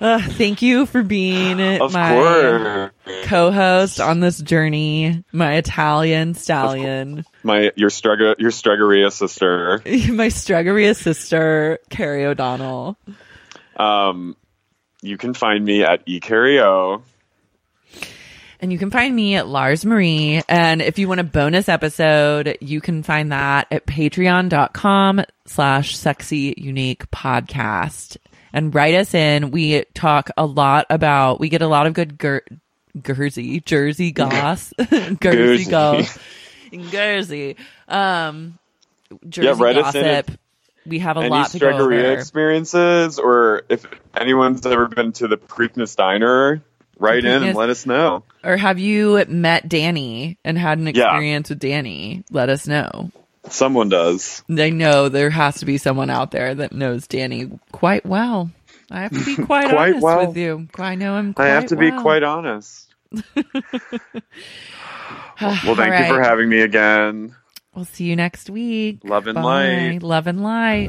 Uh, 0.00 0.20
thank 0.22 0.62
you 0.62 0.86
for 0.86 1.02
being 1.02 1.60
Of 1.80 1.92
my 1.92 2.14
course. 2.14 3.24
co-host 3.24 4.00
on 4.00 4.20
this 4.20 4.38
journey, 4.38 5.24
my 5.32 5.54
Italian 5.54 6.34
stallion, 6.34 7.24
My 7.42 7.72
your 7.74 7.90
struggle 7.90 8.34
your 8.38 8.50
Stregoria 8.52 9.10
sister. 9.10 9.82
my 10.12 10.28
Stregoria 10.28 10.94
sister, 10.94 11.80
Carrie 11.90 12.24
O'Donnell. 12.26 12.96
Um, 13.76 14.36
you 15.02 15.16
can 15.16 15.34
find 15.34 15.64
me 15.64 15.82
at 15.82 16.06
ecario. 16.06 17.02
And 18.60 18.72
you 18.72 18.78
can 18.78 18.90
find 18.90 19.14
me 19.14 19.36
at 19.36 19.46
Lars 19.46 19.84
Marie. 19.86 20.42
And 20.48 20.82
if 20.82 20.98
you 20.98 21.06
want 21.06 21.20
a 21.20 21.24
bonus 21.24 21.68
episode, 21.68 22.58
you 22.60 22.80
can 22.80 23.04
find 23.04 23.30
that 23.30 23.68
at 23.70 23.86
patreon.com 23.86 25.22
slash 25.46 25.96
sexy 25.96 26.54
unique 26.56 27.08
podcast. 27.12 28.16
And 28.52 28.74
write 28.74 28.94
us 28.94 29.14
in. 29.14 29.50
We 29.50 29.84
talk 29.94 30.30
a 30.36 30.46
lot 30.46 30.86
about, 30.90 31.40
we 31.40 31.48
get 31.48 31.62
a 31.62 31.66
lot 31.68 31.86
of 31.86 31.92
good 31.94 32.18
ger- 32.18 32.44
Jersey 33.02 33.60
goss, 34.12 34.72
Guernsey. 35.20 35.70
goss, 35.70 36.18
Guernsey, 36.90 37.56
um, 37.86 38.58
Jersey 39.28 39.46
Yeah, 39.48 39.54
write 39.64 39.76
us 39.76 39.94
in 39.94 40.04
gossip. 40.04 40.40
We 40.86 40.98
have 41.00 41.16
a 41.18 41.20
Any 41.20 41.28
lot 41.30 41.50
to 41.50 41.58
go 41.58 41.66
Stregoria 41.72 42.14
experiences, 42.16 43.18
or 43.18 43.62
if 43.68 43.84
anyone's 44.16 44.64
ever 44.64 44.88
been 44.88 45.12
to 45.14 45.28
the 45.28 45.36
Preakness 45.36 45.94
Diner, 45.96 46.62
write 46.98 47.24
in 47.26 47.42
and 47.42 47.56
let 47.56 47.68
us 47.68 47.84
know. 47.84 48.22
Or 48.42 48.56
have 48.56 48.78
you 48.78 49.22
met 49.28 49.68
Danny 49.68 50.38
and 50.44 50.56
had 50.56 50.78
an 50.78 50.86
Yeah. 50.86 50.90
experience 51.10 51.50
with 51.50 51.58
Danny? 51.58 52.24
Let 52.30 52.48
us 52.48 52.66
know. 52.66 53.10
Someone 53.50 53.88
does. 53.88 54.42
They 54.48 54.70
know 54.70 55.08
there 55.08 55.30
has 55.30 55.56
to 55.58 55.66
be 55.66 55.78
someone 55.78 56.10
out 56.10 56.30
there 56.30 56.54
that 56.54 56.72
knows 56.72 57.06
Danny 57.06 57.50
quite 57.72 58.04
well. 58.06 58.50
I 58.90 59.00
have 59.02 59.12
to 59.12 59.24
be 59.24 59.36
quite, 59.44 59.68
Quite 59.70 59.90
honest 59.90 60.02
well. 60.02 60.26
with 60.28 60.36
you. 60.36 60.68
I 60.78 60.94
know 60.94 61.16
him. 61.18 61.34
I 61.36 61.46
have 61.46 61.66
to 61.66 61.76
be 61.76 61.90
quite 61.90 62.22
honest. 62.22 62.86
Well, 65.40 65.76
thank 65.76 65.94
All 65.94 66.00
you 66.00 66.14
for 66.14 66.20
having 66.20 66.48
me 66.48 66.60
again. 66.62 67.34
We'll 67.72 67.84
see 67.84 68.04
you 68.04 68.16
next 68.16 68.50
week. 68.50 68.98
Love 69.04 69.28
and 69.28 69.36
Bye. 69.36 69.42
light. 69.92 70.02
Love 70.02 70.26
and 70.26 70.42
light. 70.42 70.88